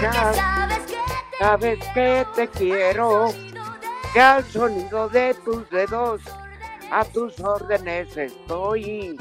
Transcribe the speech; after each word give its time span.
Sabes 0.00 0.86
que 0.86 0.94
te 0.94 1.16
Sabes 1.38 1.78
que 1.92 2.26
te 2.34 2.48
quiero, 2.48 3.28
que 4.12 4.20
al 4.20 4.44
sonido 4.44 5.08
de 5.08 5.34
tus 5.34 5.68
dedos 5.68 6.22
a 6.90 7.04
tus 7.04 7.38
órdenes 7.40 8.16
estoy. 8.16 9.18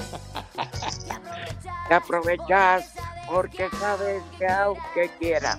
Te 1.88 1.94
aprovechas 1.94 2.94
porque 3.28 3.70
sabes 3.80 4.24
que 4.38 4.48
aunque 4.48 5.10
quiera, 5.20 5.58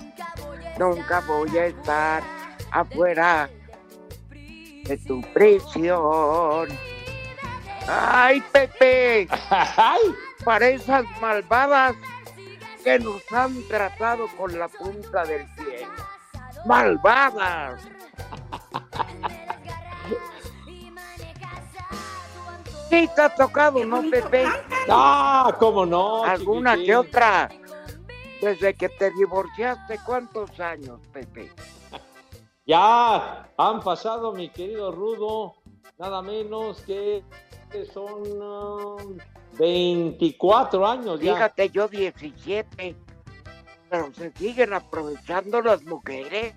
nunca 0.79 1.21
voy 1.21 1.57
a 1.59 1.67
estar 1.67 2.23
afuera 2.71 3.51
de 4.31 4.97
tu 5.07 5.21
prisión. 5.33 6.69
¡Ay, 7.87 8.43
Pepe! 8.53 9.29
Para 10.45 10.69
esas 10.69 11.05
malvadas 11.21 11.95
que 12.87 13.01
nos 13.01 13.21
han 13.33 13.67
tratado 13.67 14.29
con 14.37 14.57
la 14.57 14.69
punta 14.69 15.25
del 15.25 15.45
pie. 15.57 15.89
¡Malvadas! 16.65 17.83
Sí, 22.89 23.11
te 23.17 23.21
ha 23.21 23.35
tocado, 23.35 23.85
¿no, 23.85 24.01
Pepe? 24.09 24.47
Ah, 24.89 25.53
cómo 25.59 25.85
no. 25.85 26.23
¿Alguna 26.23 26.75
chiquitín. 26.75 26.87
que 26.87 26.97
otra? 26.97 27.51
Desde 28.41 28.75
que 28.75 28.89
te 28.89 29.11
divorciaste, 29.11 29.99
¿cuántos 30.07 30.59
años, 30.61 31.01
Pepe? 31.13 31.51
Ya 32.65 33.51
han 33.59 33.81
pasado, 33.81 34.33
mi 34.33 34.51
querido 34.51 34.93
Rudo, 34.93 35.57
nada 35.99 36.23
menos 36.23 36.81
que 36.83 37.25
que 37.71 37.85
son 37.87 38.23
um, 38.41 39.19
24 39.59 40.87
años 40.87 41.21
ya. 41.21 41.35
Fíjate, 41.35 41.71
yo 41.71 41.89
17. 41.89 42.97
Pero 43.89 44.13
se 44.15 44.33
siguen 44.33 44.75
aprovechando 44.75 45.63
las 45.63 45.83
mujeres. 45.85 46.55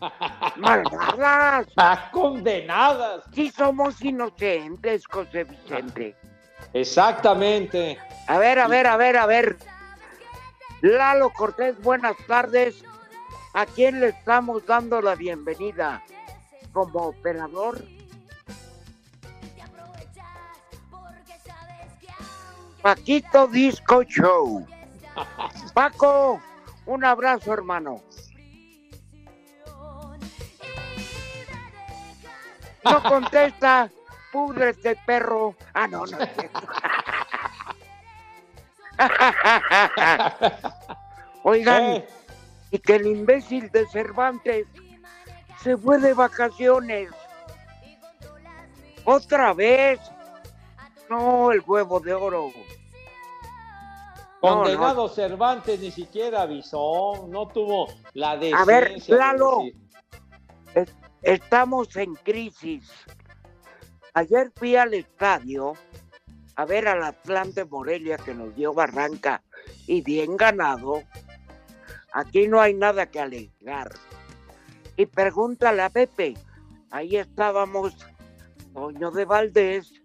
¡Malvadas! 0.56 1.66
¡Ah, 1.76 2.10
condenadas! 2.12 3.24
Sí 3.32 3.50
somos 3.50 4.00
inocentes, 4.02 5.06
José 5.06 5.44
Vicente. 5.44 6.16
Exactamente. 6.72 7.98
A 8.26 8.38
ver, 8.38 8.58
a 8.58 8.68
ver, 8.68 8.86
a 8.86 8.96
ver, 8.96 9.16
a 9.16 9.26
ver. 9.26 9.56
Lalo 10.80 11.30
Cortés, 11.30 11.80
buenas 11.82 12.16
tardes. 12.26 12.82
¿A 13.54 13.66
quién 13.66 14.00
le 14.00 14.08
estamos 14.08 14.64
dando 14.66 15.00
la 15.02 15.14
bienvenida? 15.14 16.02
¿Como 16.72 17.08
operador? 17.08 17.84
Paquito 22.82 23.46
Disco 23.46 24.02
Show. 24.02 24.66
Paco, 25.74 26.40
un 26.86 27.04
abrazo, 27.04 27.52
hermano. 27.52 28.02
No 32.84 33.02
contesta. 33.02 33.90
Púdrete, 34.32 34.96
perro. 35.06 35.54
Ah, 35.74 35.86
no, 35.86 36.04
no. 36.06 36.18
Oigan, 41.44 41.82
Eh, 41.82 42.08
y 42.70 42.78
que 42.78 42.96
el 42.96 43.06
imbécil 43.06 43.70
de 43.70 43.86
Cervantes 43.88 44.66
se 45.62 45.76
fue 45.76 45.98
de 45.98 46.14
vacaciones. 46.14 47.10
Otra 49.04 49.52
vez. 49.52 50.00
No, 51.12 51.52
el 51.52 51.62
huevo 51.66 52.00
de 52.00 52.14
oro. 52.14 52.50
No, 54.42 54.62
condenado 54.62 55.08
Cervantes 55.10 55.78
ni 55.78 55.90
siquiera 55.90 56.42
avisó, 56.42 57.26
no 57.28 57.46
tuvo 57.48 57.88
la 58.14 58.34
decencia. 58.36 58.58
A 58.58 58.64
ver, 58.64 59.02
Lalo. 59.08 59.58
Es- 60.74 60.94
Estamos 61.20 61.94
en 61.96 62.14
crisis. 62.14 62.90
Ayer 64.14 64.50
fui 64.56 64.74
al 64.74 64.94
estadio 64.94 65.74
a 66.56 66.64
ver 66.64 66.88
al 66.88 67.04
Atlante 67.04 67.64
Morelia 67.64 68.16
que 68.16 68.34
nos 68.34 68.54
dio 68.56 68.72
Barranca 68.74 69.42
y 69.86 70.00
bien 70.00 70.36
ganado. 70.36 71.02
Aquí 72.12 72.48
no 72.48 72.60
hay 72.60 72.74
nada 72.74 73.06
que 73.06 73.20
alegar. 73.20 73.92
Y 74.96 75.06
pregúntale 75.06 75.82
a 75.82 75.90
Pepe. 75.90 76.34
Ahí 76.90 77.16
estábamos 77.16 77.94
Toño 78.74 79.10
de 79.12 79.24
Valdés, 79.24 80.01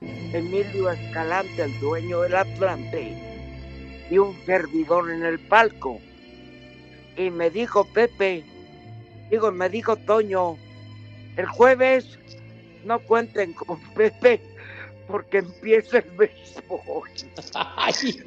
Emilio 0.00 0.90
Escalante, 0.90 1.62
el 1.62 1.78
dueño 1.80 2.22
del 2.22 2.36
Atlante, 2.36 3.14
y 4.10 4.18
un 4.18 4.34
servidor 4.46 5.10
en 5.10 5.24
el 5.24 5.38
palco. 5.38 6.00
Y 7.16 7.30
me 7.30 7.50
dijo 7.50 7.84
Pepe, 7.84 8.44
digo, 9.30 9.52
me 9.52 9.68
dijo 9.68 9.96
Toño, 9.96 10.56
el 11.36 11.46
jueves 11.46 12.18
no 12.84 12.98
cuenten 13.00 13.52
con 13.52 13.78
Pepe 13.94 14.40
porque 15.06 15.38
empieza 15.38 15.98
el 15.98 16.10
béisbol. 16.12 17.10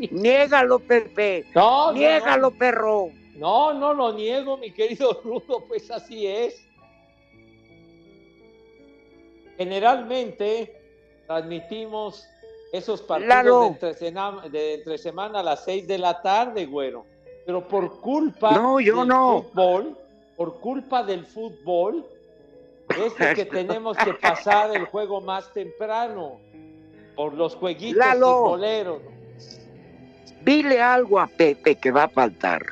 Niégalo, 0.11 0.79
Pepe. 0.79 1.45
no, 1.55 1.87
no, 1.87 1.93
Niégalo, 1.93 2.51
perro. 2.51 3.09
No, 3.35 3.73
no 3.73 3.93
lo 3.93 4.13
niego, 4.13 4.57
mi 4.57 4.71
querido 4.71 5.21
Rudo, 5.23 5.65
pues 5.67 5.89
así 5.89 6.27
es. 6.27 6.67
Generalmente 9.57 10.82
transmitimos 11.27 12.27
esos 12.71 13.01
partidos 13.01 13.29
Lalo. 13.35 13.61
de 13.61 13.67
entre, 13.67 13.93
sena- 13.93 14.43
de 14.51 14.73
entre 14.75 14.97
semana 14.97 15.39
a 15.39 15.43
las 15.43 15.63
6 15.63 15.87
de 15.87 15.97
la 15.97 16.21
tarde, 16.21 16.65
güero. 16.65 17.05
Pero 17.45 17.67
por 17.67 17.99
culpa 17.99 18.51
No, 18.51 18.79
yo 18.79 18.99
del 18.99 19.07
no. 19.09 19.43
fútbol, 19.43 19.97
por 20.37 20.59
culpa 20.59 21.03
del 21.03 21.25
fútbol, 21.25 22.05
es 22.89 23.15
de 23.17 23.33
que 23.35 23.45
tenemos 23.61 23.97
que 23.97 24.13
pasar 24.13 24.75
el 24.75 24.85
juego 24.85 25.21
más 25.21 25.51
temprano. 25.53 26.39
Por 27.15 27.33
los 27.35 27.55
jueguitos 27.55 27.97
Lalo. 28.03 28.37
futboleros. 28.43 29.01
Dile 30.43 30.81
algo 30.81 31.19
a 31.19 31.27
Pepe 31.27 31.75
que 31.75 31.91
va 31.91 32.03
a 32.05 32.09
faltar. 32.09 32.65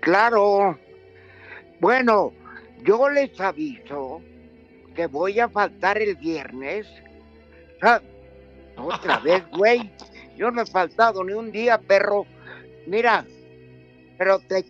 Claro. 0.00 0.78
Bueno, 1.80 2.32
yo 2.84 3.08
les 3.08 3.38
aviso 3.40 4.22
que 4.94 5.06
voy 5.06 5.40
a 5.40 5.48
faltar 5.48 5.98
el 5.98 6.16
viernes 6.16 6.86
Ah, 7.82 8.00
otra 8.76 9.18
vez, 9.24 9.42
güey. 9.50 9.90
Yo 10.36 10.50
no 10.50 10.62
he 10.62 10.66
faltado 10.66 11.24
ni 11.24 11.32
un 11.32 11.50
día, 11.50 11.78
perro. 11.78 12.26
Mira, 12.86 13.24
pero 14.18 14.38
te... 14.38 14.64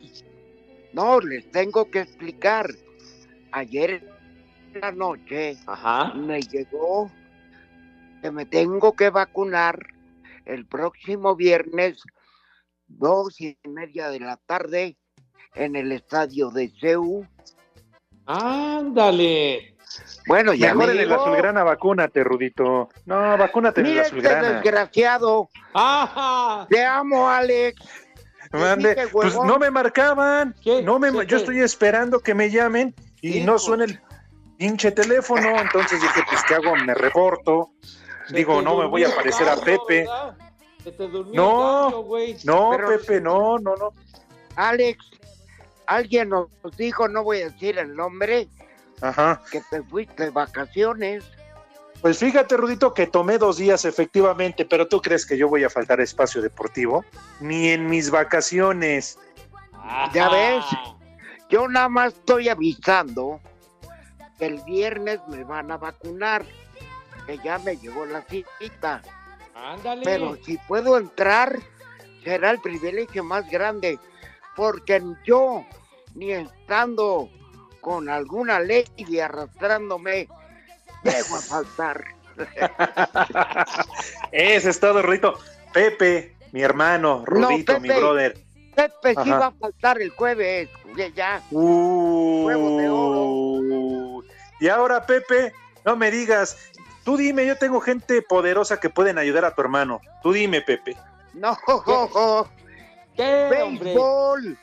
No, 0.92 1.20
les 1.20 1.50
tengo 1.50 1.90
que 1.90 2.00
explicar. 2.00 2.70
Ayer 3.52 4.02
en 4.74 4.80
la 4.80 4.92
noche 4.92 5.56
Ajá. 5.66 6.14
me 6.14 6.40
llegó 6.40 7.10
que 8.22 8.30
me 8.30 8.46
tengo 8.46 8.94
que 8.94 9.10
vacunar 9.10 9.88
el 10.44 10.66
próximo 10.66 11.34
viernes, 11.34 12.02
dos 12.86 13.40
y 13.40 13.58
media 13.64 14.08
de 14.08 14.20
la 14.20 14.36
tarde, 14.36 14.96
en 15.54 15.74
el 15.74 15.90
estadio 15.90 16.50
de 16.50 16.70
CEU. 16.80 17.26
Ándale. 18.26 19.74
Bueno, 20.26 20.52
ya 20.54 20.74
Mejor 20.74 20.94
me 20.94 21.00
en 21.00 21.00
el 21.08 21.12
azulgrana, 21.12 21.64
vacúnate, 21.64 22.22
Rudito. 22.22 22.88
No, 23.06 23.36
vacúnate 23.36 23.80
en 23.80 23.86
el 23.88 24.00
azulgrana. 24.00 24.52
desgraciado. 24.52 25.48
¡Ajá! 25.74 26.66
Te 26.68 26.84
amo, 26.84 27.28
Alex. 27.28 27.82
Mande, 28.52 29.08
pues 29.12 29.34
no 29.34 29.58
me 29.58 29.70
marcaban. 29.70 30.54
¿Qué? 30.62 30.82
No 30.82 30.98
me, 30.98 31.10
¿Qué, 31.12 31.26
yo 31.26 31.36
estoy 31.36 31.60
esperando 31.60 32.20
que 32.20 32.34
me 32.34 32.50
llamen 32.50 32.94
y 33.20 33.40
no 33.40 33.58
suena 33.58 33.84
el 33.84 34.00
pinche 34.58 34.90
teléfono. 34.92 35.58
Entonces 35.60 36.00
dije, 36.00 36.20
pues, 36.28 36.42
¿qué 36.44 36.54
hago? 36.54 36.76
Me 36.76 36.94
reporto. 36.94 37.70
Digo, 38.30 38.62
no 38.62 38.76
me 38.76 38.86
voy 38.86 39.04
a 39.04 39.14
parecer 39.14 39.48
a 39.48 39.56
Pepe. 39.56 40.00
¿verdad? 40.04 40.36
Se 40.84 40.92
te 40.92 41.08
durmió 41.08 41.34
No. 41.42 41.86
el 41.86 41.90
gallo, 41.90 42.02
güey. 42.04 42.36
No, 42.44 42.70
Pero- 42.76 42.88
Pepe, 42.88 43.20
no, 43.20 43.58
no, 43.58 43.74
no. 43.76 43.92
Alex, 44.56 45.04
alguien 45.96 46.28
nos 46.28 46.48
dijo, 46.76 47.08
no 47.08 47.24
voy 47.24 47.42
a 47.42 47.50
decir 47.50 47.78
el 47.78 47.94
nombre, 47.94 48.48
Ajá. 49.00 49.42
que 49.50 49.60
te 49.70 49.82
fuiste 49.82 50.24
de 50.24 50.30
vacaciones. 50.30 51.24
Pues 52.00 52.18
fíjate, 52.18 52.56
Rudito, 52.56 52.94
que 52.94 53.06
tomé 53.06 53.38
dos 53.38 53.58
días 53.58 53.84
efectivamente, 53.84 54.64
pero 54.64 54.88
¿tú 54.88 55.02
crees 55.02 55.26
que 55.26 55.36
yo 55.36 55.48
voy 55.48 55.64
a 55.64 55.70
faltar 55.70 56.00
a 56.00 56.02
espacio 56.02 56.40
deportivo? 56.40 57.04
Ni 57.40 57.68
en 57.68 57.86
mis 57.90 58.10
vacaciones. 58.10 59.18
Ya 60.14 60.28
ves. 60.30 60.64
Yo 61.50 61.68
nada 61.68 61.88
más 61.88 62.14
estoy 62.14 62.48
avisando 62.48 63.40
que 64.38 64.46
el 64.46 64.62
viernes 64.62 65.20
me 65.28 65.44
van 65.44 65.70
a 65.72 65.76
vacunar, 65.76 66.46
que 67.26 67.38
ya 67.38 67.58
me 67.58 67.76
llegó 67.76 68.06
la 68.06 68.22
cita. 68.22 69.02
Ándale. 69.54 70.02
Pero 70.04 70.38
si 70.44 70.56
puedo 70.56 70.96
entrar, 70.96 71.58
será 72.22 72.50
el 72.50 72.60
privilegio 72.60 73.24
más 73.24 73.50
grande, 73.50 73.98
porque 74.56 75.02
yo, 75.24 75.66
ni 76.14 76.32
estando 76.32 77.28
con 77.80 78.08
alguna 78.08 78.60
ley 78.60 78.84
y 78.96 79.18
arrastrándome, 79.18 80.28
llego 81.02 81.36
a 81.36 81.40
faltar. 81.40 82.04
Ese 84.32 84.70
es 84.70 84.80
todo, 84.80 85.02
Rudito. 85.02 85.38
Pepe, 85.72 86.34
mi 86.52 86.62
hermano, 86.62 87.24
Rudito, 87.26 87.78
mi 87.80 87.88
Pepe. 87.88 88.00
brother. 88.00 88.38
Pepe 88.74 89.14
sí 89.22 89.30
Ajá. 89.30 89.38
va 89.38 89.46
a 89.46 89.52
faltar 89.52 90.00
el 90.00 90.10
jueves, 90.10 90.68
ya, 90.96 91.08
ya. 91.08 91.42
Uh, 91.50 92.48
de 92.48 94.24
Y 94.60 94.68
ahora, 94.68 95.06
Pepe, 95.06 95.52
no 95.84 95.96
me 95.96 96.10
digas, 96.10 96.56
tú 97.04 97.16
dime, 97.16 97.46
yo 97.46 97.56
tengo 97.56 97.80
gente 97.80 98.22
poderosa 98.22 98.80
que 98.80 98.90
pueden 98.90 99.18
ayudar 99.18 99.44
a 99.44 99.54
tu 99.54 99.60
hermano. 99.60 100.00
Tú 100.22 100.32
dime, 100.32 100.60
Pepe. 100.62 100.96
No, 101.34 101.56
¿Qué, 103.16 103.60
hombre? 103.62 103.90
béisbol, 103.90 104.58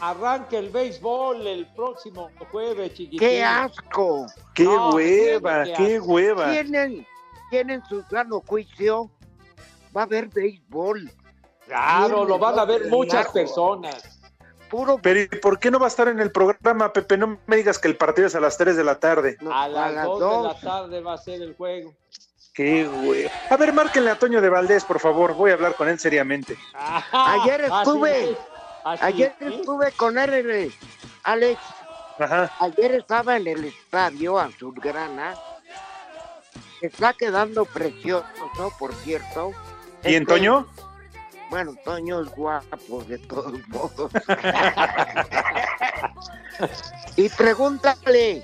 Arranca 0.00 0.56
el 0.56 0.70
béisbol 0.70 1.46
el 1.46 1.66
próximo 1.74 2.30
jueves, 2.50 2.94
chiquitín. 2.94 3.18
qué 3.18 3.44
asco. 3.44 4.26
Qué 4.54 4.64
No, 4.64 4.90
hueva, 4.94 5.64
qué 5.64 5.72
qué 5.74 6.00
hueva. 6.00 6.50
Tienen, 6.50 7.06
tienen 7.50 7.82
su 7.86 8.02
sano 8.04 8.42
juicio, 8.46 9.10
va 9.96 10.02
a 10.02 10.04
haber 10.04 10.28
béisbol, 10.28 11.10
Claro, 11.66 12.24
lo 12.24 12.38
van 12.38 12.58
a 12.58 12.64
ver 12.64 12.80
Largo. 12.82 12.96
muchas 12.96 13.28
personas. 13.28 14.18
puro 14.70 14.98
Pero 15.02 15.20
¿y 15.20 15.26
por 15.28 15.58
qué 15.58 15.70
no 15.70 15.78
va 15.78 15.86
a 15.86 15.88
estar 15.88 16.08
en 16.08 16.18
el 16.20 16.32
programa, 16.32 16.92
Pepe? 16.92 17.16
No 17.18 17.38
me 17.46 17.56
digas 17.56 17.78
que 17.78 17.86
el 17.88 17.96
partido 17.96 18.26
es 18.26 18.34
a 18.34 18.40
las 18.40 18.56
3 18.56 18.76
de 18.76 18.84
la 18.84 18.98
tarde. 18.98 19.36
no, 19.40 19.52
A 19.52 19.68
las, 19.68 19.92
las 19.94 20.04
2 20.06 20.42
de 20.42 20.48
la 20.48 20.60
tarde 20.60 21.00
va 21.00 21.14
a 21.14 21.18
ser 21.18 21.42
el 21.42 21.54
juego. 21.54 21.92
Qué 22.54 22.88
hueva. 22.88 23.30
A 23.50 23.56
ver, 23.56 23.72
márquenle 23.72 24.10
a 24.10 24.18
Toño 24.18 24.40
de 24.40 24.48
Valdés, 24.48 24.84
por 24.84 24.98
favor. 24.98 25.34
Voy 25.34 25.50
a 25.50 25.54
hablar 25.54 25.74
con 25.76 25.88
él 25.88 25.98
seriamente. 25.98 26.56
Ajá, 26.74 27.34
Ayer 27.42 27.66
así 27.66 27.74
estuve. 27.90 28.30
es, 28.32 28.38
así 28.84 29.04
Ayer 29.04 29.34
es. 29.40 29.54
estuve 29.54 29.92
con 29.92 30.18
él, 30.18 30.72
Alex, 31.22 31.60
Ajá. 32.18 32.50
ayer 32.60 32.94
estaba 32.94 33.36
en 33.36 33.46
el 33.46 33.64
estadio 33.64 34.38
Azulgrana. 34.38 35.34
Está 36.80 37.12
quedando 37.12 37.66
precioso, 37.66 38.24
por 38.78 38.94
cierto. 38.94 39.52
¿Y 40.02 40.14
en 40.14 40.24
Toño? 40.24 40.66
Bueno, 41.50 41.74
Toño 41.84 42.22
es 42.22 42.28
guapo 42.30 43.04
de 43.04 43.18
todos 43.18 43.68
modos. 43.68 44.10
y 47.16 47.28
pregúntale, 47.30 48.42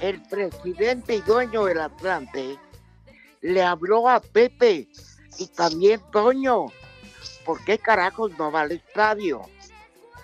el 0.00 0.22
presidente 0.22 1.16
y 1.16 1.20
dueño 1.20 1.66
del 1.66 1.80
Atlante 1.80 2.58
le 3.42 3.62
habló 3.62 4.08
a 4.08 4.20
Pepe 4.20 4.88
y 5.38 5.46
también 5.48 6.00
Toño. 6.10 6.66
¿Por 7.44 7.62
qué 7.64 7.78
carajos 7.78 8.36
no 8.38 8.50
va 8.52 8.62
al 8.62 8.72
estadio? 8.72 9.42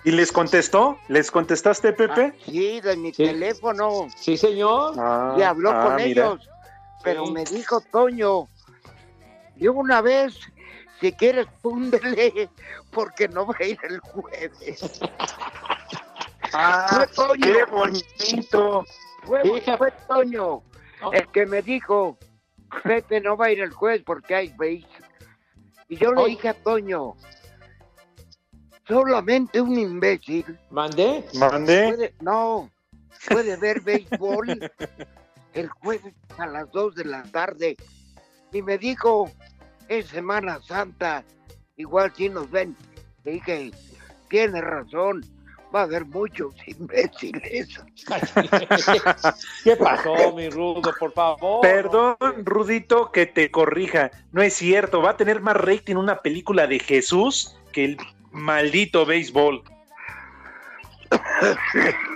¿Y 0.05 0.11
les 0.11 0.31
contestó? 0.31 0.97
¿Les 1.09 1.29
contestaste, 1.29 1.91
Pepe? 1.91 2.33
Ah, 2.33 2.43
sí, 2.45 2.79
de 2.79 2.95
mi 2.95 3.11
Sí. 3.13 3.25
teléfono. 3.25 4.07
Sí, 4.15 4.37
señor. 4.37 4.93
Ah, 4.97 5.35
Y 5.37 5.41
habló 5.41 5.71
ah, 5.71 5.83
con 5.87 5.95
mira. 5.97 6.25
ellos. 6.27 6.49
Pero 7.03 7.25
Sí. 7.25 7.31
me 7.33 7.43
dijo 7.45 7.81
Toño, 7.81 8.47
de 9.55 9.69
una 9.69 10.01
vez, 10.01 10.37
si 11.01 11.11
quieres, 11.13 11.47
púndele, 11.61 12.49
porque 12.91 13.27
no 13.27 13.45
va 13.45 13.55
a 13.59 13.63
ir 13.65 13.79
el 13.83 13.99
jueves. 13.99 14.99
Ah, 16.51 17.05
Fue 17.13 17.27
Toño. 17.27 17.53
qué 17.53 17.63
bonito. 17.65 18.83
Fue, 19.23 19.43
fue 19.77 19.91
Toño 20.07 20.63
No. 20.99 21.11
el 21.13 21.27
que 21.27 21.45
me 21.45 21.61
dijo, 21.61 22.17
Pepe 22.83 23.21
no 23.21 23.37
va 23.37 23.45
a 23.47 23.51
ir 23.51 23.59
el 23.61 23.71
jueves 23.71 24.01
porque 24.03 24.33
hay 24.33 24.53
veis. 24.57 24.85
Y 25.89 25.97
yo 25.97 26.13
le 26.13 26.25
dije 26.25 26.49
a 26.49 26.53
Toño, 26.53 27.15
solamente 28.87 29.59
un 29.59 29.77
imbécil 29.77 30.45
¿Mandé? 30.69 31.25
Mandé. 31.33 31.87
puede, 31.89 32.13
no, 32.21 32.69
puede 33.27 33.57
ver 33.57 33.81
béisbol 33.81 34.71
el 35.53 35.69
jueves 35.69 36.13
a 36.37 36.45
las 36.45 36.71
2 36.71 36.95
de 36.95 37.05
la 37.05 37.23
tarde. 37.23 37.75
Y 38.53 38.61
me 38.61 38.77
dijo, 38.77 39.31
es 39.87 40.07
Semana 40.07 40.61
Santa, 40.61 41.23
igual 41.75 42.13
si 42.15 42.29
nos 42.29 42.49
ven. 42.51 42.75
Le 43.23 43.33
dije, 43.33 43.71
tiene 44.29 44.61
razón, 44.61 45.25
va 45.73 45.81
a 45.81 45.83
haber 45.83 46.05
muchos 46.05 46.53
imbéciles. 46.65 47.79
¿Qué 49.63 49.75
pasó, 49.75 50.33
mi 50.35 50.49
Rudo? 50.49 50.81
Por 50.99 51.13
favor. 51.13 51.61
Perdón, 51.61 52.17
Rudito, 52.43 53.11
que 53.11 53.25
te 53.25 53.51
corrija. 53.51 54.11
No 54.31 54.41
es 54.41 54.53
cierto. 54.53 55.01
Va 55.01 55.11
a 55.11 55.17
tener 55.17 55.41
más 55.41 55.55
rating 55.55 55.95
una 55.95 56.21
película 56.21 56.67
de 56.67 56.79
Jesús 56.79 57.57
que 57.71 57.85
el 57.85 57.97
maldito 58.31 59.05
béisbol. 59.05 59.63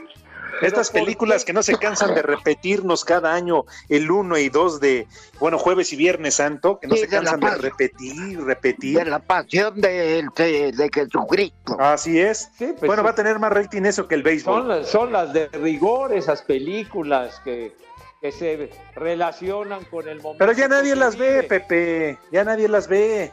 Estas 0.68 0.90
¿por 0.92 1.02
películas 1.02 1.46
que 1.46 1.54
no 1.54 1.64
se 1.64 1.78
cansan 1.78 2.14
de 2.16 2.22
repetirnos 2.22 3.04
cada 3.06 3.34
año, 3.34 3.66
el 3.90 4.10
1 4.10 4.38
y 4.38 4.50
2 4.50 4.80
de, 4.80 5.08
bueno, 5.40 5.58
jueves 5.58 5.92
y 5.94 5.96
viernes 5.96 6.36
santo, 6.36 6.80
que 6.80 6.88
no 6.88 6.96
Sí, 6.96 7.02
se 7.02 7.08
cansan 7.08 7.40
de 7.40 7.48
paz. 7.48 7.62
repetir, 7.62 8.38
De 8.40 8.44
repetir. 8.44 9.08
la 9.08 9.20
pasión 9.20 9.80
de, 9.82 10.26
de, 10.36 10.72
de 10.72 10.90
Jesucristo. 10.94 11.76
Así 11.80 12.20
es. 12.20 12.50
Sí, 12.58 12.68
pues, 12.78 12.82
Bueno, 12.88 13.02
sí. 13.02 13.06
va 13.06 13.10
a 13.12 13.16
tener 13.16 13.40
más 13.40 13.52
rating 13.52 13.84
eso 13.84 14.08
que 14.08 14.16
el 14.16 14.22
son, 14.22 14.26
béisbol. 14.26 14.68
las- 14.68 14.88
son 14.90 15.12
las 15.12 15.34
de 15.34 15.48
rigor, 15.50 16.14
esas 16.14 16.42
películas 16.42 17.40
que, 17.44 17.76
que 18.22 18.32
se 18.32 18.70
relacionan 18.96 19.84
con 19.86 20.08
el 20.08 20.18
momento. 20.22 20.38
Pero 20.40 20.54
ya 20.54 20.68
nadie 20.68 20.96
las 20.96 21.18
ve. 21.18 21.44
Pepe. 21.44 22.18
Ya 22.32 22.44
nadie 22.44 22.68
las 22.68 22.88
ve. 22.88 23.32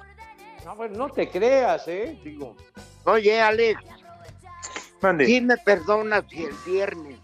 No, 0.64 0.76
bueno, 0.76 0.96
no 0.98 1.08
te 1.08 1.28
creas, 1.28 1.88
¿eh? 1.88 2.18
Digo, 2.22 2.54
Oye, 3.04 3.40
Alex, 3.40 3.80
Mande. 5.00 5.26
¿sí 5.26 5.40
me 5.40 5.56
perdonas 5.58 6.24
si 6.28 6.44
el 6.44 6.54
viernes 6.66 7.18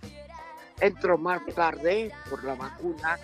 entro 0.80 1.18
más 1.18 1.40
tarde 1.54 2.10
por 2.30 2.42
la 2.44 2.54
vacuna? 2.54 3.18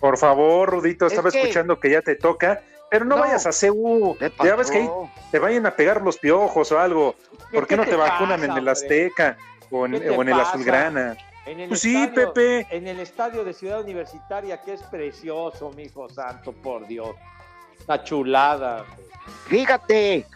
Por 0.00 0.16
favor, 0.16 0.70
Rudito, 0.70 1.06
Es 1.06 1.12
estaba 1.12 1.30
que- 1.30 1.40
escuchando 1.40 1.78
que 1.80 1.90
ya 1.90 2.02
te 2.02 2.14
toca. 2.16 2.60
Pero 2.90 3.04
no, 3.04 3.16
No. 3.16 3.22
vayas 3.22 3.44
a 3.46 3.50
CU. 3.52 4.16
¿Qué 4.18 4.32
Ya 4.42 4.56
ves 4.56 4.70
que 4.70 4.78
ahí 4.78 4.88
te 5.30 5.38
vayan 5.38 5.66
a 5.66 5.72
pegar 5.76 6.00
los 6.00 6.16
piojos 6.16 6.72
o 6.72 6.78
algo. 6.78 7.16
¿Por 7.52 7.66
qué, 7.66 7.74
¿Qué 7.74 7.76
no 7.76 7.84
te 7.84 7.90
te 7.90 7.96
vacunan 7.96 8.40
pasa, 8.40 8.52
en 8.52 8.58
el? 8.58 8.68
Azteca 8.68 9.36
o 9.70 9.84
en, 9.86 9.92
¿Qué 9.92 10.00
te 10.00 10.10
o 10.10 10.22
en 10.22 10.28
el? 10.28 10.40
Azulgrana? 10.40 11.16
en 11.44 11.60
el 11.60 11.68
Pues 11.68 11.80
sí, 11.80 11.94
estadio- 11.96 12.32
Pepe. 12.32 12.66
En 12.76 12.86
el 12.86 13.00
estadio 13.00 13.44
de 13.44 13.52
Ciudad 13.52 13.80
Universitaria, 13.80 14.62
que 14.62 14.74
es 14.74 14.82
precioso, 14.84 15.70
mi 15.72 15.82
hijo 15.84 16.08
santo, 16.08 16.52
por 16.52 16.86
Dios. 16.86 17.14
Una 17.86 18.02
chulada. 18.04 18.84
Fíjate, 19.48 20.26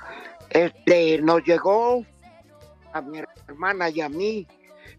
este, 0.51 1.21
nos 1.23 1.43
llegó 1.45 2.05
a 2.93 3.01
mi 3.01 3.23
hermana 3.49 3.89
y 3.91 4.01
a 4.01 4.09
mí, 4.09 4.47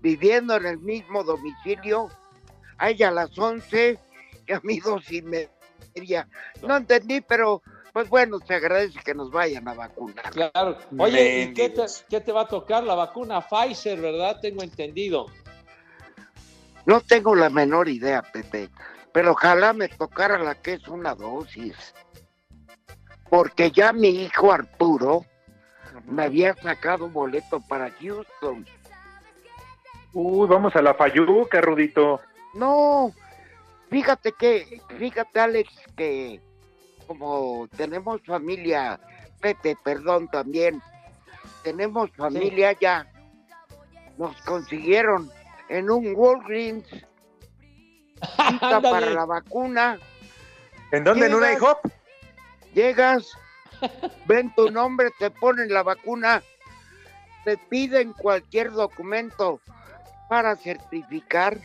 viviendo 0.02 0.56
en 0.56 0.66
el 0.66 0.80
mismo 0.80 1.24
domicilio, 1.24 2.10
a 2.78 2.90
ella 2.90 3.10
a 3.10 3.12
las 3.12 3.38
11 3.38 4.00
y 4.48 4.54
a 4.54 4.60
mí 4.64 4.80
dos 4.80 5.12
y 5.12 5.22
media. 5.22 6.28
No 6.62 6.78
entendí, 6.78 7.22
pero 7.22 7.62
pues 7.94 8.10
bueno, 8.10 8.40
se 8.46 8.56
agradece 8.56 9.00
que 9.06 9.14
nos 9.14 9.30
vayan 9.30 9.68
a 9.68 9.76
vacunar. 9.76 10.32
Claro. 10.32 10.78
Oye, 10.98 11.44
¿y 11.44 11.54
qué 11.54 11.70
te, 11.70 11.86
qué 12.10 12.20
te 12.22 12.32
va 12.32 12.42
a 12.42 12.48
tocar? 12.48 12.84
La 12.84 12.96
vacuna 12.96 13.42
Pfizer, 13.42 14.02
¿verdad? 14.02 14.40
Tengo 14.42 14.64
entendido. 14.64 15.28
No 16.86 17.02
tengo 17.02 17.36
la 17.36 17.50
menor 17.50 17.88
idea, 17.88 18.22
Pepe, 18.24 18.70
pero 19.14 19.32
ojalá 19.32 19.74
me 19.74 19.88
tocara 19.88 20.38
la 20.40 20.56
que 20.56 20.74
es 20.74 20.88
una 20.88 21.14
dosis. 21.16 21.94
Porque 23.30 23.72
ya 23.72 23.94
mi 23.94 24.10
hijo 24.10 24.52
Arturo 24.52 25.26
me 26.08 26.24
había 26.24 26.56
sacado 26.56 27.10
boleto 27.10 27.60
para 27.62 27.92
Houston. 27.92 28.66
Uy, 30.14 30.48
vamos 30.48 30.76
a 30.76 30.82
la 30.82 30.94
Fayuca, 30.94 31.62
Rudito. 31.62 32.22
No, 32.54 33.12
fíjate 33.90 34.32
que, 34.34 34.82
fíjate 34.98 35.40
Alex, 35.40 35.70
que 35.98 36.40
como 37.08 37.68
tenemos 37.76 38.22
familia, 38.24 39.00
Pepe, 39.42 39.76
perdón 39.84 40.28
también, 40.30 40.82
tenemos 41.64 42.12
familia 42.12 42.78
ya, 42.80 43.08
nos 44.18 44.36
consiguieron 44.44 45.30
en 45.70 45.90
un 45.90 46.14
Walgreens 46.16 46.88
cita 48.50 48.82
para 48.82 49.10
la 49.10 49.26
vacuna, 49.26 49.98
¿En 50.92 51.04
dónde? 51.04 51.26
¿En 51.26 51.34
una. 51.34 51.54
IHOP? 51.54 51.80
llegas, 52.76 53.36
ven 54.26 54.54
tu 54.56 54.72
nombre, 54.72 55.10
te 55.20 55.30
ponen 55.30 55.74
la 55.74 55.84
vacuna, 55.84 56.42
te 57.44 57.58
piden 57.58 58.14
cualquier 58.14 58.72
documento 58.72 59.60
para 60.30 60.56
certificar, 60.56 61.58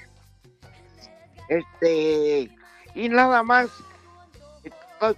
este, 1.48 2.50
y 2.94 3.08
nada 3.08 3.42
más, 3.42 3.68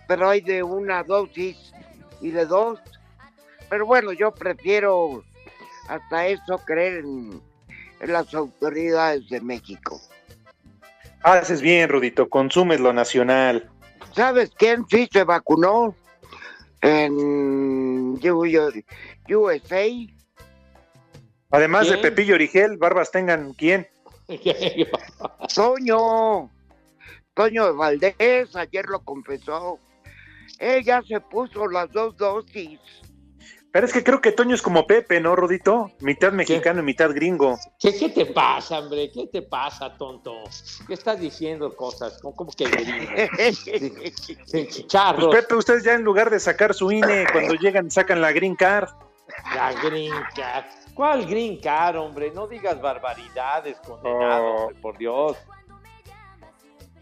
pero 0.06 0.28
hay 0.28 0.40
de 0.40 0.62
una 0.62 1.02
dosis 1.02 1.72
y 2.20 2.30
de 2.30 2.44
dos, 2.46 2.78
pero 3.68 3.86
bueno, 3.86 4.12
yo 4.12 4.32
prefiero 4.32 5.24
hasta 5.88 6.26
eso 6.26 6.58
creer 6.58 6.98
en, 6.98 7.40
en 8.00 8.12
las 8.12 8.34
autoridades 8.34 9.28
de 9.28 9.40
México. 9.40 10.00
Haces 11.22 11.60
bien, 11.60 11.88
Rudito, 11.88 12.28
consumes 12.28 12.80
lo 12.80 12.92
nacional. 12.92 13.68
¿Sabes 14.14 14.50
quién 14.56 14.86
sí 14.88 15.08
se 15.12 15.24
vacunó 15.24 15.94
en 16.82 17.12
U- 17.12 18.18
USA? 19.28 19.86
Además 21.50 21.88
de. 21.88 21.98
Pepillo 21.98 22.34
Origel, 22.34 22.76
Barbas 22.78 23.10
tengan 23.10 23.52
quién. 23.54 23.86
Toño, 25.54 26.50
Toño 27.34 27.74
Valdés, 27.74 28.54
ayer 28.54 28.86
lo 28.86 29.02
confesó. 29.04 29.78
Ella 30.58 31.02
se 31.06 31.20
puso 31.20 31.66
las 31.68 31.90
dos 31.92 32.16
dosis. 32.16 32.78
Pero 33.72 33.86
es 33.86 33.92
que 33.92 34.02
creo 34.02 34.20
que 34.20 34.32
Toño 34.32 34.54
es 34.54 34.62
como 34.62 34.84
Pepe, 34.86 35.20
¿no, 35.20 35.36
Rudito? 35.36 35.92
Mitad 36.00 36.32
mexicano 36.32 36.80
y 36.80 36.84
mitad 36.84 37.10
gringo. 37.14 37.56
¿Qué, 37.78 37.96
qué 37.96 38.08
te 38.08 38.26
pasa, 38.26 38.80
hombre? 38.80 39.10
¿Qué 39.12 39.28
te 39.28 39.42
pasa, 39.42 39.96
tonto? 39.96 40.42
¿Qué 40.88 40.94
estás 40.94 41.20
diciendo 41.20 41.76
cosas? 41.76 42.18
¿Cómo, 42.20 42.34
cómo 42.34 42.50
que 42.50 42.64
gringo? 42.64 43.10
Pues 43.36 44.70
Chicharros. 44.70 45.34
Pepe, 45.34 45.54
ustedes 45.54 45.84
ya 45.84 45.94
en 45.94 46.02
lugar 46.02 46.30
de 46.30 46.40
sacar 46.40 46.74
su 46.74 46.90
INE, 46.90 47.26
cuando 47.32 47.54
llegan 47.54 47.90
sacan 47.90 48.20
la 48.20 48.32
green 48.32 48.56
card. 48.56 48.88
La 49.54 49.72
green 49.84 50.12
card. 50.34 50.64
¿Cuál 50.94 51.24
green 51.26 51.60
card, 51.60 51.96
hombre? 51.96 52.32
No 52.34 52.48
digas 52.48 52.80
barbaridades, 52.80 53.78
condenado, 53.86 54.44
Oh. 54.44 54.60
hombre, 54.64 54.80
por 54.80 54.98
Dios. 54.98 55.36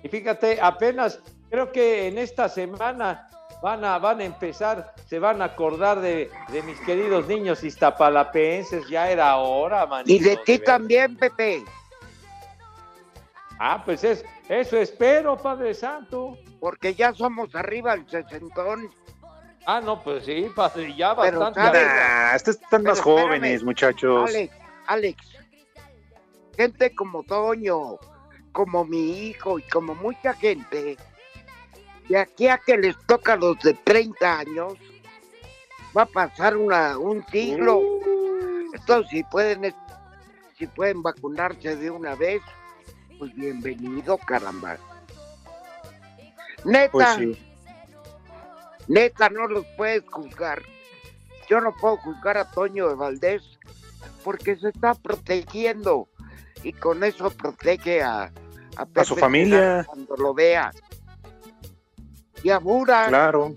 Y 0.02 0.08
fíjate, 0.08 0.60
apenas 0.60 1.20
creo 1.50 1.72
que 1.72 2.08
en 2.08 2.18
esta 2.18 2.48
semana 2.48 3.28
van 3.62 3.84
a, 3.84 3.98
van 3.98 4.20
a 4.20 4.24
empezar, 4.24 4.94
se 5.06 5.18
van 5.18 5.42
a 5.42 5.46
acordar 5.46 6.00
de, 6.00 6.30
de 6.48 6.62
mis 6.62 6.78
queridos 6.80 7.26
niños 7.26 7.64
iztapalapenses. 7.64 8.88
Ya 8.88 9.10
era 9.10 9.36
hora, 9.36 9.86
manito. 9.86 10.12
y 10.12 10.18
de 10.18 10.36
ti 10.38 10.58
también, 10.58 11.16
Pepe, 11.16 11.64
Ah, 13.60 13.82
pues 13.84 14.04
es, 14.04 14.24
eso 14.48 14.76
espero, 14.76 15.36
Padre 15.36 15.74
Santo. 15.74 16.38
porque 16.60 16.94
ya 16.94 17.12
somos 17.12 17.54
arriba 17.54 17.96
del 17.96 18.08
sesentón. 18.08 18.88
Ah, 19.66 19.80
no, 19.80 20.00
pues 20.02 20.24
sí, 20.24 20.46
padre, 20.54 20.94
ya 20.96 21.14
Pero, 21.16 21.40
bastante. 21.40 21.78
estos 22.34 22.54
están 22.56 22.84
más 22.84 22.98
espérame. 22.98 23.20
jóvenes, 23.22 23.62
muchachos. 23.64 24.30
Alex, 24.30 24.54
Alex, 24.86 25.16
gente 26.56 26.94
como 26.94 27.22
Toño, 27.24 27.98
como 28.52 28.84
mi 28.84 29.26
hijo 29.26 29.58
y 29.58 29.62
como 29.64 29.94
mucha 29.96 30.32
gente, 30.34 30.96
de 32.08 32.18
aquí 32.18 32.48
a 32.48 32.58
que 32.58 32.76
les 32.76 32.96
toca 33.06 33.36
los 33.36 33.58
de 33.60 33.74
30 33.74 34.38
años, 34.38 34.74
va 35.96 36.02
a 36.02 36.06
pasar 36.06 36.56
una, 36.56 36.98
un 36.98 37.24
siglo. 37.26 37.80
Entonces, 38.72 39.10
si 39.10 39.24
pueden, 39.24 39.74
si 40.58 40.66
pueden 40.66 41.02
vacunarse 41.02 41.76
de 41.76 41.90
una 41.90 42.14
vez, 42.14 42.40
pues 43.18 43.34
bienvenido, 43.34 44.16
caramba. 44.18 44.78
Neta, 46.64 46.90
Pues 46.90 47.08
sí. 47.16 47.38
neta, 48.88 49.28
no 49.28 49.46
los 49.46 49.64
puedes 49.76 50.02
juzgar. 50.10 50.62
Yo 51.48 51.60
no 51.60 51.74
puedo 51.74 51.96
juzgar 51.98 52.36
a 52.36 52.50
Toño 52.50 52.88
de 52.88 52.94
Valdés 52.94 53.42
porque 54.24 54.56
se 54.56 54.68
está 54.68 54.94
protegiendo 54.94 56.08
y 56.62 56.72
con 56.72 57.04
eso 57.04 57.30
protege 57.30 58.02
a, 58.02 58.32
a, 58.76 58.86
Pepe 58.86 59.04
su 59.04 59.16
familia. 59.16 59.84
Cuando 59.84 60.16
lo 60.16 60.34
vea. 60.34 60.72
Y 62.42 62.50
a 62.50 62.61
Claro. 62.61 63.54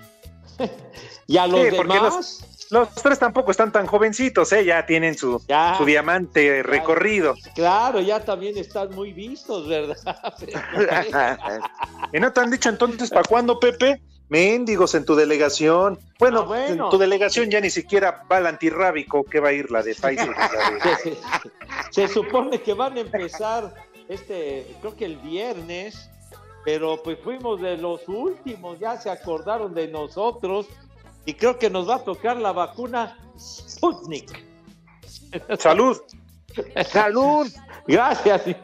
¿Y 1.28 1.38
a 1.38 1.48
los 1.48 1.60
Sí, 1.62 1.70
demás? 1.70 2.48
Los 2.72 2.94
tres 2.96 3.20
tampoco 3.20 3.52
están 3.52 3.70
tan 3.72 3.86
jovencitos, 3.86 4.52
¿eh? 4.54 4.64
Ya 4.64 4.86
tienen 4.86 5.18
su, 5.18 5.44
Ya. 5.48 5.76
su 5.78 5.84
diamante 5.84 6.64
recorrido. 6.64 7.36
Claro, 7.54 8.00
ya 8.00 8.22
también 8.24 8.58
están 8.58 8.92
muy 8.96 9.12
vistos, 9.12 9.68
¿verdad? 9.68 9.98
¿Y 12.14 12.20
no 12.20 12.32
te 12.32 12.40
han 12.40 12.50
dicho 12.52 12.70
entonces 12.70 13.10
para 13.10 13.24
cuándo, 13.24 13.60
Pepe? 13.60 14.02
Méndigos 14.30 14.96
en 14.96 15.04
tu 15.04 15.16
delegación. 15.16 16.00
Bueno, 16.18 16.42
Ah, 16.44 16.46
bueno. 16.46 16.86
en 16.86 16.90
tu 16.90 16.98
delegación 16.98 17.50
ya 17.50 17.60
ni 17.60 17.70
siquiera 17.70 18.24
va 18.32 18.38
el 18.38 18.48
antirrábico, 18.48 19.26
que 19.26 19.42
va 19.42 19.50
a 19.50 19.54
ir 19.54 19.70
la 19.70 19.84
de 19.84 19.94
de- 19.94 20.96
se, 21.04 21.18
se 21.92 22.08
supone 22.08 22.62
que 22.62 22.74
van 22.74 22.96
a 22.96 23.02
empezar 23.02 23.74
este, 24.08 24.66
creo 24.80 24.96
que 24.96 25.04
el 25.06 25.18
viernes, 25.18 26.10
pero 26.63 27.01
pues 27.01 27.18
fuimos 27.24 27.62
de 27.62 27.77
los 27.77 28.08
últimos, 28.08 28.80
ya 28.80 28.98
se 28.98 29.10
acordaron 29.10 29.74
de 29.74 29.88
nosotros 29.88 30.68
y 31.25 31.34
creo 31.34 31.58
que 31.58 31.70
nos 31.70 31.89
va 31.89 31.96
a 31.96 32.03
tocar 32.03 32.38
la 32.38 32.51
vacuna 32.51 33.18
Sputnik. 33.39 34.44
Salud. 35.58 35.98
salud. 36.86 37.48
Gracias. 37.88 38.41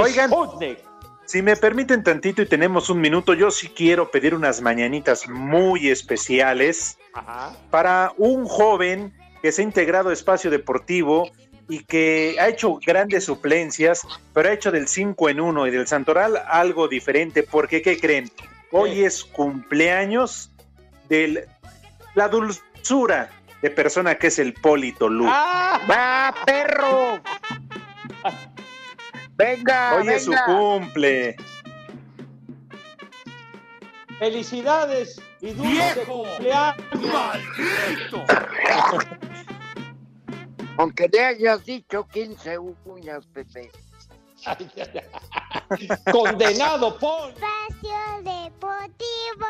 Oigan. 0.00 0.30
Sputnik. 0.30 0.78
Si 1.26 1.42
me 1.42 1.56
permiten 1.56 2.04
tantito 2.04 2.40
y 2.40 2.46
tenemos 2.46 2.88
un 2.88 3.00
minuto, 3.00 3.34
yo 3.34 3.50
sí 3.50 3.68
quiero 3.68 4.12
pedir 4.12 4.32
unas 4.32 4.60
mañanitas 4.60 5.28
muy 5.28 5.88
especiales 5.88 6.98
Ajá. 7.14 7.56
para 7.70 8.12
un 8.16 8.46
joven 8.46 9.12
que 9.42 9.50
se 9.50 9.62
ha 9.62 9.64
integrado 9.64 10.10
a 10.10 10.12
Espacio 10.12 10.52
Deportivo 10.52 11.28
y 11.68 11.84
que 11.84 12.36
ha 12.40 12.48
hecho 12.48 12.78
grandes 12.84 13.24
suplencias, 13.24 14.02
pero 14.32 14.48
ha 14.48 14.52
hecho 14.52 14.70
del 14.70 14.86
5 14.88 15.28
en 15.30 15.40
1 15.40 15.66
y 15.66 15.70
del 15.70 15.86
Santoral 15.86 16.40
algo 16.48 16.88
diferente, 16.88 17.42
porque 17.42 17.82
¿qué 17.82 17.98
creen? 17.98 18.30
Hoy 18.70 18.94
¿Qué? 18.94 19.06
es 19.06 19.24
cumpleaños 19.24 20.50
de 21.08 21.48
la 22.14 22.28
dulzura 22.28 23.30
de 23.62 23.70
persona 23.70 24.16
que 24.16 24.28
es 24.28 24.38
el 24.38 24.52
Polito 24.54 25.08
Lu. 25.08 25.26
¡Ah! 25.28 25.80
¡Va, 25.90 26.34
perro! 26.44 27.20
Venga, 29.36 29.96
Hoy 29.96 30.08
es 30.08 30.24
su 30.24 30.34
cumple. 30.46 31.36
¡Felicidades! 34.18 35.20
¡Y 35.40 35.52
dulce 35.52 36.04
cumpleaños! 36.06 36.76
Aunque 40.78 41.08
le 41.08 41.24
hayas 41.24 41.64
dicho 41.64 42.06
15 42.08 42.58
uñas, 42.84 43.26
Pepe. 43.32 43.70
¡Condenado, 46.12 46.98
Paul! 46.98 47.30
Espacio 47.32 48.22
Deportivo. 48.22 49.46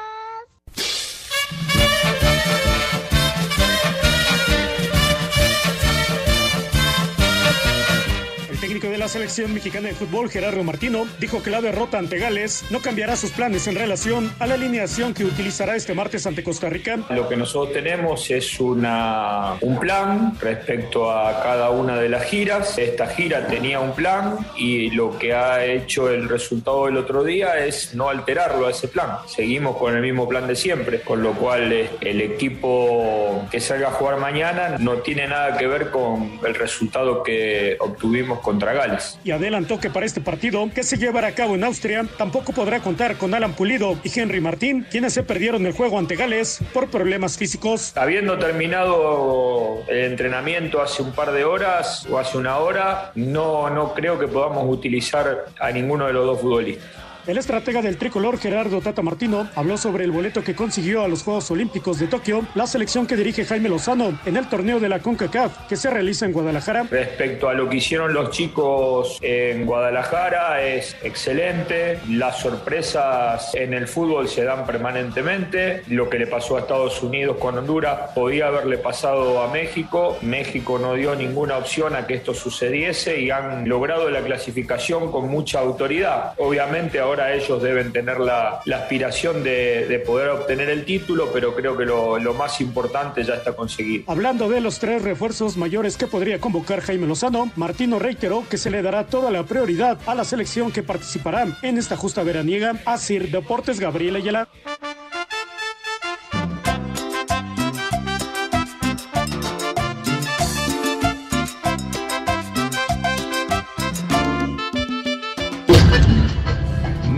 El 8.56 8.62
técnico 8.62 8.88
de 8.88 8.96
la 8.96 9.06
selección 9.06 9.52
mexicana 9.52 9.88
de 9.88 9.94
fútbol, 9.94 10.30
Gerardo 10.30 10.64
Martino, 10.64 11.06
dijo 11.20 11.42
que 11.42 11.50
la 11.50 11.60
derrota 11.60 11.98
ante 11.98 12.16
Gales 12.18 12.64
no 12.70 12.80
cambiará 12.80 13.14
sus 13.14 13.30
planes 13.30 13.66
en 13.66 13.74
relación 13.74 14.32
a 14.38 14.46
la 14.46 14.54
alineación 14.54 15.12
que 15.12 15.26
utilizará 15.26 15.76
este 15.76 15.92
martes 15.92 16.26
ante 16.26 16.42
Costa 16.42 16.70
Rica. 16.70 17.00
Lo 17.10 17.28
que 17.28 17.36
nosotros 17.36 17.74
tenemos 17.74 18.30
es 18.30 18.58
una, 18.58 19.56
un 19.60 19.78
plan 19.78 20.38
respecto 20.40 21.10
a 21.10 21.42
cada 21.42 21.68
una 21.68 21.98
de 21.98 22.08
las 22.08 22.24
giras. 22.24 22.78
Esta 22.78 23.08
gira 23.08 23.46
tenía 23.46 23.78
un 23.78 23.94
plan 23.94 24.38
y 24.56 24.90
lo 24.90 25.18
que 25.18 25.34
ha 25.34 25.62
hecho 25.62 26.08
el 26.08 26.26
resultado 26.26 26.86
del 26.86 26.96
otro 26.96 27.24
día 27.24 27.58
es 27.58 27.94
no 27.94 28.08
alterarlo 28.08 28.68
a 28.68 28.70
ese 28.70 28.88
plan. 28.88 29.18
Seguimos 29.26 29.76
con 29.76 29.94
el 29.94 30.00
mismo 30.00 30.26
plan 30.26 30.46
de 30.46 30.56
siempre, 30.56 31.02
con 31.02 31.22
lo 31.22 31.34
cual 31.34 31.70
eh, 31.74 31.90
el 32.00 32.22
equipo 32.22 33.46
que 33.50 33.60
salga 33.60 33.88
a 33.88 33.90
jugar 33.90 34.16
mañana 34.16 34.76
no 34.78 34.94
tiene 34.94 35.28
nada 35.28 35.58
que 35.58 35.66
ver 35.66 35.90
con 35.90 36.40
el 36.42 36.54
resultado 36.54 37.22
que 37.22 37.76
obtuvimos 37.80 38.45
contra 38.46 38.72
Gales. 38.72 39.18
Y 39.24 39.32
adelantó 39.32 39.80
que 39.80 39.90
para 39.90 40.06
este 40.06 40.20
partido, 40.20 40.70
que 40.72 40.84
se 40.84 40.96
llevará 40.96 41.26
a 41.26 41.34
cabo 41.34 41.56
en 41.56 41.64
Austria, 41.64 42.06
tampoco 42.16 42.52
podrá 42.52 42.78
contar 42.78 43.16
con 43.16 43.34
Alan 43.34 43.54
Pulido 43.54 43.98
y 44.04 44.20
Henry 44.20 44.40
Martín, 44.40 44.86
quienes 44.88 45.14
se 45.14 45.24
perdieron 45.24 45.66
el 45.66 45.72
juego 45.72 45.98
ante 45.98 46.14
Gales 46.14 46.60
por 46.72 46.88
problemas 46.88 47.36
físicos. 47.36 47.92
Habiendo 47.96 48.38
terminado 48.38 49.82
el 49.88 50.04
entrenamiento 50.04 50.80
hace 50.80 51.02
un 51.02 51.10
par 51.12 51.32
de 51.32 51.44
horas 51.44 52.06
o 52.08 52.18
hace 52.18 52.38
una 52.38 52.58
hora, 52.58 53.10
no, 53.16 53.68
no 53.68 53.94
creo 53.94 54.16
que 54.16 54.28
podamos 54.28 54.64
utilizar 54.68 55.46
a 55.58 55.70
ninguno 55.72 56.06
de 56.06 56.12
los 56.12 56.24
dos 56.26 56.40
futbolistas. 56.40 57.05
El 57.26 57.38
estratega 57.38 57.82
del 57.82 57.96
tricolor 57.96 58.38
Gerardo 58.38 58.80
Tata 58.80 59.02
Martino 59.02 59.48
habló 59.56 59.76
sobre 59.76 60.04
el 60.04 60.12
boleto 60.12 60.44
que 60.44 60.54
consiguió 60.54 61.02
a 61.02 61.08
los 61.08 61.24
Juegos 61.24 61.50
Olímpicos 61.50 61.98
de 61.98 62.06
Tokio, 62.06 62.46
la 62.54 62.68
selección 62.68 63.04
que 63.04 63.16
dirige 63.16 63.44
Jaime 63.44 63.68
Lozano 63.68 64.16
en 64.24 64.36
el 64.36 64.48
torneo 64.48 64.78
de 64.78 64.88
la 64.88 65.00
CONCACAF 65.00 65.66
que 65.66 65.74
se 65.74 65.90
realiza 65.90 66.24
en 66.24 66.32
Guadalajara. 66.32 66.86
Respecto 66.88 67.48
a 67.48 67.54
lo 67.54 67.68
que 67.68 67.78
hicieron 67.78 68.14
los 68.14 68.30
chicos 68.30 69.18
en 69.22 69.66
Guadalajara, 69.66 70.62
es 70.62 70.96
excelente. 71.02 71.98
Las 72.08 72.38
sorpresas 72.38 73.52
en 73.56 73.74
el 73.74 73.88
fútbol 73.88 74.28
se 74.28 74.44
dan 74.44 74.64
permanentemente. 74.64 75.82
Lo 75.88 76.08
que 76.08 76.20
le 76.20 76.28
pasó 76.28 76.56
a 76.56 76.60
Estados 76.60 77.02
Unidos 77.02 77.38
con 77.40 77.58
Honduras 77.58 78.12
podía 78.14 78.46
haberle 78.46 78.78
pasado 78.78 79.42
a 79.42 79.50
México. 79.50 80.16
México 80.22 80.78
no 80.78 80.94
dio 80.94 81.16
ninguna 81.16 81.58
opción 81.58 81.96
a 81.96 82.06
que 82.06 82.14
esto 82.14 82.34
sucediese 82.34 83.20
y 83.20 83.32
han 83.32 83.68
logrado 83.68 84.10
la 84.10 84.20
clasificación 84.20 85.10
con 85.10 85.28
mucha 85.28 85.58
autoridad. 85.58 86.34
Obviamente 86.38 87.00
ahora 87.00 87.15
ellos 87.24 87.62
deben 87.62 87.92
tener 87.92 88.20
la, 88.20 88.60
aspiración 88.74 89.42
de, 89.42 89.86
de, 89.86 89.98
poder 89.98 90.28
obtener 90.30 90.68
el 90.70 90.84
título, 90.84 91.30
pero 91.32 91.54
creo 91.54 91.76
que 91.76 91.84
lo, 91.84 92.18
lo, 92.18 92.34
más 92.34 92.60
importante 92.60 93.24
ya 93.24 93.34
está 93.34 93.54
conseguido. 93.54 94.04
Hablando 94.06 94.48
de 94.48 94.60
los 94.60 94.78
tres 94.78 95.02
refuerzos 95.02 95.56
mayores 95.56 95.96
que 95.96 96.06
podría 96.06 96.40
convocar 96.40 96.80
Jaime 96.80 97.06
Lozano, 97.06 97.50
Martino 97.56 97.98
reiteró 97.98 98.44
que 98.48 98.58
se 98.58 98.70
le 98.70 98.82
dará 98.82 99.06
toda 99.06 99.30
la 99.30 99.44
prioridad 99.44 99.98
a 100.06 100.14
la 100.14 100.24
selección 100.24 100.72
que 100.72 100.82
participará 100.82 101.46
en 101.62 101.78
esta 101.78 101.96
justa 101.96 102.22
veraniega. 102.22 102.74
Asir 102.84 103.30
Deportes 103.30 103.80
Gabriel 103.80 104.16
Ayala. 104.16 104.48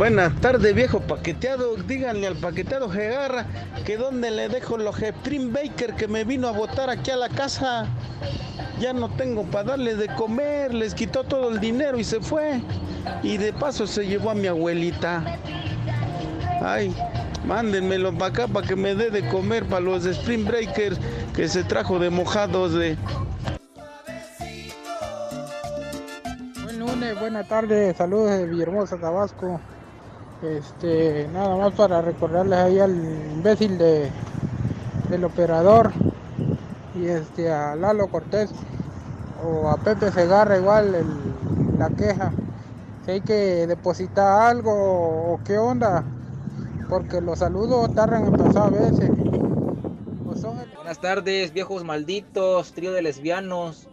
Buenas 0.09 0.41
tardes, 0.41 0.75
viejo 0.75 1.01
paqueteado. 1.01 1.77
Díganle 1.77 2.29
al 2.29 2.37
paqueteado 2.37 2.89
Gegarra 2.89 3.45
que 3.85 3.99
dónde 3.99 4.31
le 4.31 4.49
dejo 4.49 4.79
los 4.79 5.03
Spring 5.03 5.53
Baker 5.53 5.97
que 5.97 6.09
me 6.09 6.25
vino 6.25 6.49
a 6.49 6.53
botar 6.53 6.89
aquí 6.89 7.11
a 7.11 7.17
la 7.17 7.29
casa. 7.29 7.85
Ya 8.81 8.95
no 8.95 9.11
tengo 9.11 9.43
para 9.43 9.65
darle 9.65 9.97
de 9.97 10.07
comer, 10.15 10.73
les 10.73 10.95
quitó 10.95 11.25
todo 11.25 11.51
el 11.51 11.61
dinero 11.61 11.99
y 11.99 12.05
se 12.05 12.21
fue. 12.21 12.63
Y 13.23 13.37
de 13.37 13.53
paso 13.53 13.87
se 13.87 14.07
llevó 14.07 14.31
a 14.31 14.35
mi 14.35 14.47
abuelita. 14.47 15.23
Ay, 16.63 16.97
mándenmelo 17.47 18.11
para 18.15 18.31
acá 18.33 18.49
para 18.49 18.67
que 18.67 18.77
me 18.77 18.95
dé 18.95 19.11
de 19.11 19.29
comer 19.29 19.67
para 19.67 19.83
los 19.83 20.07
Spring 20.07 20.47
Breakers 20.47 20.99
que 21.37 21.49
se 21.49 21.65
trajo 21.65 21.99
de 21.99 22.09
mojados 22.09 22.73
de. 22.73 22.97
Buen 26.63 26.79
lunes, 26.79 27.21
buena 27.21 27.45
tarde, 27.45 27.93
saludos 27.93 28.31
de 28.31 28.47
Villahermosa, 28.47 28.97
Tabasco. 28.97 29.61
Este, 30.43 31.29
nada 31.33 31.57
más 31.57 31.73
para 31.73 32.01
recordarles 32.01 32.59
ahí 32.59 32.79
al 32.79 32.95
imbécil 32.95 33.77
de, 33.77 34.09
del 35.11 35.25
operador 35.25 35.91
y 36.95 37.07
este 37.07 37.51
a 37.51 37.75
Lalo 37.75 38.07
Cortés 38.07 38.51
o 39.45 39.69
a 39.69 39.77
Pepe 39.79 40.13
Segarra 40.13 40.57
igual 40.57 40.95
la 41.77 41.91
queja. 41.91 42.31
Si 43.05 43.11
hay 43.11 43.21
que 43.21 43.67
depositar 43.67 44.43
algo 44.43 44.71
o 44.73 45.41
qué 45.45 45.59
onda, 45.59 46.05
porque 46.89 47.21
los 47.21 47.41
saludos 47.41 47.93
tardan 47.95 48.27
en 48.27 48.33
pasar 48.33 48.69
a 48.69 48.71
veces. 48.71 49.11
Pues. 50.25 50.43
Buenas 50.77 51.01
tardes, 51.01 51.53
viejos 51.53 51.83
malditos, 51.83 52.73
trío 52.75 52.93
de 52.93 53.03
lesbianos, 53.03 53.89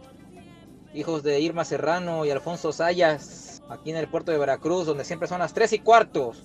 hijos 0.94 1.24
de 1.24 1.40
Irma 1.40 1.64
Serrano 1.64 2.24
y 2.24 2.30
Alfonso 2.30 2.72
Sayas 2.72 3.45
aquí 3.68 3.90
en 3.90 3.96
el 3.96 4.08
puerto 4.08 4.32
de 4.32 4.38
Veracruz, 4.38 4.86
donde 4.86 5.04
siempre 5.04 5.28
son 5.28 5.40
las 5.40 5.54
3 5.54 5.72
y 5.74 5.78
cuartos. 5.80 6.44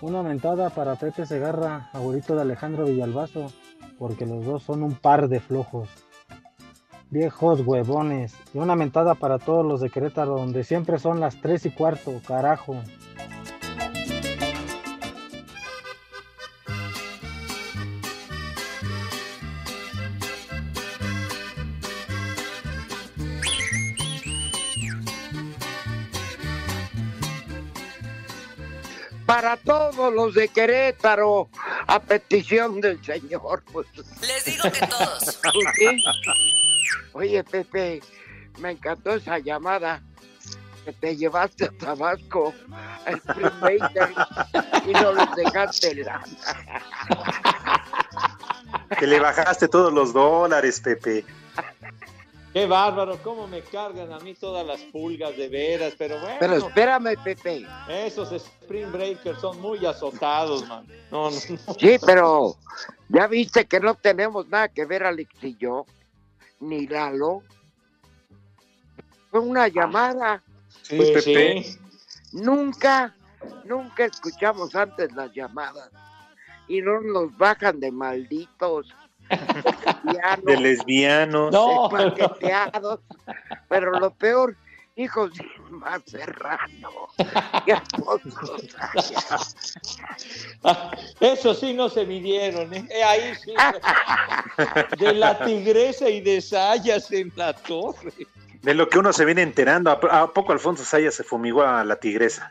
Una 0.00 0.22
mentada 0.22 0.70
para 0.70 0.96
Pepe 0.96 1.26
Segarra, 1.26 1.90
abuelito 1.92 2.34
de 2.34 2.42
Alejandro 2.42 2.84
Villalbazo, 2.84 3.46
porque 3.98 4.26
los 4.26 4.44
dos 4.44 4.62
son 4.62 4.82
un 4.82 4.94
par 4.94 5.28
de 5.28 5.40
flojos. 5.40 5.88
Viejos 7.10 7.60
huevones. 7.60 8.34
Y 8.52 8.58
una 8.58 8.76
mentada 8.76 9.14
para 9.14 9.38
todos 9.38 9.64
los 9.64 9.80
de 9.80 9.90
Querétaro, 9.90 10.36
donde 10.36 10.64
siempre 10.64 10.98
son 10.98 11.20
las 11.20 11.40
3 11.40 11.66
y 11.66 11.70
cuarto, 11.70 12.20
carajo. 12.26 12.76
Para 29.46 29.56
todos 29.58 30.12
los 30.12 30.34
de 30.34 30.48
Querétaro, 30.48 31.48
a 31.86 32.00
petición 32.00 32.80
del 32.80 33.00
Señor. 33.04 33.62
Pues. 33.72 33.86
Les 34.20 34.44
digo 34.44 34.64
que 34.72 34.86
todos. 34.88 35.38
¿Sí? 35.76 36.04
Oye, 37.12 37.44
Pepe, 37.44 38.00
me 38.58 38.72
encantó 38.72 39.14
esa 39.14 39.38
llamada 39.38 40.02
que 40.84 40.92
te 40.92 41.16
llevaste 41.16 41.66
a 41.66 41.70
Tabasco 41.70 42.52
a 43.06 43.12
Spring 43.12 43.60
Baker 43.60 44.14
y 44.84 44.92
no 44.92 45.12
los 45.12 45.36
dejaste 45.36 45.94
la... 45.94 46.24
Que 48.98 49.06
le 49.06 49.20
bajaste 49.20 49.68
todos 49.68 49.92
los 49.92 50.12
dólares, 50.12 50.80
Pepe. 50.80 51.24
Qué 52.56 52.64
bárbaro, 52.64 53.18
cómo 53.22 53.46
me 53.46 53.60
cargan 53.60 54.10
a 54.14 54.18
mí 54.20 54.32
todas 54.32 54.66
las 54.66 54.80
pulgas 54.84 55.36
de 55.36 55.46
veras, 55.46 55.92
pero 55.98 56.18
bueno. 56.18 56.36
Pero 56.40 56.54
espérame, 56.56 57.14
Pepe. 57.22 57.66
Esos 57.86 58.32
Spring 58.32 58.90
Breakers 58.90 59.42
son 59.42 59.60
muy 59.60 59.84
azotados, 59.84 60.66
man. 60.66 60.86
No, 61.10 61.30
no, 61.30 61.36
no. 61.66 61.74
Sí, 61.74 61.98
pero 62.06 62.56
ya 63.10 63.26
viste 63.26 63.66
que 63.66 63.78
no 63.78 63.94
tenemos 63.94 64.48
nada 64.48 64.68
que 64.68 64.86
ver, 64.86 65.04
Alex 65.04 65.34
y 65.44 65.54
yo, 65.58 65.84
ni 66.60 66.86
Lalo. 66.86 67.42
Fue 69.30 69.40
una 69.40 69.68
llamada. 69.68 70.42
Sí, 70.80 70.96
pues, 70.96 71.10
Pepe. 71.10 71.62
Sí. 71.62 71.78
Nunca, 72.32 73.14
nunca 73.66 74.06
escuchamos 74.06 74.74
antes 74.74 75.12
las 75.12 75.30
llamadas. 75.34 75.90
Y 76.68 76.80
no 76.80 77.02
nos 77.02 77.36
bajan 77.36 77.80
de 77.80 77.92
malditos 77.92 78.94
de 80.42 80.56
lesbianos, 80.56 81.52
no, 81.52 81.88
de 81.88 82.10
paqueteados, 82.10 83.00
pero 83.68 83.98
lo 83.98 84.10
peor, 84.12 84.56
hijos 84.96 85.32
de 85.34 85.44
más 85.70 86.02
serrano. 86.06 87.08
Eso 91.20 91.54
sí 91.54 91.74
no 91.74 91.88
se 91.88 92.06
midieron, 92.06 92.72
¿eh? 92.72 92.88
ahí 93.04 93.34
sí. 93.36 93.54
De 94.98 95.14
la 95.14 95.38
tigresa 95.44 96.08
y 96.08 96.20
de 96.20 96.40
Sayas 96.40 97.12
en 97.12 97.32
la 97.36 97.52
torre. 97.52 98.12
De 98.62 98.74
lo 98.74 98.88
que 98.88 98.98
uno 98.98 99.12
se 99.12 99.24
viene 99.24 99.42
enterando, 99.42 99.90
¿a 99.90 100.32
poco 100.32 100.52
Alfonso 100.52 100.84
Sayas 100.84 101.14
se 101.14 101.24
fumigó 101.24 101.62
a 101.62 101.84
la 101.84 101.96
tigresa? 101.96 102.50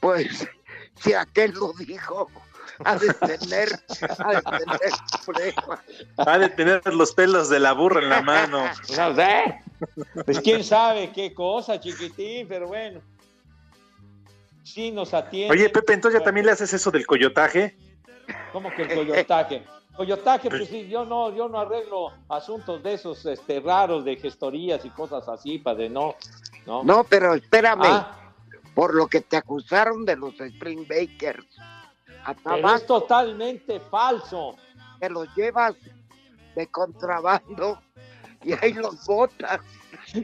Pues, 0.00 0.48
si 0.96 1.12
aquel 1.12 1.52
lo 1.52 1.72
dijo 1.74 2.28
ha 2.84 2.96
de 2.96 3.12
tener, 3.14 3.68
ha 4.18 4.32
de 4.32 4.42
tener 4.42 4.80
pruebas. 5.24 5.80
Ha 6.16 6.38
de 6.38 6.48
tener 6.50 6.94
los 6.94 7.12
pelos 7.12 7.48
de 7.48 7.60
la 7.60 7.72
burra 7.72 8.00
en 8.00 8.08
la 8.08 8.22
mano. 8.22 8.64
No 8.96 9.14
sé. 9.14 9.60
Pues 10.24 10.40
quién 10.40 10.62
sabe 10.62 11.10
qué 11.12 11.34
cosa, 11.34 11.80
chiquitín, 11.80 12.46
pero 12.46 12.68
bueno. 12.68 13.00
Sí 14.62 14.92
nos 14.92 15.12
atiende. 15.12 15.52
Oye, 15.52 15.68
Pepe, 15.70 15.94
entonces 15.94 16.20
ya 16.20 16.24
también 16.24 16.46
le 16.46 16.52
haces 16.52 16.72
eso 16.72 16.90
del 16.90 17.06
coyotaje. 17.06 17.76
¿Cómo 18.52 18.70
que 18.74 18.82
el 18.82 18.94
coyotaje? 18.94 19.64
Coyotaje, 19.96 20.48
pues 20.48 20.68
sí, 20.68 20.88
yo 20.88 21.04
no, 21.04 21.34
yo 21.34 21.48
no 21.48 21.58
arreglo 21.58 22.12
asuntos 22.28 22.82
de 22.82 22.94
esos 22.94 23.26
este, 23.26 23.60
raros 23.60 24.04
de 24.04 24.16
gestorías 24.16 24.84
y 24.84 24.90
cosas 24.90 25.28
así, 25.28 25.58
padre, 25.58 25.90
no. 25.90 26.14
¿no? 26.66 26.82
No, 26.82 27.04
pero 27.04 27.34
espérame. 27.34 27.84
Ah. 27.84 28.18
Por 28.74 28.94
lo 28.94 29.06
que 29.06 29.20
te 29.20 29.36
acusaron 29.36 30.06
de 30.06 30.16
los 30.16 30.40
Spring 30.40 30.86
Bakers. 30.88 31.46
A 32.24 32.34
Pero 32.34 32.74
es 32.74 32.86
totalmente 32.86 33.80
falso. 33.80 34.56
te 35.00 35.10
los 35.10 35.28
llevas 35.34 35.74
de 36.54 36.66
contrabando 36.68 37.80
y 38.42 38.52
ahí 38.52 38.72
los 38.74 39.04
botas. 39.06 39.60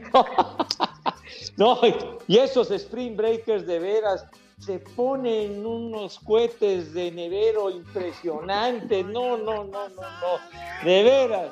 No, 1.57 1.79
y 2.27 2.37
esos 2.37 2.71
Spring 2.71 3.15
Breakers 3.15 3.65
de 3.67 3.79
veras 3.79 4.25
se 4.59 4.79
ponen 4.79 5.65
unos 5.65 6.19
cohetes 6.19 6.93
de 6.93 7.11
nevero 7.11 7.69
impresionantes. 7.69 9.05
No, 9.05 9.37
no, 9.37 9.63
no, 9.63 9.89
no, 9.89 10.01
no. 10.01 10.85
De 10.85 11.03
veras. 11.03 11.51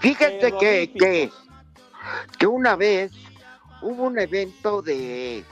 Fíjate 0.00 0.52
que, 0.58 0.92
que, 0.92 1.30
que 2.38 2.46
una 2.46 2.76
vez 2.76 3.12
hubo 3.82 4.04
un 4.04 4.18
evento 4.18 4.82
de, 4.82 5.44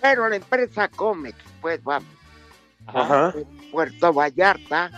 bueno, 0.00 0.28
la 0.28 0.36
empresa 0.36 0.88
Comex, 0.88 1.36
pues 1.60 1.82
vamos, 1.82 2.08
Ajá. 2.86 3.32
en 3.36 3.70
Puerto 3.70 4.12
Vallarta, 4.12 4.90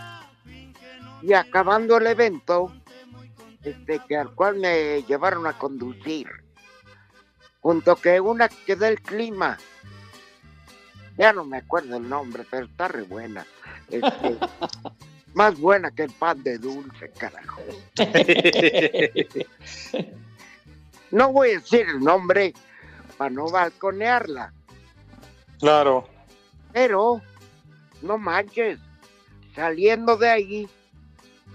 y 1.21 1.33
acabando 1.33 1.97
el 1.97 2.07
evento, 2.07 2.71
este, 3.63 3.99
que 4.07 4.17
al 4.17 4.33
cual 4.35 4.57
me 4.57 5.03
llevaron 5.03 5.47
a 5.47 5.57
conducir, 5.57 6.27
junto 7.61 7.95
que 7.95 8.19
una 8.19 8.49
que 8.49 8.75
del 8.75 9.01
clima, 9.01 9.57
ya 11.17 11.33
no 11.33 11.43
me 11.43 11.57
acuerdo 11.57 11.97
el 11.97 12.07
nombre, 12.07 12.45
pero 12.49 12.65
está 12.67 12.87
re 12.87 13.01
buena, 13.03 13.45
este, 13.89 14.37
más 15.33 15.59
buena 15.59 15.89
que 15.91 16.03
el 16.03 16.11
pan 16.11 16.41
de 16.43 16.57
dulce, 16.59 17.09
carajo. 17.11 17.61
No 21.09 21.31
voy 21.31 21.51
a 21.51 21.59
decir 21.59 21.87
el 21.87 22.01
nombre 22.01 22.53
para 23.17 23.29
no 23.29 23.49
balconearla, 23.49 24.51
Claro. 25.57 26.05
pero 26.73 27.21
no 28.01 28.17
manches, 28.17 28.79
saliendo 29.55 30.17
de 30.17 30.29
ahí, 30.29 30.69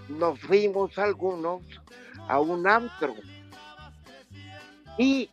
nos 0.09 0.39
fuimos 0.41 0.99
algunos 0.99 1.63
a 2.29 2.41
un 2.41 2.67
antro 2.67 3.15
y 4.99 5.31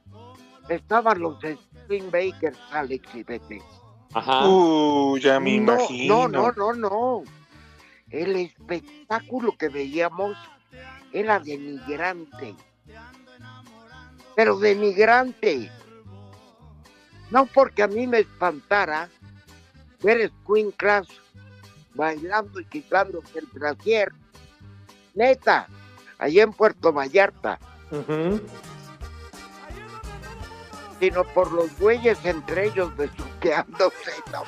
estaban 0.70 1.20
los 1.20 1.44
Spring 1.44 2.12
Bakers, 2.12 2.58
Alex 2.72 3.16
y 3.16 3.24
Pepe. 3.24 3.62
Ajá. 4.14 4.48
Uh, 4.48 5.18
ya 5.18 5.40
me 5.40 5.58
no, 5.58 5.74
imagino. 5.74 6.28
No, 6.28 6.52
no, 6.52 6.74
no, 6.74 6.74
no. 6.74 7.24
El 8.10 8.36
espectáculo 8.36 9.56
que 9.58 9.70
veíamos 9.70 10.36
era 11.12 11.40
denigrante. 11.40 12.56
Pero 14.36 14.58
denigrante. 14.58 15.70
No 17.30 17.46
porque 17.46 17.84
a 17.84 17.88
mí 17.88 18.08
me 18.08 18.20
espantara 18.20 19.10
ver 20.02 20.32
Queen 20.48 20.72
Class 20.72 21.08
bailando 21.96 22.60
y 22.60 22.66
quitándose 22.66 23.40
el 23.40 23.46
brasier. 23.48 24.12
Neta, 25.16 25.68
allá 26.18 26.44
en 26.44 26.54
Puerto 26.54 26.94
Vallarta. 26.94 27.60
Sino 31.00 31.24
por 31.24 31.52
los 31.52 31.78
güeyes 31.80 32.18
entre 32.26 32.68
ellos 32.68 32.96
besuqueándose. 32.98 34.12
No, 34.32 34.44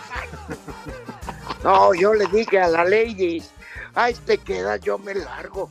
no, 1.64 1.94
yo 1.94 2.14
le 2.14 2.26
dije 2.28 2.60
a 2.60 2.68
la 2.68 2.84
lady, 2.84 3.42
ay, 3.96 4.14
te 4.26 4.38
queda, 4.38 4.78
yo 4.78 4.98
me 4.98 5.14
largo. 5.16 5.70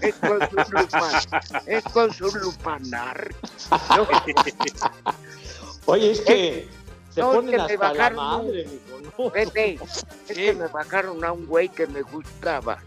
Esto 0.00 0.38
es 0.38 0.52
un, 0.52 0.64
lupa- 0.70 1.22
esto 1.66 2.04
es 2.06 2.20
un 2.20 2.40
lupanar. 2.40 3.34
No, 3.96 4.06
Oye, 5.86 6.12
es 6.12 6.20
que 6.22 6.68
se 7.14 7.20
no, 7.20 7.32
es 7.34 7.40
que 7.40 7.50
me 7.50 7.56
la 7.56 7.76
bajaron 7.76 8.16
madre, 8.16 8.64
un- 8.66 9.02
mijo, 9.02 9.12
no. 9.18 9.30
Pepe, 9.30 9.78
es 10.28 10.34
que 10.36 10.52
me 10.54 10.66
bajaron 10.68 11.24
a 11.24 11.32
un 11.32 11.46
güey 11.46 11.68
que 11.68 11.86
me 11.86 12.02
gustaba. 12.02 12.78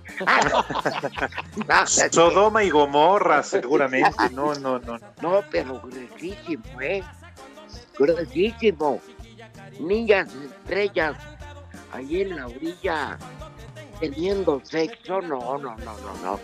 No. 1.67 1.87
Sodoma 2.11 2.63
y 2.63 2.69
Gomorra, 2.69 3.43
seguramente. 3.43 4.29
No, 4.31 4.53
no, 4.55 4.79
no. 4.79 4.97
no. 4.97 4.99
No, 5.21 5.43
pero 5.51 5.79
gruesísimo, 5.81 6.63
¿eh? 6.81 7.03
Gruesísimo. 7.97 8.99
Niñas 9.79 10.29
estrellas 10.33 11.15
ahí 11.91 12.21
en 12.21 12.35
la 12.35 12.47
orilla 12.47 13.17
teniendo 13.99 14.61
sexo. 14.63 15.21
No, 15.21 15.57
no, 15.57 15.75
no, 15.77 15.97
no, 15.99 16.13
no. 16.23 16.39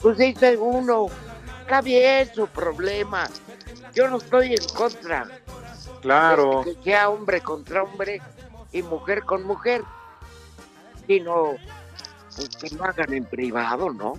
Pues 0.00 0.18
dice 0.18 0.56
uno, 0.56 1.06
está 1.62 1.80
bien 1.80 2.30
su 2.34 2.46
problema. 2.48 3.28
Yo 3.94 4.08
no 4.08 4.18
estoy 4.18 4.54
en 4.54 4.68
contra. 4.74 5.26
Claro. 6.00 6.62
Que 6.64 6.74
sea 6.82 7.08
hombre 7.08 7.40
contra 7.40 7.82
hombre 7.82 8.20
y 8.72 8.82
mujer 8.82 9.24
con 9.24 9.44
mujer. 9.44 9.82
Sino 11.06 11.56
pues, 12.36 12.48
que 12.56 12.74
lo 12.74 12.84
hagan 12.84 13.12
en 13.12 13.24
privado, 13.24 13.90
¿no? 13.90 14.14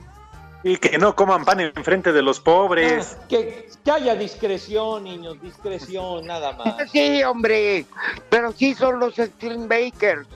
Y 0.63 0.77
que 0.77 0.97
no 0.99 1.15
coman 1.15 1.43
pan 1.43 1.59
en 1.59 1.73
frente 1.83 2.11
de 2.11 2.21
los 2.21 2.39
pobres. 2.39 3.17
Ah, 3.19 3.25
que, 3.27 3.69
que 3.83 3.91
haya 3.91 4.13
discreción, 4.15 5.05
niños, 5.05 5.41
discreción, 5.41 6.27
nada 6.27 6.53
más. 6.53 6.75
Sí, 6.91 7.23
hombre, 7.23 7.85
pero 8.29 8.51
sí 8.51 8.75
son 8.75 8.99
los 8.99 9.15
Bakers. 9.17 10.27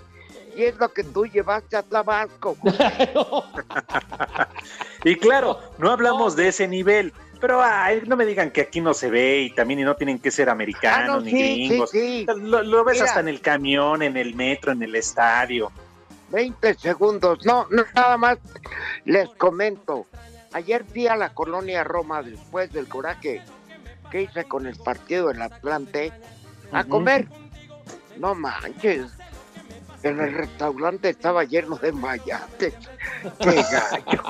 Y 0.56 0.64
es 0.64 0.78
lo 0.78 0.88
que 0.90 1.04
tú 1.04 1.26
llevaste 1.26 1.76
a 1.78 1.84
Tabasco. 1.84 2.58
Y 5.06 5.16
claro, 5.18 5.60
no 5.78 5.92
hablamos 5.92 6.36
de 6.36 6.48
ese 6.48 6.68
nivel. 6.68 7.14
Pero 7.46 7.62
ay, 7.64 8.02
no 8.08 8.16
me 8.16 8.26
digan 8.26 8.50
que 8.50 8.62
aquí 8.62 8.82
no 8.82 8.96
se 8.96 9.08
ve 9.12 9.42
y 9.42 9.50
también 9.52 9.80
y 9.80 9.84
no 9.84 9.96
tienen 9.96 10.18
que 10.18 10.32
ser 10.32 10.50
americanos 10.50 11.10
Ah, 11.10 11.14
no, 11.18 11.22
ni 11.22 11.30
sí, 11.30 11.68
gringos. 11.68 11.92
sí, 11.92 12.26
sí. 12.28 12.40
Lo, 12.42 12.64
lo 12.64 12.84
ves 12.84 12.96
Mira. 12.96 13.06
hasta 13.06 13.20
en 13.20 13.28
el 13.28 13.40
camión, 13.40 14.02
en 14.02 14.18
el 14.18 14.34
metro, 14.34 14.72
en 14.72 14.82
el 14.82 14.96
estadio. 14.96 15.72
20 16.32 16.74
segundos. 16.74 17.46
No, 17.46 17.68
no, 17.70 17.84
nada 17.94 18.18
más 18.18 18.40
les 19.04 19.30
comento. 19.30 20.08
Ayer 20.54 20.84
fui 20.92 21.06
a 21.06 21.16
la 21.16 21.36
colonia 21.36 21.84
Roma 21.84 22.24
después 22.24 22.74
del 22.74 22.88
coraje 22.88 23.44
que 24.10 24.24
hice 24.24 24.46
con 24.46 24.66
el 24.66 24.78
partido 24.78 25.28
del 25.28 25.44
Atlante 25.44 26.12
a 26.72 26.84
comer. 26.84 27.28
No 28.18 28.34
manches. 28.34 29.06
En 30.02 30.20
el 30.20 30.34
restaurante 30.34 31.10
estaba 31.10 31.44
lleno 31.44 31.76
de 31.78 31.92
mayates. 31.92 32.74
¡Qué 33.40 33.64
gallo! 33.72 34.24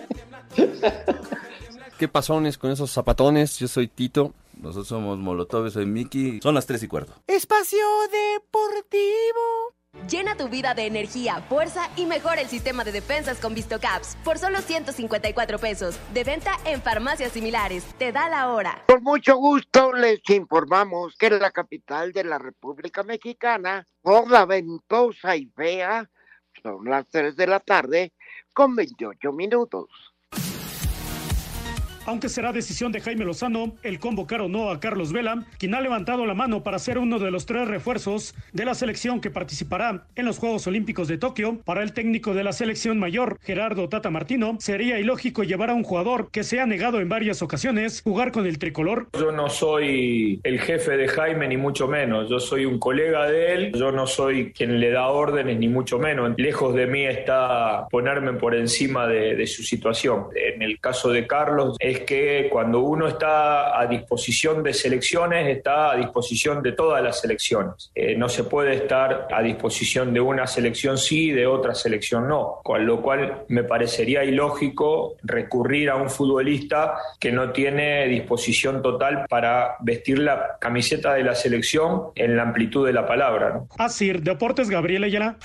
¿Qué 1.98 2.08
pasones 2.08 2.58
con 2.58 2.70
esos 2.70 2.90
zapatones? 2.90 3.58
Yo 3.58 3.68
soy 3.68 3.88
Tito. 3.88 4.32
Nosotros 4.54 4.88
somos 4.88 5.18
Molotov, 5.18 5.70
soy 5.70 5.86
Miki. 5.86 6.40
Son 6.42 6.54
las 6.54 6.66
3 6.66 6.82
y 6.82 6.88
cuarto. 6.88 7.12
Espacio 7.26 7.78
Deportivo. 8.10 9.74
Llena 10.08 10.36
tu 10.36 10.48
vida 10.48 10.72
de 10.72 10.86
energía, 10.86 11.40
fuerza 11.48 11.90
y 11.96 12.06
mejora 12.06 12.40
el 12.40 12.48
sistema 12.48 12.84
de 12.84 12.92
defensas 12.92 13.40
con 13.40 13.54
VistoCaps 13.54 14.16
por 14.24 14.38
solo 14.38 14.60
154 14.60 15.58
pesos. 15.58 15.98
De 16.14 16.22
venta 16.22 16.52
en 16.64 16.80
farmacias 16.80 17.32
similares. 17.32 17.84
Te 17.98 18.12
da 18.12 18.28
la 18.28 18.48
hora. 18.48 18.84
Con 18.86 19.02
mucho 19.02 19.36
gusto 19.36 19.92
les 19.92 20.20
informamos 20.30 21.16
que 21.16 21.30
la 21.30 21.50
capital 21.50 22.12
de 22.12 22.24
la 22.24 22.38
República 22.38 23.02
Mexicana, 23.02 23.86
toda 24.02 24.46
ventosa 24.46 25.36
y 25.36 25.46
fea, 25.46 26.08
son 26.62 26.84
las 26.84 27.06
3 27.08 27.34
de 27.34 27.46
la 27.46 27.60
tarde 27.60 28.12
con 28.54 28.76
28 28.76 29.32
minutos. 29.32 30.09
Aunque 32.10 32.28
será 32.28 32.52
decisión 32.52 32.90
de 32.90 33.00
Jaime 33.00 33.24
Lozano 33.24 33.76
el 33.84 34.00
convocar 34.00 34.40
o 34.40 34.48
no 34.48 34.70
a 34.72 34.80
Carlos 34.80 35.12
Vela, 35.12 35.46
quien 35.60 35.76
ha 35.76 35.80
levantado 35.80 36.26
la 36.26 36.34
mano 36.34 36.64
para 36.64 36.80
ser 36.80 36.98
uno 36.98 37.20
de 37.20 37.30
los 37.30 37.46
tres 37.46 37.68
refuerzos 37.68 38.34
de 38.52 38.64
la 38.64 38.74
selección 38.74 39.20
que 39.20 39.30
participará 39.30 40.08
en 40.16 40.24
los 40.24 40.40
Juegos 40.40 40.66
Olímpicos 40.66 41.06
de 41.06 41.18
Tokio, 41.18 41.60
para 41.64 41.84
el 41.84 41.92
técnico 41.92 42.34
de 42.34 42.42
la 42.42 42.52
selección 42.52 42.98
mayor, 42.98 43.38
Gerardo 43.42 43.88
Tata 43.88 44.10
Martino, 44.10 44.56
sería 44.58 44.98
ilógico 44.98 45.44
llevar 45.44 45.70
a 45.70 45.74
un 45.74 45.84
jugador 45.84 46.32
que 46.32 46.42
se 46.42 46.58
ha 46.58 46.66
negado 46.66 46.98
en 46.98 47.08
varias 47.08 47.42
ocasiones 47.42 48.02
jugar 48.02 48.32
con 48.32 48.44
el 48.44 48.58
tricolor. 48.58 49.06
Yo 49.16 49.30
no 49.30 49.48
soy 49.48 50.40
el 50.42 50.58
jefe 50.58 50.96
de 50.96 51.06
Jaime, 51.06 51.46
ni 51.46 51.58
mucho 51.58 51.86
menos. 51.86 52.28
Yo 52.28 52.40
soy 52.40 52.64
un 52.64 52.80
colega 52.80 53.30
de 53.30 53.52
él. 53.52 53.72
Yo 53.72 53.92
no 53.92 54.08
soy 54.08 54.52
quien 54.52 54.80
le 54.80 54.90
da 54.90 55.06
órdenes, 55.06 55.56
ni 55.60 55.68
mucho 55.68 56.00
menos. 56.00 56.34
Lejos 56.38 56.74
de 56.74 56.88
mí 56.88 57.04
está 57.04 57.86
ponerme 57.88 58.32
por 58.32 58.56
encima 58.56 59.06
de, 59.06 59.36
de 59.36 59.46
su 59.46 59.62
situación. 59.62 60.24
En 60.34 60.60
el 60.62 60.80
caso 60.80 61.12
de 61.12 61.28
Carlos, 61.28 61.76
es 61.78 61.99
que 62.02 62.48
cuando 62.50 62.80
uno 62.80 63.08
está 63.08 63.78
a 63.78 63.86
disposición 63.86 64.62
de 64.62 64.74
selecciones, 64.74 65.56
está 65.56 65.92
a 65.92 65.96
disposición 65.96 66.62
de 66.62 66.72
todas 66.72 67.02
las 67.02 67.20
selecciones. 67.20 67.90
Eh, 67.94 68.16
no 68.16 68.28
se 68.28 68.44
puede 68.44 68.74
estar 68.74 69.28
a 69.30 69.42
disposición 69.42 70.12
de 70.12 70.20
una 70.20 70.46
selección 70.46 70.98
sí 70.98 71.28
y 71.28 71.32
de 71.32 71.46
otra 71.46 71.74
selección 71.74 72.28
no. 72.28 72.60
Con 72.62 72.86
lo 72.86 73.02
cual 73.02 73.44
me 73.48 73.64
parecería 73.64 74.24
ilógico 74.24 75.14
recurrir 75.22 75.90
a 75.90 75.96
un 75.96 76.10
futbolista 76.10 76.94
que 77.18 77.32
no 77.32 77.50
tiene 77.50 78.06
disposición 78.08 78.82
total 78.82 79.26
para 79.28 79.76
vestir 79.80 80.18
la 80.18 80.56
camiseta 80.60 81.14
de 81.14 81.24
la 81.24 81.34
selección 81.34 82.10
en 82.14 82.36
la 82.36 82.42
amplitud 82.42 82.86
de 82.86 82.92
la 82.92 83.06
palabra. 83.06 83.50
¿no? 83.50 83.68
Así, 83.78 84.12
Deportes 84.12 84.70
Gabriel 84.70 85.04
Ayala. 85.04 85.36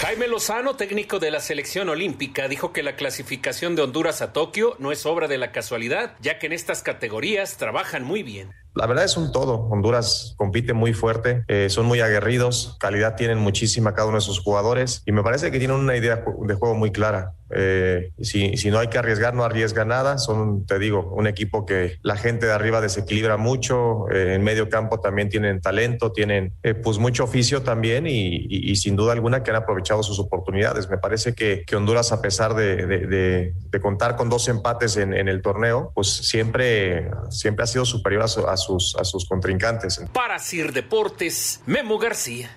Jaime 0.00 0.28
Lozano, 0.28 0.76
técnico 0.76 1.18
de 1.18 1.30
la 1.30 1.40
selección 1.40 1.90
olímpica, 1.90 2.48
dijo 2.48 2.72
que 2.72 2.82
la 2.82 2.96
clasificación 2.96 3.76
de 3.76 3.82
Honduras 3.82 4.22
a 4.22 4.32
Tokio 4.32 4.74
no 4.78 4.92
es 4.92 5.04
obra 5.04 5.28
de 5.28 5.36
la 5.36 5.52
casualidad, 5.52 6.16
ya 6.22 6.38
que 6.38 6.46
en 6.46 6.54
estas 6.54 6.82
categorías 6.82 7.58
trabajan 7.58 8.02
muy 8.02 8.22
bien. 8.22 8.50
La 8.74 8.86
verdad 8.86 9.04
es 9.04 9.16
un 9.16 9.32
todo. 9.32 9.54
Honduras 9.70 10.34
compite 10.36 10.72
muy 10.72 10.92
fuerte, 10.92 11.44
eh, 11.48 11.68
son 11.70 11.86
muy 11.86 12.00
aguerridos, 12.00 12.76
calidad 12.80 13.16
tienen 13.16 13.38
muchísima 13.38 13.94
cada 13.94 14.06
uno 14.08 14.18
de 14.18 14.22
sus 14.22 14.40
jugadores 14.40 15.02
y 15.06 15.12
me 15.12 15.22
parece 15.22 15.50
que 15.50 15.58
tienen 15.58 15.76
una 15.76 15.96
idea 15.96 16.22
de 16.46 16.54
juego 16.54 16.74
muy 16.74 16.92
clara. 16.92 17.32
Eh, 17.52 18.12
si, 18.22 18.56
si 18.56 18.70
no 18.70 18.78
hay 18.78 18.86
que 18.86 18.98
arriesgar, 18.98 19.34
no 19.34 19.42
arriesga 19.42 19.84
nada. 19.84 20.18
Son, 20.18 20.66
te 20.66 20.78
digo, 20.78 21.10
un 21.12 21.26
equipo 21.26 21.66
que 21.66 21.96
la 22.02 22.16
gente 22.16 22.46
de 22.46 22.52
arriba 22.52 22.80
desequilibra 22.80 23.36
mucho. 23.36 24.08
eh, 24.12 24.34
en 24.36 24.44
medio 24.44 24.68
campo 24.68 25.00
también 25.00 25.28
tienen 25.28 25.60
talento, 25.60 26.12
tienen 26.12 26.52
eh, 26.62 26.74
pues 26.74 26.98
mucho 26.98 27.24
oficio 27.24 27.62
también 27.62 28.06
y, 28.06 28.36
y- 28.36 28.70
y 28.70 28.76
sin 28.76 28.94
duda 28.94 29.12
alguna 29.14 29.42
que 29.42 29.50
han 29.50 29.56
aprovechado 29.56 30.04
sus 30.04 30.20
oportunidades. 30.20 30.88
Me 30.88 30.98
parece 30.98 31.34
que, 31.34 31.64
que 31.66 31.74
Honduras, 31.74 32.12
a 32.12 32.22
pesar 32.22 32.54
de, 32.54 32.86
de- 32.86 33.06
de- 33.08 33.54
de 33.68 33.80
contar 33.80 34.14
con 34.14 34.28
dos 34.30 34.46
empates 34.48 34.96
en, 34.96 35.12
en 35.12 35.26
el 35.26 35.42
torneo, 35.42 35.90
pues 35.94 36.08
siempre, 36.08 37.10
siempre 37.30 37.64
ha 37.64 37.66
sido 37.66 37.84
superior 37.84 38.22
a, 38.22 38.28
su- 38.28 38.46
a 38.46 38.56
sus, 38.60 38.94
a 38.96 39.02
sus 39.04 39.26
contrincantes. 39.26 40.00
Para 40.12 40.38
Sir 40.38 40.72
Deportes, 40.72 41.60
Memo 41.66 41.98
García. 41.98 42.50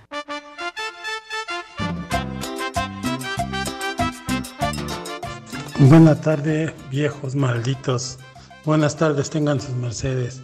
Buenas 5.80 6.22
tardes, 6.22 6.72
viejos 6.90 7.36
malditos. 7.36 8.20
Buenas 8.64 8.96
tardes, 8.96 9.30
tengan 9.30 9.60
sus 9.60 9.76
mercedes. 9.76 10.42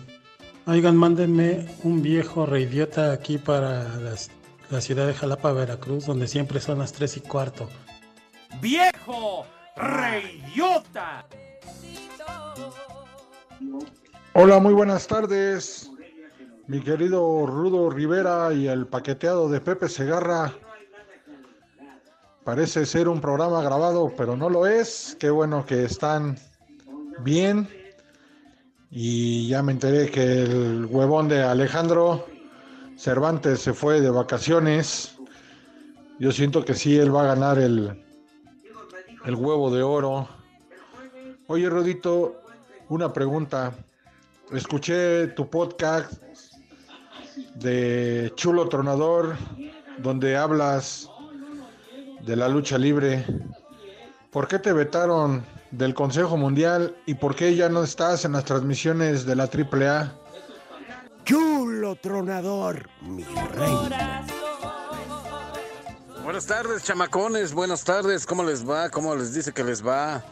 Oigan, 0.67 0.95
mándenme 0.97 1.67
un 1.83 2.01
viejo 2.01 2.45
reidiota 2.45 3.11
aquí 3.13 3.37
para 3.37 3.83
las- 3.99 4.29
la 4.69 4.81
ciudad 4.81 5.07
de 5.07 5.13
Jalapa, 5.13 5.51
Veracruz, 5.53 6.05
donde 6.05 6.27
siempre 6.27 6.59
son 6.59 6.79
las 6.79 6.91
3 6.93 7.17
y 7.17 7.21
cuarto. 7.21 7.69
¡Viejo! 8.61 9.45
¡Reyota! 9.75 11.25
Hola, 14.33 14.59
muy 14.59 14.73
buenas 14.73 15.07
tardes. 15.07 15.89
Mi 16.67 16.81
querido 16.81 17.47
Rudo 17.47 17.89
Rivera 17.89 18.53
y 18.53 18.67
el 18.67 18.85
paqueteado 18.85 19.49
de 19.49 19.59
Pepe 19.59 19.89
Segarra. 19.89 20.53
Parece 22.43 22.85
ser 22.85 23.09
un 23.09 23.21
programa 23.21 23.63
grabado, 23.63 24.13
pero 24.15 24.37
no 24.37 24.47
lo 24.47 24.67
es. 24.67 25.17
Qué 25.19 25.31
bueno 25.31 25.65
que 25.65 25.83
están 25.83 26.37
bien. 27.21 27.67
Y 28.91 29.47
ya 29.47 29.63
me 29.63 29.71
enteré 29.71 30.11
que 30.11 30.43
el 30.43 30.85
huevón 30.85 31.27
de 31.27 31.41
Alejandro 31.41 32.27
Cervantes 32.97 33.61
se 33.61 33.73
fue 33.73 33.99
de 33.99 34.11
vacaciones. 34.11 35.17
Yo 36.19 36.31
siento 36.31 36.63
que 36.63 36.75
sí, 36.75 36.99
él 36.99 37.13
va 37.13 37.23
a 37.23 37.35
ganar 37.35 37.57
el, 37.57 38.05
el 39.25 39.35
huevo 39.35 39.71
de 39.71 39.81
oro. 39.81 40.29
Oye, 41.47 41.67
Rodito, 41.67 42.43
una 42.89 43.11
pregunta. 43.11 43.73
Escuché 44.51 45.27
tu 45.27 45.47
podcast 45.47 46.13
de 47.55 48.33
Chulo 48.35 48.67
Tronador, 48.67 49.37
donde 49.99 50.35
hablas 50.35 51.07
de 52.25 52.35
la 52.35 52.47
lucha 52.47 52.79
libre. 52.79 53.23
¿Por 54.31 54.47
qué 54.47 54.57
te 54.57 54.73
vetaron 54.73 55.45
del 55.69 55.93
Consejo 55.93 56.35
Mundial 56.35 56.95
y 57.05 57.13
por 57.13 57.35
qué 57.35 57.55
ya 57.55 57.69
no 57.69 57.83
estás 57.83 58.25
en 58.25 58.31
las 58.31 58.45
transmisiones 58.45 59.25
de 59.25 59.35
la 59.35 59.43
AAA? 59.43 60.15
Chulo 61.25 61.95
tronador, 61.97 62.89
mi 63.01 63.23
rey. 63.23 63.89
Buenas 66.23 66.47
tardes, 66.47 66.83
chamacones. 66.83 67.53
Buenas 67.53 67.83
tardes. 67.83 68.25
¿Cómo 68.25 68.43
les 68.43 68.67
va? 68.67 68.89
¿Cómo 68.89 69.15
les 69.15 69.31
dice 69.31 69.53
que 69.53 69.63
les 69.63 69.85
va? 69.85 70.23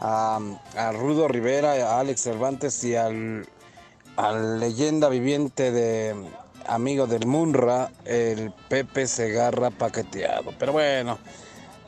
A, 0.00 0.38
a 0.76 0.92
Rudo 0.92 1.26
Rivera, 1.26 1.72
a 1.72 2.00
Alex 2.00 2.20
Cervantes 2.20 2.84
y 2.84 2.94
al, 2.94 3.46
al 4.16 4.60
leyenda 4.60 5.08
viviente 5.08 5.70
de 5.70 6.14
amigo 6.66 7.06
del 7.06 7.26
Munra, 7.26 7.90
el 8.04 8.52
Pepe 8.68 9.06
Segarra 9.06 9.70
paqueteado. 9.70 10.52
Pero 10.58 10.72
bueno, 10.72 11.18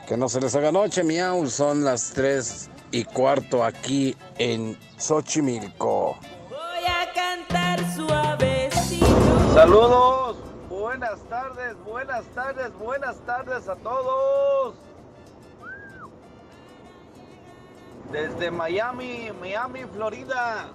que 0.07 0.17
no 0.17 0.29
se 0.29 0.39
les 0.41 0.55
haga 0.55 0.71
noche, 0.71 1.03
miau. 1.03 1.47
Son 1.47 1.83
las 1.83 2.11
3 2.11 2.69
y 2.91 3.03
cuarto 3.03 3.63
aquí 3.63 4.15
en 4.37 4.77
Xochimilco. 4.97 6.17
Voy 6.49 6.85
a 6.87 7.11
cantar 7.13 7.79
suavecito. 7.93 9.53
Saludos, 9.53 10.37
buenas 10.69 11.19
tardes, 11.29 11.75
buenas 11.85 12.25
tardes, 12.35 12.71
buenas 12.79 13.17
tardes 13.25 13.67
a 13.67 13.75
todos. 13.75 14.75
Desde 18.11 18.49
Miami, 18.49 19.31
Miami, 19.39 19.81
Florida. 19.93 20.71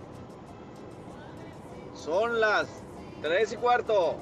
Son 2.04 2.38
las 2.38 2.66
tres 3.22 3.52
y 3.52 3.56
cuarto. 3.56 4.16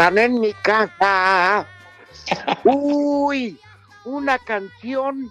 Están 0.00 0.16
en 0.16 0.40
mi 0.40 0.54
casa. 0.54 1.66
Uy, 2.64 3.60
una 4.06 4.38
canción 4.38 5.30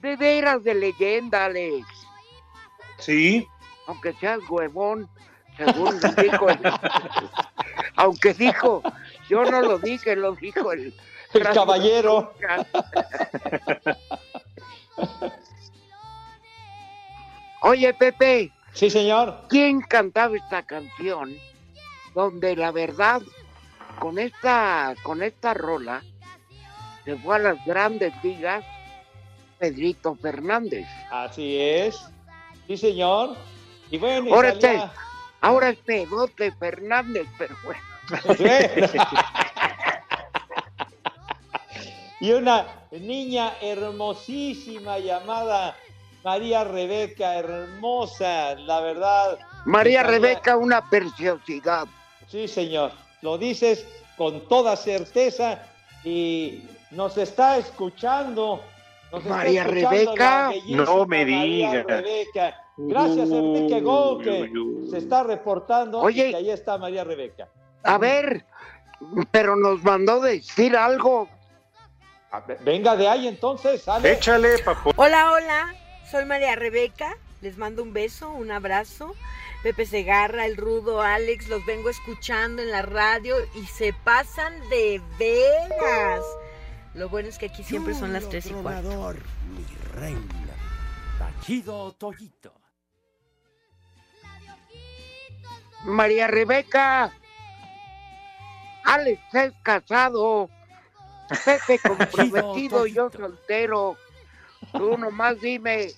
de 0.00 0.16
veras 0.16 0.64
de 0.64 0.74
leyenda, 0.74 1.44
Alex. 1.44 1.86
Sí. 2.96 3.46
Aunque 3.86 4.14
seas 4.14 4.40
huevón, 4.48 5.10
según 5.58 6.00
dijo 6.16 6.48
el... 6.48 6.58
Aunque 7.96 8.32
dijo, 8.32 8.82
yo 9.28 9.44
no 9.44 9.60
lo 9.60 9.78
dije, 9.78 10.16
lo 10.16 10.36
dijo 10.36 10.72
el... 10.72 10.94
El 11.34 11.42
caballero. 11.50 12.32
Oye, 17.60 17.92
Pepe. 17.92 18.50
Sí, 18.72 18.88
señor. 18.88 19.48
¿Quién 19.50 19.82
cantaba 19.82 20.34
esta 20.34 20.62
canción? 20.62 21.36
Donde 22.14 22.56
la 22.56 22.72
verdad, 22.72 23.20
con 23.98 24.18
esta, 24.18 24.94
con 25.02 25.22
esta 25.22 25.54
rola, 25.54 26.02
se 27.04 27.16
fue 27.16 27.36
a 27.36 27.38
las 27.38 27.64
grandes 27.64 28.12
ligas 28.22 28.64
Pedrito 29.58 30.14
Fernández. 30.16 30.86
Así 31.10 31.56
es. 31.58 32.00
Sí, 32.66 32.76
señor. 32.76 33.36
Y 33.90 33.98
bueno, 33.98 34.34
Ahora, 34.34 34.52
salía- 34.52 34.84
este- 34.84 34.90
ahora 35.40 35.68
es 35.70 35.78
Pedote 35.78 36.52
Fernández, 36.52 37.26
pero 37.38 37.54
bueno. 37.64 37.80
y 42.20 42.32
una 42.32 42.66
niña 42.92 43.52
hermosísima 43.60 44.98
llamada 44.98 45.76
María 46.24 46.62
Rebeca, 46.64 47.34
hermosa, 47.36 48.54
la 48.54 48.80
verdad. 48.80 49.38
María 49.64 50.02
Rebeca, 50.02 50.56
una 50.56 50.88
preciosidad. 50.88 51.86
Sí, 52.28 52.46
señor. 52.48 52.92
Lo 53.22 53.38
dices 53.38 53.86
con 54.16 54.46
toda 54.48 54.76
certeza 54.76 55.62
y 56.04 56.64
nos 56.90 57.16
está 57.16 57.56
escuchando. 57.56 58.60
nos 59.10 59.22
está 59.22 59.36
María 59.36 59.62
escuchando 59.62 59.90
Rebeca. 59.90 60.52
No 60.68 61.06
me 61.06 61.24
María 61.24 61.42
diga. 61.44 61.82
Rebeca. 61.84 62.58
Gracias, 62.76 63.30
Enrique 63.30 63.80
Go, 63.80 64.18
que 64.18 64.50
se 64.90 64.98
está 64.98 65.22
reportando 65.22 66.00
Oye. 66.00 66.28
y 66.28 66.30
que 66.30 66.36
ahí 66.36 66.50
está 66.50 66.78
María 66.78 67.04
Rebeca. 67.04 67.48
A 67.84 67.96
ver, 67.98 68.44
pero 69.30 69.56
nos 69.56 69.82
mandó 69.84 70.20
decir 70.20 70.76
algo. 70.76 71.28
Venga 72.64 72.96
de 72.96 73.06
ahí 73.08 73.28
entonces, 73.28 73.82
sale. 73.82 74.12
Échale, 74.12 74.58
papo. 74.64 74.90
Hola, 74.96 75.32
hola, 75.32 75.74
soy 76.10 76.24
María 76.24 76.56
Rebeca, 76.56 77.16
les 77.42 77.58
mando 77.58 77.82
un 77.82 77.92
beso, 77.92 78.30
un 78.30 78.50
abrazo. 78.50 79.14
Pepe 79.62 79.86
Segarra, 79.86 80.46
el 80.46 80.56
rudo 80.56 81.02
Alex, 81.02 81.48
los 81.48 81.64
vengo 81.64 81.88
escuchando 81.88 82.62
en 82.62 82.72
la 82.72 82.82
radio 82.82 83.36
y 83.54 83.64
se 83.66 83.92
pasan 83.92 84.52
de 84.68 85.00
veras. 85.18 86.24
Lo 86.94 87.08
bueno 87.08 87.28
es 87.28 87.38
que 87.38 87.46
aquí 87.46 87.62
siempre 87.62 87.94
son 87.94 88.12
las 88.12 88.28
tres 88.28 88.46
y 88.46 88.50
cuarto. 88.50 88.82
Tronador, 88.82 89.16
mi 89.54 89.64
reina. 89.94 90.54
Tachido 91.18 91.92
Toyito. 91.92 92.52
María 95.84 96.26
Rebeca. 96.26 97.12
Alex 98.84 99.22
es 99.32 99.52
casado. 99.62 100.50
Pepe 101.44 101.78
comprometido, 101.88 102.86
yo 102.86 103.10
soltero. 103.10 103.96
Tú 104.72 104.98
nomás 104.98 105.40
dime, 105.40 105.92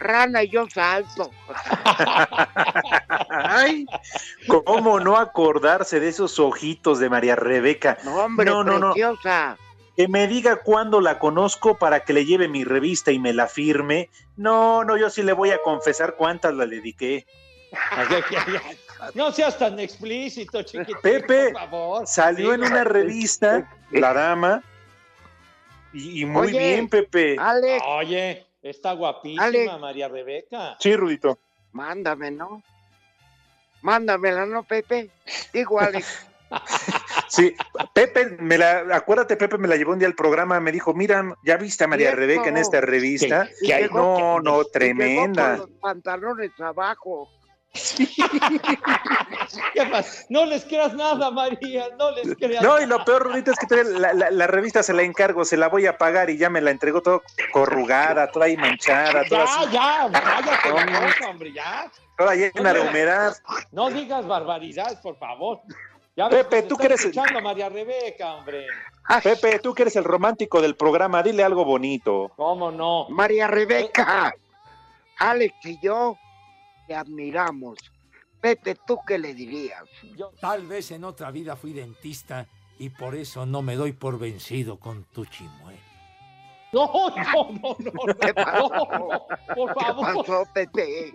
rana 0.00 0.42
y 0.42 0.48
yo 0.50 0.66
salto. 0.68 1.30
Ay, 3.28 3.86
¿cómo 4.64 4.98
no 5.00 5.16
acordarse 5.16 6.00
de 6.00 6.08
esos 6.08 6.38
ojitos 6.38 6.98
de 6.98 7.08
María 7.08 7.36
Rebeca? 7.36 7.98
No, 8.04 8.16
hombre, 8.16 8.46
no, 8.46 8.64
no, 8.64 8.78
no. 8.78 8.92
preciosa. 8.92 9.56
Que 9.96 10.08
me 10.08 10.26
diga 10.26 10.56
cuándo 10.62 11.00
la 11.00 11.18
conozco 11.18 11.76
para 11.76 12.00
que 12.00 12.12
le 12.12 12.24
lleve 12.24 12.48
mi 12.48 12.64
revista 12.64 13.12
y 13.12 13.18
me 13.18 13.32
la 13.34 13.46
firme. 13.46 14.08
No, 14.36 14.82
no, 14.84 14.96
yo 14.96 15.10
sí 15.10 15.22
le 15.22 15.32
voy 15.32 15.50
a 15.50 15.58
confesar 15.62 16.14
cuántas 16.16 16.54
la 16.54 16.66
dediqué. 16.66 17.26
No 19.14 19.30
seas 19.32 19.58
tan 19.58 19.78
explícito, 19.78 20.62
chiquitín, 20.62 20.96
Pepe 21.02 21.50
por 21.52 21.60
favor. 21.60 22.06
salió 22.06 22.54
en 22.54 22.62
una 22.64 22.82
revista, 22.84 23.70
La 23.92 24.12
Dama, 24.12 24.62
y, 25.92 26.22
y 26.22 26.24
muy 26.24 26.48
Oye, 26.48 26.58
bien, 26.58 26.88
Pepe. 26.88 27.36
Alex, 27.38 27.82
Oye, 27.86 28.46
está 28.62 28.92
guapísima. 28.92 29.78
María 29.78 30.08
Rebeca. 30.08 30.76
Sí, 30.78 30.94
Rudito. 30.96 31.38
mándame, 31.72 32.30
¿no? 32.30 32.62
Mándamela, 33.82 34.44
¿no, 34.46 34.62
Pepe? 34.64 35.10
Digo, 35.52 35.80
Alex. 35.80 36.26
Sí, 37.28 37.54
Pepe, 37.94 38.36
me 38.40 38.58
la, 38.58 38.80
acuérdate, 38.96 39.36
Pepe 39.36 39.56
me 39.56 39.68
la 39.68 39.76
llevó 39.76 39.92
un 39.92 40.00
día 40.00 40.08
al 40.08 40.16
programa, 40.16 40.58
me 40.58 40.72
dijo, 40.72 40.92
mira, 40.94 41.32
¿ya 41.44 41.56
viste 41.56 41.84
a 41.84 41.86
María. 41.86 42.10
Rebeca 42.10 42.48
en 42.48 42.56
esta 42.56 42.80
revista? 42.80 43.48
Y 43.62 43.68
llegó- 43.68 44.18
No, 44.18 44.40
no, 44.40 44.64
tremenda. 44.64 45.58
con 45.58 45.70
los 45.70 45.78
pantalones 45.78 46.50
abajo. 46.58 47.28
No 50.28 50.44
les 50.44 50.64
creas 50.64 50.94
nada, 50.94 51.30
María, 51.30 51.86
no 51.98 52.10
les 52.12 52.34
creas 52.36 52.62
No, 52.62 52.80
y 52.80 52.86
lo 52.86 53.04
peor, 53.04 53.22
Rudito, 53.24 53.52
es 53.52 53.58
que 53.58 53.84
la, 53.84 54.12
la- 54.12 54.30
la 54.30 54.46
revista 54.46 54.82
se 54.82 54.92
la 54.92 55.02
encargo, 55.02 55.44
se 55.44 55.56
la 55.56 55.68
voy 55.68 55.86
a 55.86 55.96
pagar 55.98 56.30
y 56.30 56.36
ya 56.36 56.50
me 56.50 56.60
la 56.60 56.70
entregó 56.70 57.00
todo 57.02 57.22
corrugada, 57.52 58.30
toda 58.30 58.46
ahí 58.46 58.56
manchada, 58.56 59.24
toda, 59.28 59.44
Ya, 59.44 59.60
así, 59.60 59.70
ya, 59.72 60.10
cállate 60.12 60.72
la 60.72 60.84
No. 60.86 61.30
hombre, 61.30 61.52
ya. 61.52 61.90
toda 62.18 62.34
llena 62.34 62.72
de 62.74 62.80
humedad. 62.80 63.36
No 63.72 63.90
digas 63.90 64.26
barbaridades, 64.26 64.98
por 64.98 65.16
favor. 65.18 65.60
Ya 66.16 66.28
ves 66.28 66.44
Pepe, 66.44 66.62
que 66.62 66.68
tú 66.68 66.76
que 66.76 66.86
eres- 66.86 67.00
escuchando 67.00 67.38
a 67.38 67.42
María 67.42 67.68
Rebeca, 67.68 68.34
hombre. 68.34 68.66
Pepe, 69.22 69.58
tú 69.60 69.74
que 69.74 69.82
eres 69.82 69.96
el 69.96 70.04
romántico 70.04 70.60
del 70.60 70.76
programa, 70.76 71.22
dile 71.22 71.42
algo 71.44 71.64
bonito. 71.64 72.30
¿Cómo 72.36 72.70
no? 72.70 73.06
María 73.08 73.46
Rebeca, 73.46 74.34
Alex 75.18 75.54
y 75.64 75.78
yo 75.80 76.16
te 76.90 76.96
admiramos. 76.96 77.78
Pepe, 78.40 78.76
¿tú 78.84 78.98
qué 79.06 79.16
le 79.16 79.32
dirías? 79.32 79.84
Tal 80.40 80.66
vez 80.66 80.90
en 80.90 81.04
otra 81.04 81.30
vida 81.30 81.54
fui 81.54 81.72
dentista 81.72 82.48
y 82.80 82.88
por 82.90 83.14
eso 83.14 83.46
no 83.46 83.62
me 83.62 83.76
doy 83.76 83.92
por 83.92 84.18
vencido 84.18 84.80
con 84.80 85.04
tu 85.04 85.24
chimuelo. 85.24 85.78
No, 86.72 86.90
no, 87.16 87.48
no, 87.62 87.76
no, 87.78 88.14
¿Qué 88.20 88.34
pasó? 88.34 88.68
no, 88.68 88.98
no, 88.98 89.26
por 89.54 89.74
¿Qué 89.74 89.84
favor. 89.84 90.16
pasó, 90.16 90.48
Pepe? 90.52 91.12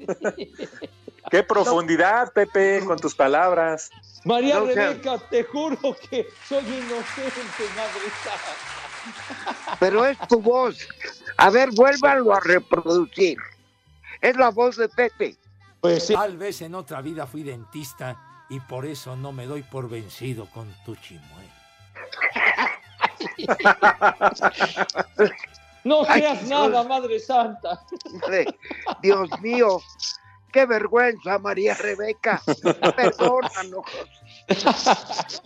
Qué 1.30 1.44
profundidad, 1.44 2.32
Pepe, 2.32 2.82
con 2.86 2.98
tus 2.98 3.14
palabras. 3.14 3.92
María 4.24 4.60
No 4.60 4.68
Rebeca, 4.68 5.18
te 5.30 5.44
juro 5.44 5.78
que 6.10 6.26
soy 6.48 6.64
inocente, 6.64 7.66
madre. 7.76 8.14
Pero 9.82 10.06
es 10.06 10.18
tu 10.30 10.40
voz. 10.40 10.88
A 11.36 11.50
ver, 11.50 11.70
vuélvalo 11.72 12.34
a 12.34 12.40
reproducir. 12.40 13.38
Es 14.22 14.38
la 14.38 14.52
voz 14.52 14.78
de 14.78 14.88
Pepe. 14.88 15.36
Pues 15.86 16.08
sí. 16.08 16.14
Tal 16.14 16.38
vez 16.38 16.62
en 16.62 16.74
otra 16.74 17.02
vida 17.02 17.28
fui 17.28 17.44
dentista 17.44 18.18
y 18.50 18.60
por 18.60 18.86
eso 18.86 19.16
no 19.16 19.32
me 19.32 19.46
doy 19.46 19.64
por 19.64 19.90
vencido 19.90 20.48
con 20.52 20.74
tu 20.86 20.96
chimuelo. 20.96 21.52
No 25.84 26.04
seas 26.04 26.42
nada, 26.48 26.84
madre 26.84 27.20
santa. 27.20 27.80
Dios 29.04 29.30
mío, 29.40 29.80
qué 30.52 30.66
vergüenza, 30.66 31.38
María 31.38 31.76
Rebeca. 31.76 32.42
Perdónanos. 32.96 33.86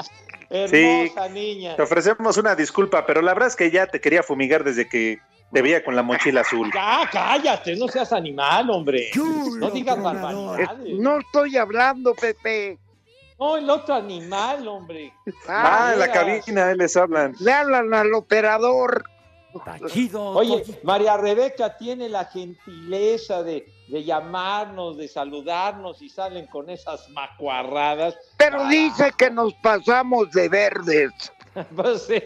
Hermosa 0.49 1.27
niña. 1.27 1.75
Te 1.75 1.81
ofrecemos 1.81 2.37
una 2.37 2.55
disculpa, 2.55 3.05
pero 3.05 3.21
la 3.21 3.33
verdad 3.33 3.49
es 3.49 3.57
que 3.57 3.69
ya 3.69 3.87
te 3.87 3.99
quería 3.99 4.23
fumigar 4.23 4.63
desde 4.63 4.87
que 4.87 5.19
te 5.51 5.61
veía 5.61 5.83
con 5.83 5.95
la 5.95 6.03
mochila 6.03 6.41
azul. 6.41 6.69
Ya, 6.73 7.09
cállate, 7.11 7.75
no 7.75 7.87
seas 7.87 8.11
animal, 8.13 8.69
hombre. 8.69 9.09
No 9.59 9.69
digas 9.71 9.97
Es- 9.97 10.03
barbaridades. 10.03 10.99
No 10.99 11.19
estoy 11.19 11.57
hablando, 11.57 12.13
Pepe. 12.15 12.77
No, 13.39 13.55
el 13.55 13.69
otro 13.69 13.95
animal, 13.95 14.67
hombre. 14.67 15.13
Ah, 15.47 15.91
en 15.93 15.99
la 15.99 16.11
cabina, 16.11 16.67
ahí 16.67 16.75
les 16.77 16.97
hablan. 16.97 17.33
Le 17.39 17.53
hablan 17.53 17.93
al 17.93 18.13
operador. 18.13 19.03
Tachido, 19.65 20.23
Oye, 20.31 20.63
María 20.83 21.17
Rebeca 21.17 21.75
tiene 21.77 22.07
la 22.07 22.25
gentileza 22.25 23.41
de, 23.41 23.65
de 23.87 24.03
llamarnos, 24.03 24.95
de 24.97 25.07
saludarnos 25.07 26.01
y 26.03 26.09
salen 26.09 26.45
con 26.47 26.69
esas 26.69 27.09
macuarradas. 27.09 28.15
Pero 28.37 28.67
dice 28.67 29.11
que 29.17 29.31
nos 29.31 29.53
pasamos 29.55 30.29
de 30.31 30.49
verdes. 30.49 31.11
Pues 31.75 32.03
sí. 32.03 32.21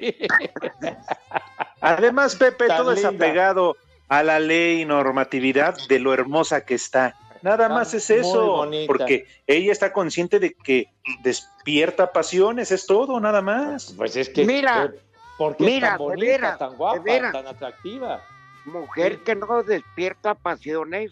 Además, 1.84 2.36
Pepe, 2.38 2.68
Tan 2.68 2.78
todo 2.78 2.92
es 2.94 3.04
apegado 3.04 3.76
a 4.08 4.24
la 4.24 4.40
ley 4.40 4.82
y 4.82 4.86
normatividad 4.86 5.76
de 5.90 6.00
lo 6.00 6.14
hermosa 6.14 6.66
que 6.66 6.76
está. 6.76 7.16
Nada 7.42 7.66
Está 7.66 7.74
más 7.76 7.94
es 7.94 8.10
eso, 8.10 8.46
bonita. 8.58 8.88
porque 8.88 9.28
ella 9.48 9.72
está 9.74 9.92
consciente 9.92 10.40
de 10.40 10.54
que 10.54 10.86
despierta 11.24 12.14
pasiones, 12.14 12.72
es 12.72 12.86
todo, 12.86 13.20
nada 13.20 13.42
más. 13.42 13.94
Pues 13.98 14.16
es 14.16 14.30
que. 14.30 14.46
Mira, 14.46 14.94
¿Por 15.38 15.58
qué 15.58 15.66
mira, 15.66 15.88
es 15.88 15.92
tan 15.94 15.98
bonita, 15.98 16.58
tan 16.58 16.76
guapa, 16.76 17.32
tan 17.34 17.48
atractiva? 17.48 18.24
Mujer 18.64 19.20
que 19.24 19.36
no 19.36 19.62
despierta 19.64 20.36
pasiones, 20.36 21.12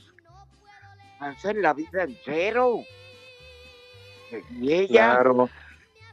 hace 1.19 1.53
la 1.55 1.73
vida 1.73 2.03
en 2.03 2.17
cero. 2.23 2.79
Y 4.57 4.71
ella, 4.71 5.15
Claro. 5.15 5.49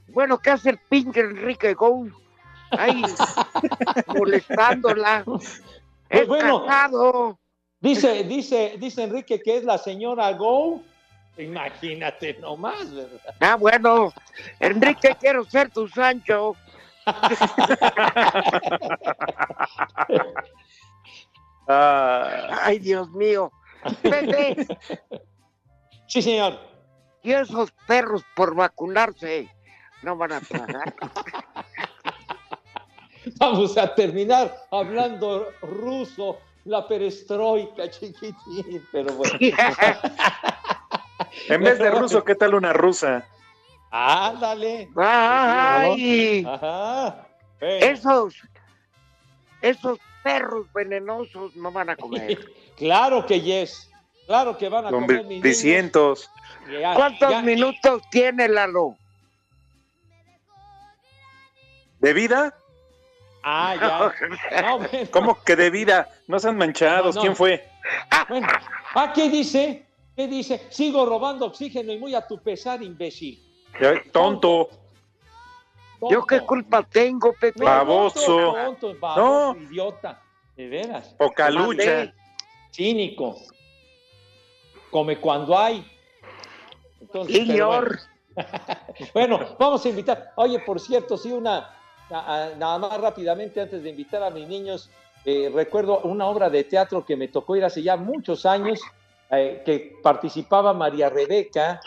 bueno, 0.08 0.38
¿qué 0.38 0.50
hace 0.50 0.70
el 0.70 0.78
pinche 0.78 1.20
Enrique 1.20 1.74
Gou? 1.74 2.10
Ahí, 2.70 3.02
molestándola. 4.06 5.24
Es 6.10 6.26
bueno. 6.26 6.64
casado. 6.64 7.38
Dice, 7.80 8.24
dice, 8.24 8.76
dice 8.78 9.02
Enrique 9.04 9.42
que 9.42 9.58
es 9.58 9.64
la 9.64 9.76
señora 9.76 10.32
Go. 10.32 10.80
Imagínate 11.36 12.32
nomás, 12.40 12.90
¿verdad? 12.92 13.20
Ah, 13.40 13.56
bueno, 13.56 14.12
Enrique, 14.58 15.14
quiero 15.20 15.44
ser 15.44 15.70
tu 15.70 15.86
Sancho. 15.86 16.56
Ah, 21.68 22.60
Ay, 22.62 22.78
Dios 22.78 23.10
mío. 23.10 23.52
Pepe, 24.02 24.66
Sí, 26.06 26.22
señor. 26.22 26.58
y 27.22 27.32
esos 27.32 27.70
perros 27.86 28.24
por 28.34 28.54
vacunarse 28.54 29.48
no 30.02 30.16
van 30.16 30.32
a 30.32 30.40
tragar. 30.40 30.94
Vamos 33.38 33.76
a 33.76 33.94
terminar 33.94 34.54
hablando 34.70 35.48
ruso, 35.62 36.38
la 36.64 36.86
perestroika, 36.86 37.88
chiquitín, 37.90 38.86
pero 38.92 39.12
bueno. 39.14 39.38
en 41.48 41.62
vez 41.62 41.78
de 41.78 41.90
ruso, 41.90 42.24
¿qué 42.24 42.34
tal 42.34 42.54
una 42.54 42.72
rusa? 42.72 43.26
Ándale. 43.90 44.88
Ay, 44.96 46.44
Ajá. 46.46 47.26
Esos, 47.60 48.34
esos 49.62 49.98
perros 50.22 50.66
venenosos 50.72 51.56
no 51.56 51.72
van 51.72 51.90
a 51.90 51.96
comer. 51.96 52.38
Claro 52.78 53.26
que 53.26 53.40
yes. 53.40 53.90
Claro 54.28 54.56
que 54.56 54.68
van 54.68 54.86
a 54.86 54.90
comer 54.90 55.24
mis 55.24 55.42
niños. 55.42 55.42
600. 55.42 56.30
Ya- 56.80 56.94
¿Cuántos 56.94 57.28
ya- 57.28 57.42
minutos 57.42 58.02
tiene 58.08 58.46
Lalo? 58.48 58.94
¿De 61.98 62.12
vida? 62.12 62.54
Ah, 63.42 63.74
ya. 63.76 64.62
No, 64.62 64.78
bueno. 64.78 65.08
¿Cómo 65.10 65.42
que 65.42 65.56
de 65.56 65.70
vida? 65.70 66.08
No 66.26 66.38
sean 66.38 66.56
manchados. 66.56 67.14
No, 67.14 67.20
no. 67.20 67.22
¿Quién 67.22 67.36
fue? 67.36 67.68
Bueno, 68.28 68.46
ah, 68.94 69.12
¿qué 69.12 69.28
dice? 69.30 69.86
¿Qué 70.16 70.26
dice? 70.26 70.66
Sigo 70.70 71.06
robando 71.06 71.46
oxígeno 71.46 71.92
y 71.92 71.98
muy 71.98 72.14
a 72.14 72.26
tu 72.26 72.42
pesar, 72.42 72.82
imbécil. 72.82 73.42
Tonto. 74.12 74.68
¿Yo 76.10 76.24
qué 76.24 76.40
culpa 76.40 76.82
tengo, 76.82 77.32
Pepe? 77.32 77.64
Baboso. 77.64 78.54
tonto, 78.54 78.94
baboso, 78.98 79.54
No. 79.54 79.60
idiota. 79.62 80.22
De 80.56 80.68
veras. 80.68 81.14
Poca 81.18 81.50
lucha. 81.50 82.12
Cínico. 82.72 83.36
Come 84.90 85.18
cuando 85.18 85.56
hay. 85.58 85.84
Entonces, 87.00 87.36
Señor, 87.36 87.98
Bueno, 89.14 89.56
vamos 89.58 89.84
a 89.84 89.88
invitar. 89.88 90.32
Oye, 90.36 90.60
por 90.60 90.80
cierto, 90.80 91.16
sí, 91.16 91.32
una. 91.32 91.74
Nada 92.10 92.78
más 92.78 93.00
rápidamente, 93.00 93.60
antes 93.60 93.82
de 93.82 93.90
invitar 93.90 94.22
a 94.22 94.30
mis 94.30 94.46
niños, 94.48 94.90
eh, 95.24 95.50
recuerdo 95.52 96.00
una 96.00 96.26
obra 96.26 96.48
de 96.48 96.64
teatro 96.64 97.04
que 97.04 97.16
me 97.16 97.28
tocó 97.28 97.56
ir 97.56 97.64
hace 97.64 97.82
ya 97.82 97.96
muchos 97.96 98.46
años, 98.46 98.80
eh, 99.30 99.62
que 99.64 99.96
participaba 100.02 100.72
María 100.72 101.10
Rebeca 101.10 101.80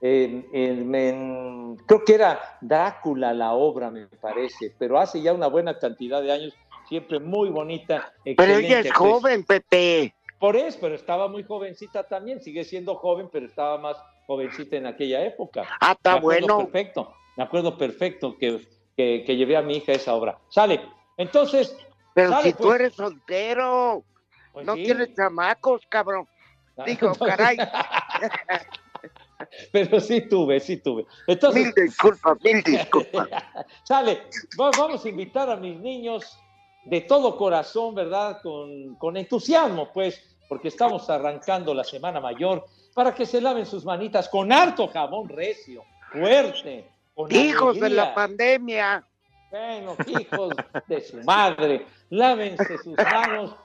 en- 0.00 0.46
en- 0.52 0.94
en- 0.94 1.76
creo 1.86 2.04
que 2.04 2.14
era 2.14 2.40
Drácula 2.60 3.34
la 3.34 3.52
obra, 3.52 3.90
me 3.90 4.06
parece, 4.06 4.74
pero 4.78 4.98
hace 4.98 5.20
ya 5.20 5.32
una 5.32 5.48
buena 5.48 5.78
cantidad 5.78 6.22
de 6.22 6.32
años, 6.32 6.54
siempre 6.88 7.18
muy 7.18 7.50
bonita. 7.50 8.12
Pero 8.24 8.54
ella 8.58 8.80
es 8.80 8.92
joven, 8.92 9.44
Pepe. 9.44 10.14
Por 10.38 10.54
eso, 10.56 10.78
pero 10.80 10.94
estaba 10.94 11.26
muy 11.28 11.42
jovencita 11.42 12.04
también, 12.04 12.40
sigue 12.40 12.64
siendo 12.64 12.94
joven, 12.94 13.28
pero 13.30 13.44
estaba 13.44 13.76
más 13.76 13.96
jovencita 14.26 14.76
en 14.76 14.86
aquella 14.86 15.24
época. 15.24 15.64
Ah, 15.80 15.92
está 15.92 16.14
bueno. 16.20 16.56
Perfecto, 16.58 17.12
me 17.36 17.42
acuerdo 17.42 17.76
perfecto 17.76 18.36
que, 18.38 18.60
que, 18.98 19.22
que 19.24 19.36
llevé 19.36 19.56
a 19.56 19.62
mi 19.62 19.76
hija 19.76 19.92
a 19.92 19.94
esa 19.94 20.12
obra. 20.12 20.36
Sale, 20.48 20.80
entonces... 21.16 21.76
Pero 22.14 22.30
sale, 22.30 22.48
si 22.50 22.52
tú 22.54 22.64
pues. 22.64 22.80
eres 22.80 22.94
soltero, 22.94 24.02
Pues 24.52 24.66
no 24.66 24.74
sí. 24.74 24.82
tienes 24.82 25.14
chamacos, 25.14 25.82
cabrón. 25.88 26.26
Digo, 26.84 27.12
No. 27.20 27.26
caray. 27.26 27.56
Pero 29.72 30.00
sí 30.00 30.22
tuve, 30.28 30.58
sí 30.58 30.78
tuve. 30.78 31.06
Entonces, 31.28 31.66
Mil 31.66 31.74
disculpas, 31.86 32.36
mil 32.42 32.60
disculpas. 32.64 33.28
Sale, 33.84 34.22
va- 34.60 34.72
vamos 34.76 35.04
a 35.04 35.08
invitar 35.08 35.48
a 35.48 35.56
mis 35.56 35.78
niños 35.78 36.36
de 36.84 37.02
todo 37.02 37.36
corazón, 37.36 37.94
¿verdad? 37.94 38.40
Con, 38.42 38.96
con 38.96 39.16
entusiasmo, 39.16 39.92
pues, 39.92 40.20
porque 40.48 40.68
estamos 40.68 41.08
arrancando 41.08 41.72
la 41.72 41.84
Semana 41.84 42.20
Mayor, 42.20 42.66
para 42.94 43.14
que 43.14 43.26
se 43.26 43.40
laven 43.40 43.64
sus 43.64 43.84
manitas 43.84 44.28
con 44.28 44.52
harto 44.52 44.88
jabón 44.88 45.28
recio, 45.28 45.84
fuerte, 46.10 46.90
con 47.18 47.34
Hijos 47.34 47.80
de 47.80 47.90
la 47.90 48.14
pandemia. 48.14 49.04
Bueno, 49.50 49.96
hijos 50.06 50.54
de 50.86 51.00
su 51.00 51.16
madre, 51.24 51.84
lávense 52.10 52.78
sus 52.78 52.96
manos 52.96 53.56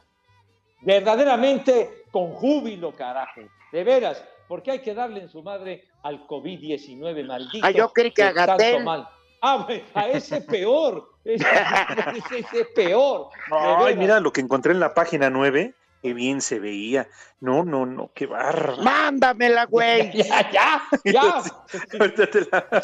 verdaderamente 0.82 2.06
con 2.12 2.32
júbilo, 2.32 2.92
carajo. 2.94 3.42
De 3.72 3.84
veras, 3.84 4.24
porque 4.48 4.72
hay 4.72 4.80
que 4.80 4.96
darle 4.96 5.22
en 5.22 5.30
su 5.30 5.44
madre 5.44 5.84
al 6.02 6.26
COVID-19 6.26 7.28
maldito. 7.28 7.66
Ah, 7.66 7.70
yo 7.70 7.90
creí 7.94 8.10
que 8.12 8.24
a 8.24 8.34
tanto 8.34 8.54
Gatell. 8.54 8.84
mal. 8.84 9.08
Ah, 9.40 9.68
a 9.94 10.08
ese 10.08 10.42
peor. 10.42 11.12
Ese, 11.24 11.46
ese 12.40 12.66
peor. 12.74 13.30
Ay, 13.52 13.96
mira 13.98 14.20
lo 14.20 14.34
que 14.34 14.42
encontré 14.42 14.72
en 14.72 14.80
la 14.80 14.96
página 14.96 15.30
9. 15.30 15.76
Qué 16.04 16.14
bien 16.14 16.42
se 16.42 16.60
veía. 16.60 17.08
No, 17.40 17.64
no, 17.64 17.86
no, 17.86 18.12
qué 18.14 18.26
barra. 18.26 18.76
Mándamela, 18.84 19.64
güey. 19.70 20.12
Ya, 20.12 20.52
ya, 20.52 20.84
ya. 21.06 21.42
La- 22.52 22.84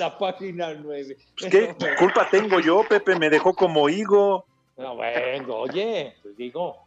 la 0.00 0.18
página 0.18 0.74
9. 0.74 1.16
¿Qué 1.36 1.72
culpa 1.96 2.28
tengo 2.28 2.58
yo, 2.58 2.82
Pepe? 2.88 3.16
Me 3.16 3.30
dejó 3.30 3.54
como 3.54 3.88
higo. 3.88 4.46
No, 4.76 4.96
bueno, 4.96 5.54
oye, 5.54 6.16
pues 6.22 6.36
digo, 6.36 6.85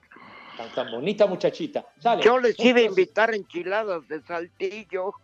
tan, 0.60 0.70
tan 0.74 0.92
bonita 0.92 1.26
muchachita. 1.26 1.86
Yo 2.22 2.38
les 2.38 2.60
iba 2.60 2.80
a 2.80 2.84
invitar 2.84 3.34
enchiladas 3.34 4.08
de 4.08 4.22
saltillo. 4.22 5.14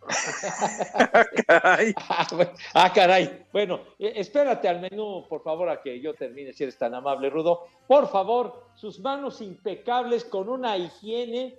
Ah, 1.48 2.26
ah, 2.74 2.92
caray. 2.92 3.44
Bueno, 3.52 3.80
eh, 3.98 4.12
espérate 4.16 4.68
al 4.68 4.80
menú, 4.80 5.26
por 5.28 5.42
favor, 5.42 5.68
a 5.68 5.80
que 5.82 6.00
yo 6.00 6.14
termine, 6.14 6.52
si 6.52 6.62
eres 6.62 6.78
tan 6.78 6.94
amable, 6.94 7.30
Rudo. 7.30 7.66
Por 7.86 8.08
favor, 8.08 8.70
sus 8.74 9.00
manos 9.00 9.40
impecables 9.40 10.24
con 10.24 10.48
una 10.48 10.76
higiene 10.76 11.58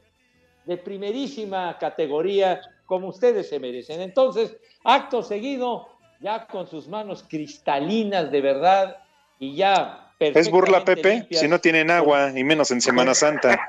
de 0.66 0.78
primerísima 0.78 1.78
categoría, 1.78 2.62
como 2.86 3.10
ustedes 3.10 3.50
se 3.50 3.60
merecen. 3.60 4.02
Entonces, 4.02 4.58
acto 4.84 5.22
seguido, 5.24 5.88
ya 6.20 6.48
con 6.48 6.68
sus 6.68 6.88
manos 6.88 7.24
cristalinas 7.28 8.32
de 8.32 8.42
verdad 8.42 8.98
y 9.40 9.56
ya 9.56 10.07
¿Es 10.20 10.50
burla, 10.50 10.84
Pepe? 10.84 11.16
limpias, 11.16 11.42
Si 11.42 11.48
no 11.48 11.60
tienen 11.60 11.92
agua, 11.92 12.32
y 12.36 12.44
menos 12.44 12.72
en 12.72 12.82
Semana 12.82 13.14
Santa. 13.14 13.60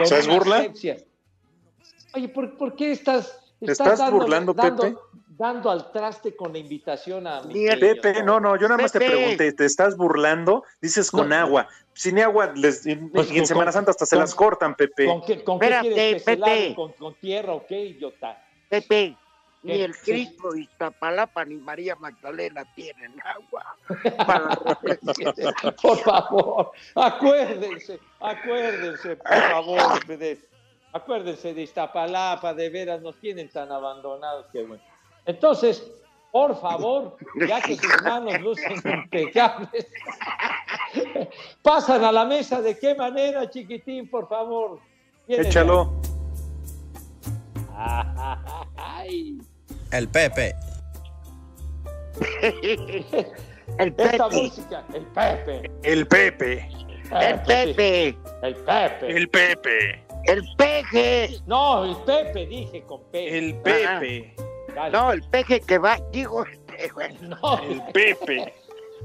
O 0.00 0.04
sea, 0.04 0.18
¿es 0.18 0.26
burla? 0.26 0.66
Oye, 2.14 2.28
¿por, 2.28 2.56
por 2.58 2.76
qué 2.76 2.92
estás, 2.92 3.38
¿Te 3.60 3.72
estás 3.72 3.98
dándole- 3.98 4.24
burlando, 4.24 4.52
dando, 4.54 4.82
Pepe? 4.82 4.96
dando 5.38 5.70
al 5.70 5.90
traste 5.92 6.36
con 6.36 6.52
la 6.52 6.58
invitación 6.58 7.26
a 7.26 7.40
mi 7.42 7.66
Pepe, 7.66 8.22
no, 8.22 8.38
no, 8.38 8.56
yo 8.56 8.68
nada 8.68 8.82
más 8.82 8.92
te 8.92 8.98
pregunté, 8.98 9.52
¿te 9.52 9.64
estás 9.64 9.96
burlando? 9.96 10.64
Dices 10.80 11.10
con 11.10 11.30
No. 11.30 11.36
agua. 11.36 11.68
Sin 11.94 12.18
agua, 12.18 12.52
les- 12.54 12.82
Pues 13.12 13.30
y 13.30 13.34
en 13.34 13.38
con- 13.38 13.46
Semana 13.46 13.72
Santa 13.72 13.90
hasta 13.92 14.06
se 14.06 14.16
las 14.16 14.34
cortan, 14.34 14.74
Pepe. 14.74 15.06
¿Con 15.06 15.22
qué, 15.22 15.42
con 15.44 15.58
qué 15.58 15.66
Espérate, 15.66 15.88
quieres 15.94 16.24
que 16.24 16.36
Pepe. 16.36 16.74
¿Con, 16.74 16.92
con 16.92 17.14
tierra 17.14 17.52
o 17.54 17.66
qué, 17.66 17.80
idiota? 17.84 18.42
Pepe, 18.68 19.16
ni 19.62 19.80
el 19.80 19.94
Sí. 19.94 20.10
Cristo 20.12 20.50
de 20.52 20.62
Iztapalapa 20.62 21.44
ni 21.44 21.56
María 21.56 21.94
Magdalena 21.96 22.64
tienen 22.74 23.14
agua. 23.24 23.76
Para 24.26 24.56
Por 25.82 25.98
favor, 25.98 26.72
acuérdense, 26.94 27.98
acuérdense, 28.20 29.16
por 29.16 29.36
favor, 29.50 30.06
de- 30.06 30.38
acuérdense 30.92 31.54
de 31.54 31.62
Iztapalapa, 31.62 32.54
de 32.54 32.68
veras 32.70 33.00
nos 33.02 33.16
tienen 33.20 33.48
tan 33.50 33.70
abandonados 33.70 34.46
que 34.52 34.64
bueno. 34.64 34.82
Entonces, 35.26 35.88
por 36.32 36.58
favor, 36.60 37.16
ya 37.46 37.60
que 37.60 37.76
sus 37.76 38.02
manos 38.02 38.40
lucen 38.40 38.80
impecables, 38.84 39.86
pasan 41.62 42.04
a 42.04 42.10
la 42.10 42.24
mesa, 42.24 42.60
¿de 42.60 42.78
qué 42.78 42.94
manera, 42.94 43.48
chiquitín, 43.48 44.08
por 44.10 44.28
favor? 44.28 44.80
Échalo. 45.28 45.92
Ay. 48.76 49.38
El 49.92 50.08
Pepe. 50.08 50.54
El 53.78 53.88
Esta 53.96 54.28
Pepe. 54.28 54.42
música, 54.42 54.84
el 54.92 55.06
Pepe. 55.06 55.70
El 55.82 56.06
Pepe. 56.06 56.68
El 57.10 57.40
Pepe. 57.42 58.08
El 58.42 58.54
Pepe. 58.56 59.16
El 59.16 59.28
Pepe. 59.30 60.04
El 60.24 60.42
peje. 60.56 61.36
No, 61.46 61.84
el 61.84 61.96
Pepe, 62.04 62.46
dije 62.46 62.82
con 62.84 63.02
P. 63.10 63.38
El 63.38 63.54
Pepe. 63.56 64.34
Dale. 64.74 64.90
No, 64.92 65.12
el 65.12 65.22
peje 65.30 65.60
que 65.60 65.78
va, 65.78 65.98
digo, 66.12 66.44
este, 66.46 66.88
güey. 66.90 67.16
No, 67.22 67.58
El 67.62 67.82
Pepe. 67.92 68.52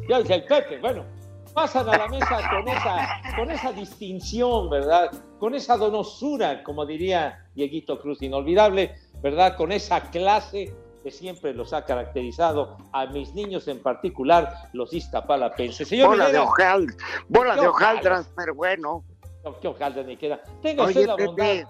ya 0.10 0.20
dije 0.20 0.36
el 0.36 0.44
Pepe. 0.46 0.78
Bueno, 0.80 1.06
pasan 1.54 1.90
a 1.90 1.98
la 1.98 2.08
mesa 2.08 2.40
con 2.52 2.68
esa, 2.68 3.22
con 3.36 3.52
esa 3.52 3.72
distinción, 3.72 4.70
¿verdad? 4.70 5.12
Con 5.40 5.56
esa 5.56 5.76
donosura, 5.78 6.62
como 6.64 6.86
diría 6.86 7.46
Dieguito 7.56 8.00
Cruz, 8.00 8.22
inolvidable, 8.22 8.96
¿verdad? 9.22 9.56
Con 9.58 9.72
esa 9.72 10.02
clase 10.10 10.74
que 11.04 11.12
siempre 11.12 11.54
los 11.54 11.74
ha 11.74 11.86
caracterizado 11.86 12.78
a 12.92 13.06
mis 13.08 13.34
niños 13.34 13.68
en 13.68 13.80
particular, 13.82 14.54
los 14.74 14.94
iztapalapenses. 14.94 15.88
Señor 15.88 16.10
Bola 16.10 16.32
de 16.32 16.40
hojal, 16.40 16.88
bola 17.30 17.56
¿Qué 17.56 17.62
de 17.62 17.68
hojaldras? 17.68 18.06
hojaldras, 18.06 18.34
pero 18.36 18.56
bueno. 18.56 19.04
no, 19.44 19.60
qué 19.60 19.68
hojaldra 19.68 20.04
ni 20.04 20.18
queda. 20.18 20.42
Tenga 20.62 20.84
Oye, 20.84 21.08
usted 21.08 21.38
la 21.64 21.70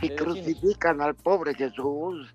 si 0.00 0.08
crucifican 0.10 1.00
al 1.00 1.14
pobre 1.14 1.54
Jesús, 1.54 2.34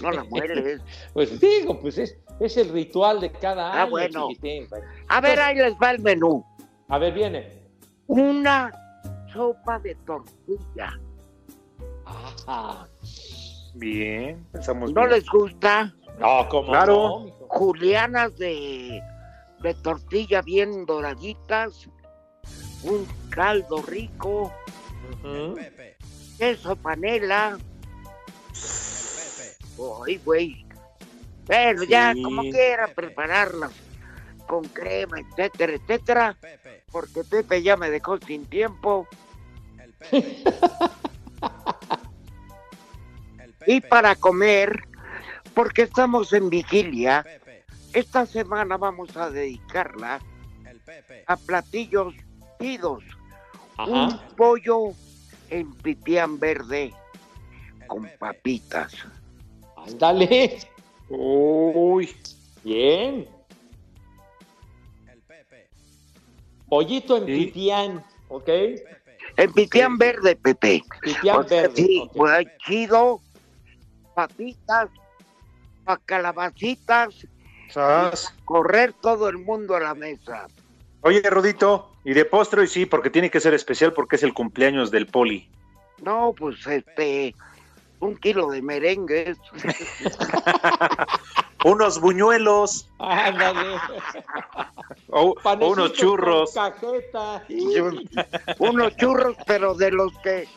no 0.00 0.10
la 0.10 0.24
mueres. 0.24 0.80
Pues 1.12 1.40
digo, 1.40 1.80
pues 1.80 1.98
es, 1.98 2.16
es 2.38 2.56
el 2.56 2.68
ritual 2.68 3.20
de 3.20 3.32
cada 3.32 3.72
Ah, 3.72 3.82
año, 3.82 3.90
bueno. 3.90 4.28
chiquitín. 4.28 4.68
A 5.08 5.20
ver, 5.20 5.40
ahí 5.40 5.56
les 5.56 5.74
va 5.74 5.90
el 5.90 6.00
menú. 6.00 6.44
A 6.88 6.98
ver, 6.98 7.12
viene. 7.12 7.64
Una 8.06 8.70
sopa 9.32 9.78
de 9.80 9.94
tortilla. 10.06 10.90
Ah, 12.46 12.86
Bien, 13.78 14.44
pensamos 14.52 14.92
¿No 14.92 15.02
bien. 15.02 15.12
les 15.12 15.26
gusta? 15.28 15.94
no, 16.18 16.48
como 16.48 16.68
Claro. 16.72 16.94
no. 17.26 17.30
Julianas 17.48 18.36
de, 18.36 19.00
de 19.62 19.74
tortilla 19.74 20.42
bien 20.42 20.84
doraditas. 20.84 21.88
Un 22.82 23.06
caldo 23.30 23.80
rico. 23.82 24.52
Ujú. 25.22 25.56
Queso 26.38 26.76
panela. 26.76 27.56
Ay, 30.06 30.20
güey. 30.24 30.66
Bueno, 31.46 31.84
ya 31.84 32.12
como 32.22 32.42
quiera 32.42 32.88
prepararlas 32.88 33.70
con 34.46 34.64
crema, 34.64 35.20
etcétera, 35.20 35.72
etcétera. 35.74 36.36
Porque 36.90 37.22
Pepe 37.24 37.62
ya 37.62 37.76
me 37.76 37.90
dejó 37.90 38.18
sin 38.18 38.44
tiempo. 38.46 39.06
Y 43.66 43.80
para 43.80 44.14
comer, 44.14 44.84
porque 45.54 45.82
estamos 45.82 46.32
en 46.32 46.48
vigilia, 46.50 47.24
esta 47.92 48.26
semana 48.26 48.76
vamos 48.76 49.16
a 49.16 49.30
dedicarla 49.30 50.20
a 51.26 51.36
platillos 51.36 52.14
pidos. 52.58 53.02
Un 53.86 54.18
pollo 54.36 54.92
en 55.50 55.72
pipián 55.74 56.38
verde 56.38 56.92
con 57.86 58.08
papitas. 58.18 58.92
Ándale. 59.76 60.58
Uy. 61.08 62.14
Bien. 62.64 63.26
Pollito 66.68 67.16
en 67.16 67.26
Sí. 67.26 67.46
pipián, 67.46 68.04
¿ok? 68.28 68.48
En 69.36 69.52
pipián 69.52 69.96
verde, 69.96 70.36
Pepe. 70.36 70.82
Pipián 71.00 71.38
O 71.38 71.48
sea, 71.48 71.62
verde. 71.62 71.76
Sí, 71.76 72.00
ok. 72.04 72.12
pues 72.16 72.46
chido. 72.66 73.20
Papitas, 74.18 74.90
pa 75.84 75.96
calabacitas, 75.96 77.24
Sas. 77.70 78.34
correr 78.44 78.92
todo 78.92 79.28
el 79.28 79.38
mundo 79.38 79.76
a 79.76 79.80
la 79.80 79.94
mesa. 79.94 80.48
Oye, 81.02 81.22
Rudito, 81.30 81.92
y 82.02 82.14
de 82.14 82.24
postre 82.24 82.62
hoy 82.62 82.66
sí, 82.66 82.84
porque 82.84 83.10
tiene 83.10 83.30
que 83.30 83.38
ser 83.38 83.54
especial 83.54 83.92
porque 83.92 84.16
es 84.16 84.24
el 84.24 84.34
cumpleaños 84.34 84.90
del 84.90 85.06
poli. 85.06 85.48
No, 86.02 86.34
pues 86.36 86.66
este, 86.66 87.32
un 88.00 88.16
kilo 88.16 88.50
de 88.50 88.60
merengues. 88.60 89.38
Unos 91.64 92.00
buñuelos 92.00 92.88
Ándale. 92.98 93.76
o, 95.10 95.34
o 95.42 95.66
unos 95.66 95.92
churros. 95.92 96.52
con. 97.48 98.02
Unos 98.58 98.96
churros, 98.96 99.36
pero 99.46 99.74
de 99.74 99.90
los 99.90 100.12
que 100.22 100.48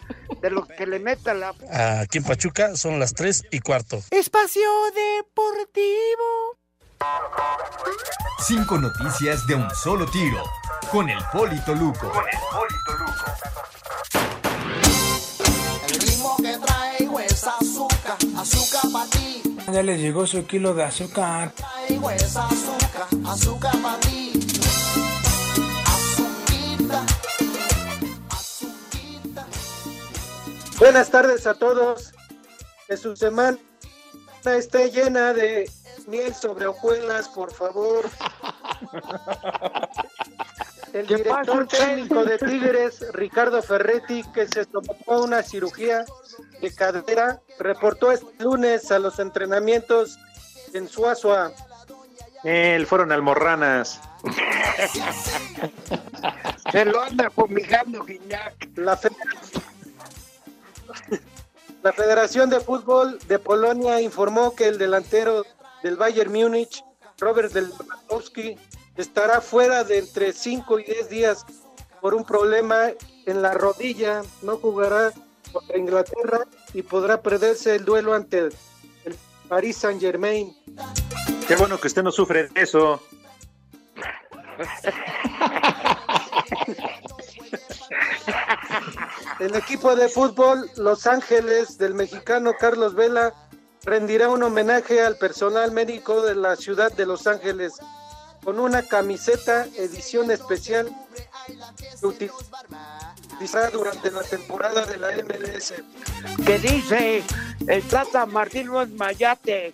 de 0.42 0.50
los 0.50 0.68
que 0.68 0.86
le 0.88 1.00
meta 1.00 1.34
la 1.34 1.54
Aquí 2.02 2.18
en 2.20 2.24
Pachuca 2.24 2.76
son 2.76 3.00
las 3.00 3.14
3 3.14 3.46
y 3.52 3.60
cuarto. 3.60 4.02
Espacio 4.12 4.68
Deportivo. 4.94 6.58
Cinco 8.40 8.78
noticias 8.78 9.46
de 9.48 9.56
un 9.56 9.70
solo 9.72 10.06
tiro. 10.08 10.44
Con 10.92 11.10
el 11.10 11.20
Polito 11.32 11.74
Luco. 11.74 12.12
El 15.88 16.00
ritmo 16.00 16.38
que 16.38 16.58
traigo 16.58 17.20
es 17.20 17.48
azúcar, 17.48 18.18
azúcar 18.38 18.92
para 18.92 19.06
ti. 19.10 19.51
Ya 19.72 19.84
les 19.84 20.02
llegó 20.02 20.28
su 20.28 20.46
kilo 20.46 20.74
de 20.74 20.84
azúcar. 20.84 21.54
Traigo 21.54 22.12
es 22.12 22.36
azúcar, 22.36 23.08
azúcar 23.26 23.74
para 23.82 24.00
ti. 24.02 24.34
Azuquita, 25.86 27.06
Buenas 30.78 31.10
tardes 31.10 31.48
a 31.48 31.54
todos. 31.54 32.12
Que 32.86 32.98
su 32.98 33.16
semana 33.16 33.58
esté 34.44 34.92
llena 34.92 35.32
de 35.34 35.72
miel 36.08 36.36
sobre 36.36 36.68
hojuelas, 36.68 37.30
por 37.30 37.54
favor. 37.54 38.10
El 40.94 41.08
¿Qué 41.08 41.20
pasa, 41.20 41.42
director 41.42 41.64
usted? 41.64 41.78
técnico 41.96 42.26
de 42.26 42.38
Tigres, 42.38 43.06
Ricardo 43.14 43.62
Ferretti, 43.64 44.24
que 44.34 44.46
se 44.48 44.66
sometió 44.66 45.14
a 45.14 45.22
una 45.22 45.42
cirugía 45.42 46.04
de 46.60 46.76
cadera, 46.76 47.40
reportó 47.60 48.12
este 48.12 48.44
lunes 48.44 48.92
a 48.92 49.00
los 49.00 49.18
entrenamientos 49.20 50.18
en 50.74 50.90
Suazua. 50.90 51.54
Él 52.44 52.86
fueron 52.88 53.12
almorranas. 53.12 54.02
se 56.72 56.86
lo 56.86 57.02
anda 57.02 57.30
fumigando 57.30 58.04
Guiñac. 58.04 58.56
La, 58.76 58.98
fe- 58.98 59.10
La 61.84 61.94
Federación 61.94 62.50
de 62.50 62.60
Fútbol 62.60 63.20
de 63.28 63.40
Polonia 63.40 64.02
informó 64.02 64.56
que 64.56 64.68
el 64.68 64.78
delantero 64.78 65.46
del 65.84 65.96
Bayern 65.96 66.32
Múnich, 66.34 66.84
Robert 67.20 67.54
Lewandowski, 67.54 68.58
estará 68.98 69.42
fuera 69.42 69.84
de 69.84 70.00
entre 70.00 70.34
5 70.34 70.80
y 70.80 70.84
10 70.84 71.10
días 71.10 71.46
por 72.02 72.14
un 72.14 72.26
problema 72.26 72.90
en 73.26 73.42
la 73.42 73.54
rodilla. 73.54 74.22
No 74.42 74.58
jugará 74.58 75.12
contra 75.52 75.78
Inglaterra 75.78 76.48
y 76.74 76.82
podrá 76.82 77.22
perderse 77.22 77.76
el 77.76 77.86
duelo 77.86 78.14
ante 78.14 78.40
el, 78.40 78.54
el 79.06 79.16
Paris 79.48 79.78
Saint 79.78 80.02
Germain. 80.02 80.56
Qué 81.48 81.56
bueno 81.56 81.80
que 81.80 81.88
usted 81.88 82.04
no 82.04 82.12
sufre 82.12 82.48
de 82.48 82.62
eso. 82.62 83.02
El 89.40 89.56
equipo 89.56 89.96
de 89.96 90.08
fútbol 90.08 90.70
Los 90.78 91.08
Ángeles 91.08 91.78
del 91.78 91.96
mexicano 91.96 92.54
Carlos 92.60 92.94
Vela 92.94 93.34
rendirá 93.84 94.30
un 94.30 94.44
homenaje 94.44 95.02
al 95.02 95.18
personal 95.18 95.72
médico 95.72 96.22
de 96.22 96.36
la 96.36 96.56
ciudad 96.56 96.92
de 96.92 97.08
Los 97.08 97.26
Ángeles 97.26 97.74
con 98.44 98.60
una 98.60 98.84
camiseta 98.84 99.66
edición 99.78 100.32
especial 100.32 100.90
que 102.08 102.30
utilizará 103.38 103.70
durante 103.70 104.12
la 104.12 104.24
temporada 104.24 104.86
de 104.86 104.98
la 104.98 105.12
MLS. 105.24 105.74
que 106.46 106.60
dice 106.60 107.24
el 107.68 107.84
Tata 107.88 108.26
Martín 108.26 108.70
es 108.76 108.90
Mayate. 108.90 109.72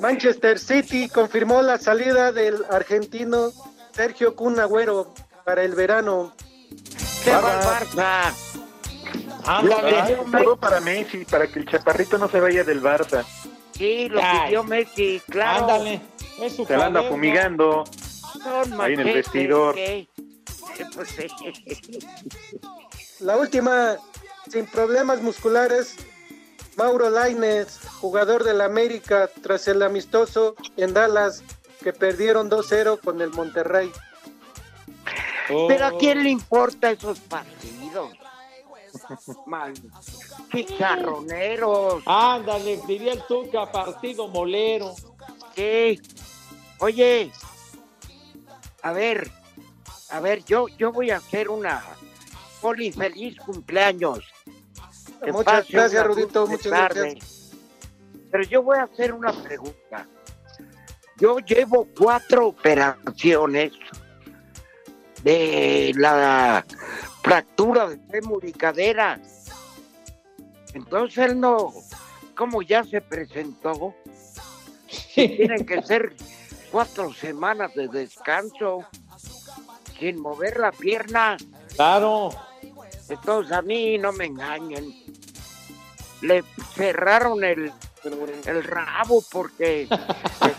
Manchester 0.00 0.58
City 0.58 1.08
confirmó 1.08 1.62
la 1.62 1.78
salida 1.78 2.32
del 2.32 2.64
argentino 2.70 3.52
Sergio 3.92 4.34
Kun 4.34 4.58
Agüero 4.58 5.14
para 5.44 5.62
el 5.62 5.74
verano. 5.74 6.34
Va 7.28 8.32
Barça. 9.12 9.62
Lo 9.62 9.76
pidió 9.76 10.42
todo 10.42 10.56
para 10.56 10.80
Messi, 10.80 11.24
para 11.24 11.46
que 11.46 11.58
el 11.58 11.66
chaparrito 11.66 12.18
no 12.18 12.28
se 12.28 12.40
vaya 12.40 12.64
del 12.64 12.82
Barça. 12.82 13.24
Sí, 13.72 14.08
lo 14.08 14.20
Ay. 14.22 14.46
pidió 14.46 14.64
Messi, 14.64 15.20
claro. 15.28 15.64
Ándale. 15.64 16.00
Es 16.40 16.56
su 16.56 16.64
Se 16.64 16.76
la 16.76 16.86
anda 16.86 17.02
fumigando. 17.02 17.84
Son 18.42 18.80
Ahí 18.80 18.94
en 18.94 19.00
el 19.00 19.14
vestidor. 19.14 19.74
Pues. 19.74 21.16
La 23.20 23.36
última, 23.36 23.96
sin 24.50 24.66
problemas 24.66 25.22
musculares, 25.22 25.96
Mauro 26.76 27.10
Lainez, 27.10 27.78
jugador 28.00 28.42
del 28.42 28.60
América, 28.60 29.30
tras 29.42 29.68
el 29.68 29.82
amistoso 29.82 30.56
en 30.76 30.92
Dallas, 30.92 31.44
que 31.82 31.92
perdieron 31.92 32.50
2-0 32.50 32.98
con 33.00 33.20
el 33.20 33.30
Monterrey. 33.30 33.92
Pero 35.46 35.86
a 35.86 35.98
quién 35.98 36.22
le 36.22 36.30
importa 36.30 36.90
esos 36.90 37.20
partidos? 37.20 38.10
Mal. 39.46 39.74
Chicharroneros. 40.50 42.02
Ándale, 42.06 42.80
diría 42.86 43.12
el 43.12 43.22
Tuca, 43.26 43.70
partido 43.70 44.28
molero. 44.28 44.94
Sí. 45.54 46.00
Oye, 46.78 47.30
a 48.82 48.92
ver, 48.92 49.30
a 50.10 50.20
ver, 50.20 50.44
yo, 50.44 50.66
yo 50.68 50.92
voy 50.92 51.10
a 51.10 51.18
hacer 51.18 51.48
una 51.48 51.82
poli 52.60 52.90
feliz 52.92 53.36
cumpleaños. 53.38 54.20
Que 55.24 55.32
Muchas 55.32 55.68
gracias, 55.68 56.06
Rudito, 56.06 56.46
muchas 56.46 56.72
tarde. 56.72 57.10
gracias. 57.12 57.52
Pero 58.30 58.44
yo 58.44 58.62
voy 58.62 58.78
a 58.78 58.84
hacer 58.84 59.12
una 59.12 59.32
pregunta. 59.32 60.08
Yo 61.18 61.38
llevo 61.38 61.86
cuatro 61.96 62.48
operaciones 62.48 63.72
de 65.22 65.92
la 65.96 66.64
fractura 67.22 67.88
de 67.88 67.98
fémur 68.10 68.44
y 68.44 68.52
cadera. 68.52 69.18
Entonces 70.74 71.18
él 71.18 71.40
no, 71.40 71.72
como 72.36 72.62
ya 72.62 72.84
se 72.84 73.00
presentó, 73.00 73.94
tienen 75.14 75.64
que 75.64 75.82
ser 75.82 76.14
cuatro 76.70 77.12
semanas 77.12 77.74
de 77.74 77.88
descanso 77.88 78.84
sin 79.98 80.20
mover 80.20 80.58
la 80.58 80.72
pierna. 80.72 81.36
Claro. 81.76 82.30
Entonces 83.08 83.52
a 83.52 83.62
mí 83.62 83.98
no 83.98 84.12
me 84.12 84.26
engañen. 84.26 84.92
Le 86.22 86.44
cerraron 86.74 87.42
el, 87.42 87.72
el 88.46 88.64
rabo 88.64 89.22
porque 89.30 89.88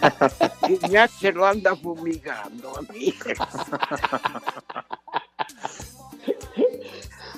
ya 0.90 1.08
se 1.08 1.32
lo 1.32 1.46
anda 1.46 1.76
fumigando 1.76 2.78
a 2.78 2.82
mí. 2.94 3.14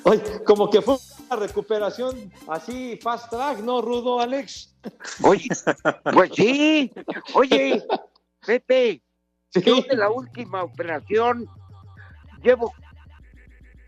Oye, 0.07 0.43
como 0.43 0.69
que 0.69 0.81
fue 0.81 0.97
una 1.27 1.35
recuperación 1.35 2.31
así 2.47 2.99
fast 3.01 3.29
track, 3.29 3.59
¿no, 3.59 3.81
Rudo, 3.81 4.19
Alex? 4.19 4.75
Oye, 5.23 5.47
pues 6.13 6.31
sí. 6.35 6.91
Oye, 7.33 7.83
Pepe, 8.45 9.01
yo 9.55 9.81
de 9.81 9.95
la 9.97 10.09
última 10.11 10.63
operación 10.63 11.47
llevo 12.43 12.71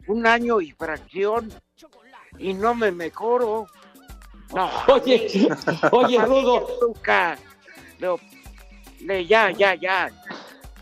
un 0.08 0.26
año 0.26 0.60
y 0.60 0.72
fracción 0.72 1.54
y 2.40 2.54
no 2.54 2.74
me 2.74 2.92
mejoro. 2.92 3.68
No, 4.56 4.70
Oye, 4.88 5.50
oye, 5.92 6.20
Rudo. 6.26 6.68
Nunca. 6.82 7.38
No, 8.00 8.18
le- 9.02 9.26
ya, 9.28 9.52
ya, 9.52 9.76
ya. 9.76 10.10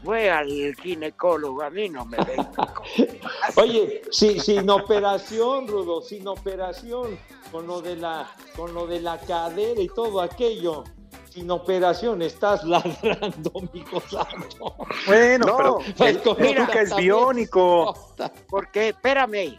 Fue 0.05 0.29
al 0.29 0.75
ginecólogo, 0.75 1.63
a 1.63 1.71
mí 1.71 1.89
no 1.89 2.05
me 2.05 2.17
ven. 2.17 2.47
Oye, 3.55 4.03
sí, 4.11 4.39
sin 4.39 4.69
operación, 4.69 5.67
Rudo, 5.67 5.99
sin 5.99 6.27
operación, 6.27 7.17
con 7.51 7.65
lo 7.65 7.81
de 7.81 7.95
la, 7.95 8.29
con 8.55 8.71
lo 8.75 8.85
de 8.85 9.01
la 9.01 9.19
cadera 9.19 9.81
y 9.81 9.87
todo 9.87 10.21
aquello. 10.21 10.83
Sin 11.31 11.49
operación 11.49 12.21
estás 12.21 12.63
ladrando, 12.63 13.51
mijo 13.73 13.99
santo. 14.01 14.75
Bueno, 15.07 15.47
No, 15.47 15.57
pero 15.57 16.07
el, 16.07 16.19
pues, 16.19 16.39
el 16.39 16.77
es 16.77 16.95
biónico. 16.95 18.13
Porque, 18.47 18.89
espérame, 18.89 19.57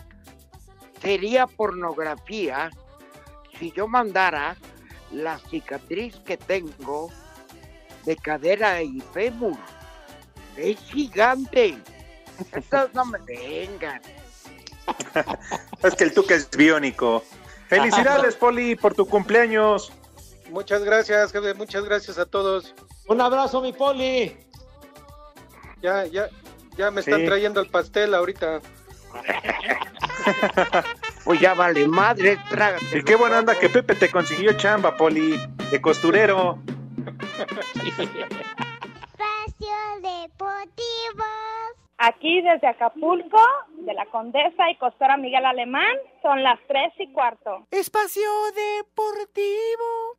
sería 1.02 1.48
pornografía 1.48 2.70
si 3.58 3.72
yo 3.72 3.88
mandara 3.88 4.56
la 5.10 5.38
cicatriz 5.38 6.16
que 6.20 6.36
tengo 6.36 7.10
de 8.04 8.16
cadera 8.16 8.80
y 8.80 9.00
fémur. 9.12 9.58
Es 10.56 10.78
gigante. 10.90 11.78
Entonces 12.52 12.94
no 12.94 13.04
me 13.06 13.18
vengan. 13.20 14.00
Es 15.82 15.94
que 15.94 16.04
el 16.04 16.14
Tuca 16.14 16.34
es 16.34 16.50
biónico. 16.50 17.24
Felicidades, 17.68 18.34
Poli, 18.40 18.76
por 18.76 18.94
tu 18.94 19.06
cumpleaños. 19.06 19.92
Muchas 20.50 20.84
gracias, 20.84 21.32
jefe, 21.32 21.54
muchas 21.54 21.84
gracias 21.84 22.18
a 22.18 22.26
todos. 22.26 22.74
Un 23.08 23.20
abrazo, 23.20 23.60
mi 23.60 23.72
Poli. 23.72 24.36
Ya, 25.82 26.06
ya, 26.06 26.28
ya 26.76 26.90
me 26.90 27.00
están 27.00 27.20
Sí. 27.20 27.26
trayendo 27.26 27.60
el 27.60 27.68
pastel 27.68 28.14
ahorita. 28.14 28.60
Pues 31.24 31.40
ya 31.40 31.54
vale 31.54 31.88
madre, 31.88 32.38
trágate. 32.48 32.98
Y 32.98 33.02
qué 33.02 33.16
buena 33.16 33.40
onda 33.40 33.58
que 33.58 33.68
Pepe 33.68 33.96
te 33.96 34.08
consiguió 34.10 34.52
chamba, 34.52 34.96
Poli, 34.96 35.40
de 35.72 35.80
costurero. 35.80 36.62
Espacio 39.58 39.76
Deportivo. 40.02 41.24
Aquí 41.98 42.42
desde 42.42 42.66
Acapulco, 42.68 43.40
de 43.70 43.94
la 43.94 44.04
Condesa 44.06 44.70
y 44.70 44.76
Costora 44.76 45.16
Miguel 45.16 45.46
Alemán, 45.46 45.96
son 46.20 46.42
las 46.42 46.58
tres 46.68 46.92
y 46.98 47.10
cuarto. 47.12 47.66
Espacio 47.70 48.28
Deportivo. 48.54 50.16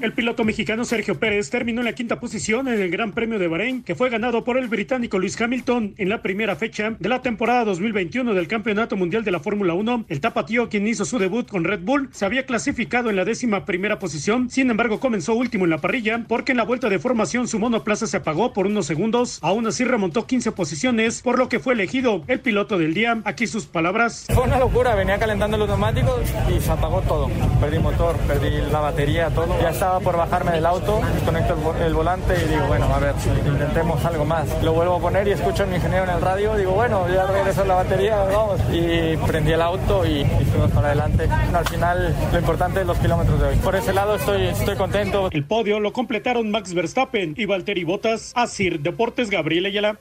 El 0.00 0.14
piloto 0.14 0.44
mexicano 0.44 0.86
Sergio 0.86 1.18
Pérez 1.18 1.50
terminó 1.50 1.82
en 1.82 1.84
la 1.84 1.92
quinta 1.92 2.20
posición 2.20 2.68
en 2.68 2.80
el 2.80 2.90
Gran 2.90 3.12
Premio 3.12 3.38
de 3.38 3.48
Bahrein, 3.48 3.82
que 3.82 3.94
fue 3.94 4.08
ganado 4.08 4.44
por 4.44 4.56
el 4.56 4.66
británico 4.66 5.18
Luis 5.18 5.38
Hamilton 5.38 5.94
en 5.98 6.08
la 6.08 6.22
primera 6.22 6.56
fecha 6.56 6.96
de 6.98 7.08
la 7.10 7.20
temporada 7.20 7.66
2021 7.66 8.32
del 8.32 8.48
Campeonato 8.48 8.96
Mundial 8.96 9.24
de 9.24 9.30
la 9.30 9.40
Fórmula 9.40 9.74
1. 9.74 10.06
El 10.08 10.20
tapatío, 10.22 10.70
quien 10.70 10.88
hizo 10.88 11.04
su 11.04 11.18
debut 11.18 11.46
con 11.46 11.64
Red 11.64 11.80
Bull, 11.82 12.08
se 12.12 12.24
había 12.24 12.46
clasificado 12.46 13.10
en 13.10 13.16
la 13.16 13.26
décima 13.26 13.66
primera 13.66 13.98
posición, 13.98 14.48
sin 14.48 14.70
embargo 14.70 15.00
comenzó 15.00 15.34
último 15.34 15.64
en 15.64 15.70
la 15.70 15.82
parrilla, 15.82 16.24
porque 16.26 16.52
en 16.52 16.58
la 16.58 16.64
vuelta 16.64 16.88
de 16.88 16.98
formación 16.98 17.46
su 17.46 17.58
monoplaza 17.58 18.06
se 18.06 18.16
apagó 18.16 18.54
por 18.54 18.66
unos 18.66 18.86
segundos, 18.86 19.38
aún 19.42 19.66
así 19.66 19.84
remontó 19.84 20.26
15 20.26 20.52
posiciones, 20.52 21.20
por 21.20 21.38
lo 21.38 21.50
que 21.50 21.60
fue 21.60 21.74
elegido 21.74 22.24
el 22.26 22.40
piloto 22.40 22.78
del 22.78 22.94
día. 22.94 23.20
Aquí 23.24 23.46
sus 23.46 23.66
palabras. 23.66 24.26
Fue 24.32 24.44
una 24.44 24.58
locura, 24.58 24.94
venía 24.94 25.18
calentando 25.18 25.58
los 25.58 25.68
neumáticos 25.68 26.22
y 26.56 26.58
se 26.58 26.70
apagó 26.70 27.02
todo. 27.02 27.30
Perdí 27.60 27.78
motor, 27.78 28.16
perdí 28.26 28.50
la 28.72 28.80
batería, 28.80 29.28
todo. 29.28 29.60
Ya 29.60 29.68
estaba 29.68 29.89
por 29.98 30.16
bajarme 30.16 30.52
del 30.52 30.64
auto, 30.66 31.00
conecto 31.24 31.54
el, 31.54 31.60
vo- 31.60 31.76
el 31.84 31.92
volante 31.94 32.34
y 32.44 32.48
digo, 32.48 32.66
bueno, 32.68 32.86
a 32.94 32.98
ver, 33.00 33.14
intentemos 33.44 34.04
algo 34.04 34.24
más. 34.24 34.46
Lo 34.62 34.72
vuelvo 34.72 34.96
a 34.96 35.00
poner 35.00 35.26
y 35.26 35.32
escucho 35.32 35.64
a 35.64 35.66
mi 35.66 35.76
ingeniero 35.76 36.04
en 36.04 36.10
el 36.10 36.20
radio, 36.20 36.54
digo, 36.54 36.72
bueno, 36.72 37.08
ya 37.12 37.26
regresó 37.26 37.64
la 37.64 37.74
batería, 37.74 38.16
vamos. 38.32 38.60
Y 38.70 39.16
prendí 39.26 39.52
el 39.52 39.62
auto 39.62 40.06
y, 40.06 40.20
y 40.20 40.44
fuimos 40.52 40.70
para 40.70 40.88
adelante. 40.88 41.28
Al 41.52 41.66
final, 41.66 42.14
lo 42.32 42.38
importante 42.38 42.82
es 42.82 42.86
los 42.86 42.98
kilómetros 42.98 43.40
de 43.40 43.48
hoy. 43.48 43.56
Por 43.56 43.74
ese 43.74 43.92
lado 43.92 44.14
estoy, 44.14 44.46
estoy 44.46 44.76
contento. 44.76 45.28
El 45.32 45.44
podio 45.44 45.80
lo 45.80 45.92
completaron 45.92 46.50
Max 46.50 46.72
Verstappen 46.74 47.34
y 47.36 47.46
Valtteri 47.46 47.82
Bottas. 47.82 48.32
Asir 48.36 48.80
Deportes 48.80 49.30
Gabriel 49.30 49.66
Ayala. 49.66 49.96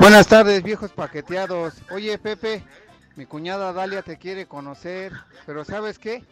Buenas 0.00 0.26
tardes, 0.28 0.62
viejos 0.62 0.92
paqueteados. 0.92 1.74
Oye, 1.90 2.16
Pepe, 2.18 2.62
mi 3.18 3.26
cuñada 3.26 3.72
Dalia 3.72 4.02
te 4.02 4.16
quiere 4.16 4.46
conocer, 4.46 5.12
pero 5.44 5.64
¿sabes 5.64 5.98
qué? 5.98 6.22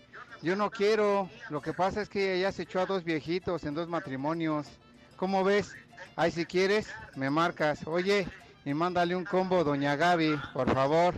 Yo 0.40 0.54
no 0.54 0.70
quiero. 0.70 1.28
Lo 1.50 1.60
que 1.60 1.72
pasa 1.72 2.00
es 2.00 2.08
que 2.08 2.34
ella 2.36 2.52
se 2.52 2.62
echó 2.62 2.78
a 2.78 2.86
dos 2.86 3.02
viejitos 3.02 3.64
en 3.64 3.74
dos 3.74 3.88
matrimonios. 3.88 4.68
¿Cómo 5.16 5.42
ves? 5.42 5.74
Ay, 6.14 6.30
si 6.30 6.46
quieres, 6.46 6.86
me 7.16 7.28
marcas. 7.28 7.84
Oye, 7.88 8.28
y 8.64 8.72
mándale 8.72 9.16
un 9.16 9.24
combo, 9.24 9.64
doña 9.64 9.96
Gaby, 9.96 10.38
por 10.54 10.72
favor. 10.72 11.16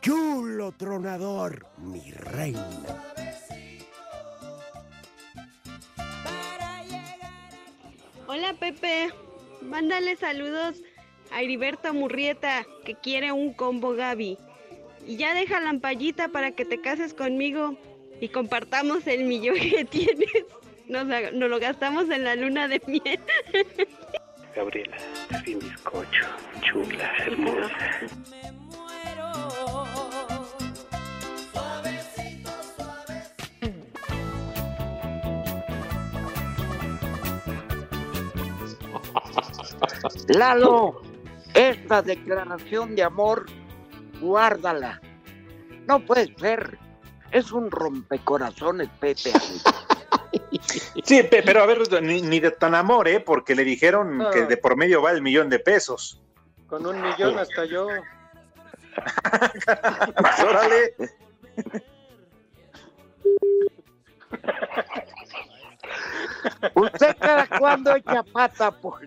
Chulo 0.00 0.72
tronador, 0.72 1.66
mi 1.76 2.10
reina. 2.10 2.62
Hola 8.26 8.54
Pepe, 8.58 9.10
mándale 9.60 10.16
saludos 10.16 10.80
a 11.34 11.42
Heriberto 11.42 11.92
Murrieta 11.92 12.64
que 12.84 12.94
quiere 12.94 13.32
un 13.32 13.52
combo 13.52 13.94
Gaby. 13.94 14.38
Y 15.06 15.16
ya 15.16 15.34
deja 15.34 15.60
la 15.60 15.70
ampallita 15.70 16.28
para 16.28 16.52
que 16.52 16.64
te 16.64 16.80
cases 16.80 17.12
conmigo 17.12 17.76
y 18.20 18.28
compartamos 18.28 19.06
el 19.06 19.24
millón 19.24 19.56
que 19.56 19.84
tienes. 19.90 20.30
Nos, 20.88 21.06
lo 21.32 21.58
gastamos 21.58 22.08
en 22.10 22.24
la 22.24 22.36
luna 22.36 22.68
de 22.68 22.80
miel. 22.86 23.20
Gabriela, 24.54 24.96
mi 25.44 25.54
bizcocho, 25.54 26.26
chula, 26.62 27.12
hermosa. 27.18 27.70
Lalo, 40.28 41.02
esta 41.54 42.02
declaración 42.02 42.94
de 42.96 43.04
amor, 43.04 43.46
guárdala. 44.20 45.00
No 45.86 46.00
puede 46.00 46.34
ser. 46.36 46.78
Es 47.30 47.52
un 47.52 47.70
rompecorazones, 47.70 48.88
Pepe. 49.00 49.30
Sí, 51.04 51.22
pe- 51.24 51.42
pero 51.44 51.62
a 51.62 51.66
ver, 51.66 51.78
ni, 52.02 52.20
ni 52.22 52.40
de 52.40 52.50
tan 52.50 52.74
amor, 52.74 53.06
¿eh? 53.08 53.20
Porque 53.20 53.54
le 53.54 53.62
dijeron 53.64 54.18
No. 54.18 54.30
que 54.30 54.46
de 54.46 54.56
por 54.56 54.76
medio 54.76 55.00
va 55.02 55.10
el 55.12 55.22
millón 55.22 55.48
de 55.48 55.58
pesos. 55.60 56.20
Con 56.66 56.86
un 56.86 57.00
millón 57.02 57.38
hasta 57.38 57.64
yo. 57.66 57.86
Órale. 60.48 60.94
¿Usted 66.74 67.16
cada 67.18 67.46
cuándo 67.46 67.94
echa 67.96 68.22
pata, 68.22 68.70
por 68.70 69.00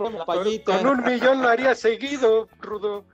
Con, 0.00 0.16
con 0.64 0.86
un 0.86 1.04
millón 1.04 1.42
lo 1.42 1.48
haría 1.50 1.74
seguido, 1.74 2.48
Rudo. 2.58 3.04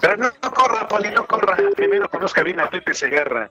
Pero 0.00 0.16
no, 0.16 0.30
no 0.42 0.50
corra, 0.50 0.88
Poli, 0.88 1.10
no 1.10 1.26
corra. 1.26 1.58
Primero 1.76 2.08
conozca 2.08 2.42
bien 2.42 2.60
a 2.60 2.70
Pepe 2.70 2.94
Segarra. 2.94 3.50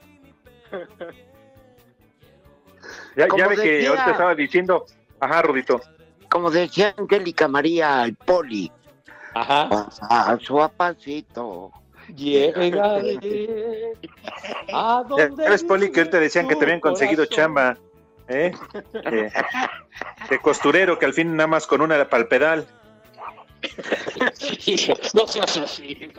Ya, 3.15 3.27
ya 3.37 3.47
ve 3.47 3.55
que 3.57 3.85
ahorita 3.85 4.09
estaba 4.09 4.33
diciendo, 4.33 4.87
ajá, 5.19 5.43
Rudito. 5.43 5.79
Como 6.31 6.49
decía 6.49 6.95
Angélica 6.97 7.47
María 7.47 8.01
al 8.01 8.15
poli. 8.15 8.71
Ajá. 9.35 9.69
A 10.09 10.35
pasito. 10.75 11.71
Llegaré 12.15 12.79
a 14.73 15.03
Ya 15.03 15.03
donde 15.07 15.47
ves, 15.47 15.63
Poli, 15.63 15.91
que 15.91 15.99
ahorita 15.99 16.19
decían 16.19 16.47
que 16.47 16.55
te 16.55 16.65
habían 16.65 16.79
conseguido 16.79 17.25
corazón. 17.25 17.35
chamba, 17.37 17.77
¿eh? 18.31 18.51
De, 18.93 19.31
de 20.29 20.39
costurero, 20.39 20.97
que 20.97 21.05
al 21.05 21.13
fin 21.13 21.35
nada 21.35 21.47
más 21.47 21.67
con 21.67 21.81
una 21.81 21.95
era 21.95 22.09
para 22.09 22.23
el 22.23 22.27
pedal. 22.29 22.67
No 25.13 25.27
seas 25.27 25.57
así. 25.57 26.11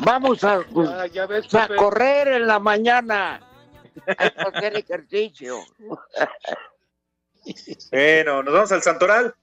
Vamos 0.00 0.42
a, 0.42 0.60
Ah, 0.88 1.06
ya 1.06 1.26
ves, 1.26 1.54
a 1.54 1.62
Pepe. 1.68 1.76
correr 1.76 2.28
en 2.28 2.46
la 2.46 2.58
mañana. 2.58 3.40
Hay 4.06 4.30
que 4.30 4.40
hacer 4.40 4.76
ejercicio. 4.76 5.58
Bueno, 7.90 8.42
nos 8.42 8.52
vamos 8.54 8.72
al 8.72 8.82
Santoral. 8.82 9.34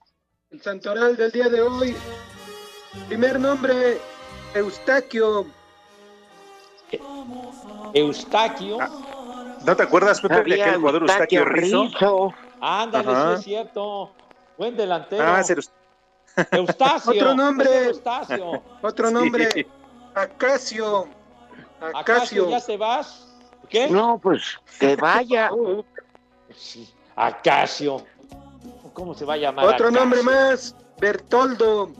El 0.50 0.62
santoral 0.62 1.16
del 1.16 1.32
día 1.32 1.48
de 1.48 1.60
hoy. 1.62 1.96
Primer 3.08 3.40
nombre, 3.40 3.98
Eustaquio. 4.54 5.46
Eustaquio. 7.94 8.78
¿No 9.66 9.74
te 9.76 9.82
acuerdas, 9.82 10.20
Pepe, 10.20 10.34
de 10.34 10.40
Había 10.40 10.64
aquel 10.66 10.76
jugador 10.76 11.02
Eustaquio 11.02 11.44
Rizzo? 11.44 11.82
Rizzo. 11.84 12.34
Ándale, 12.60 13.10
Ajá. 13.12 13.28
sí 13.30 13.34
es 13.34 13.44
cierto. 13.44 14.12
Buen 14.56 14.76
delantero. 14.76 15.24
Ah, 15.26 15.42
Eustacio. 16.52 17.12
Otro 17.12 17.34
nombre. 17.34 17.84
Eustacio. 17.86 18.62
Otro 18.80 19.08
Sí. 19.08 19.14
nombre, 19.14 19.66
Acacio. 20.14 21.08
¿Acaso 21.80 21.98
Acacio. 21.98 22.48
ya 22.48 22.60
te 22.60 22.76
vas? 22.76 23.26
¿Qué? 23.68 23.88
No, 23.90 24.18
pues 24.18 24.56
que 24.78 24.94
vaya. 24.96 25.50
Sí. 26.54 26.88
Acacio. 27.16 28.06
¿Cómo 28.92 29.14
se 29.14 29.24
va 29.24 29.34
a 29.34 29.36
llamar? 29.36 29.64
Otro 29.66 29.88
Acacio? 29.88 30.00
nombre 30.00 30.22
más, 30.22 30.76
Bertoldo. 31.00 31.90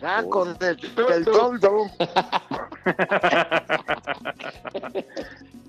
Saco 0.00 0.44
de- 0.44 0.74
del 0.76 1.24
toldo. 1.24 1.86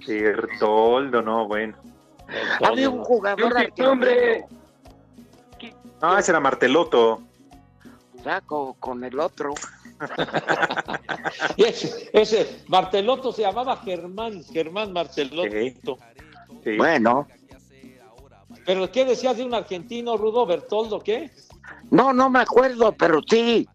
Bertoldo, 0.07 1.21
no, 1.21 1.47
bueno. 1.47 1.75
Había 2.63 2.89
un 2.89 3.03
jugador 3.03 3.53
nombre, 3.77 4.45
No, 6.01 6.17
ese 6.17 6.31
era 6.31 6.39
Marteloto. 6.39 7.21
Saco 8.23 8.75
con 8.79 9.03
el 9.03 9.19
otro. 9.19 9.53
Y 11.57 11.63
ese, 11.63 12.09
ese 12.13 12.63
Marteloto 12.67 13.31
se 13.31 13.41
llamaba 13.41 13.77
Germán, 13.77 14.43
Germán 14.43 14.93
Marteloto. 14.93 15.97
Sí. 16.63 16.77
Bueno, 16.77 17.27
¿Pero 18.65 18.91
qué 18.91 19.05
decías 19.05 19.37
de 19.37 19.45
un 19.45 19.53
argentino, 19.53 20.17
Rudo 20.17 20.45
Bertoldo? 20.45 20.99
¿Qué? 20.99 21.31
no, 21.89 22.13
no 22.13 22.29
me 22.29 22.39
acuerdo, 22.39 22.91
pero 22.91 23.21
sí, 23.27 23.67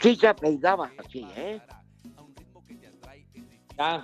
sí 0.00 0.16
se 0.16 0.28
apellidaba 0.28 0.90
así, 0.98 1.26
¿eh? 1.36 1.60
Ah, 3.78 4.02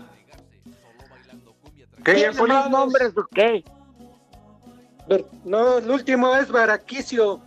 ¿Qué, 2.05 2.30
más 2.32 2.70
nombres 2.70 3.12
o 3.16 3.26
qué? 3.34 3.64
No, 5.45 5.78
el 5.78 5.91
último 5.91 6.34
es 6.37 6.51
Baraquicio. 6.51 7.43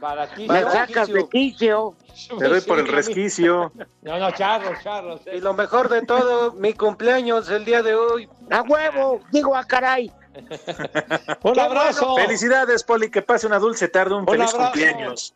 aquí. 0.00 0.48
Me 0.48 0.62
sacas 0.62 1.08
de 1.08 1.28
quicio. 1.28 1.96
Te 2.38 2.48
doy 2.48 2.60
por 2.60 2.78
el 2.78 2.88
resquicio. 2.88 3.72
No, 4.02 4.18
no, 4.18 4.30
charros, 4.32 4.82
charros. 4.82 5.20
Y 5.32 5.40
lo 5.40 5.54
mejor 5.54 5.88
de 5.88 6.02
todo, 6.02 6.52
mi 6.54 6.72
cumpleaños 6.74 7.48
el 7.50 7.64
día 7.64 7.82
de 7.82 7.94
hoy. 7.94 8.28
A 8.50 8.62
huevo, 8.62 9.20
digo 9.30 9.54
a 9.54 9.64
caray. 9.64 10.10
Un 11.44 11.58
abrazo. 11.58 12.16
Felicidades, 12.16 12.82
Poli, 12.82 13.10
que 13.10 13.22
pase 13.22 13.46
una 13.46 13.58
dulce 13.58 13.88
tarde, 13.88 14.14
un, 14.14 14.20
Un 14.20 14.26
feliz 14.26 14.52
abrazo. 14.54 14.72
cumpleaños. 14.72 15.34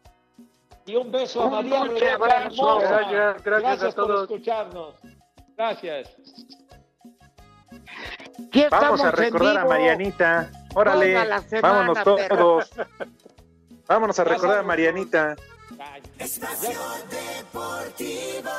Y 0.87 0.95
un 0.95 1.11
beso 1.11 1.43
a 1.43 1.47
Un 1.47 1.53
María 1.53 1.85
Rebeca 1.85 2.15
abrazo. 2.15 2.79
Gracias, 2.79 3.43
gracias 3.45 3.83
a 3.83 3.97
por 3.97 4.07
todos. 4.07 4.23
escucharnos. 4.23 4.95
Gracias. 5.57 6.17
Aquí 8.49 8.67
Vamos 8.71 9.01
a 9.03 9.11
recordar 9.11 9.59
a 9.59 9.65
Marianita. 9.65 10.51
Órale, 10.75 11.15
semana, 11.49 11.93
vámonos 11.93 12.05
todos. 12.05 12.71
Vámonos 13.89 14.19
a 14.19 14.25
recordar 14.25 14.59
a 14.59 14.63
Marianita. 14.63 15.37
Espacio 16.19 16.79
Deportivo. 17.11 18.51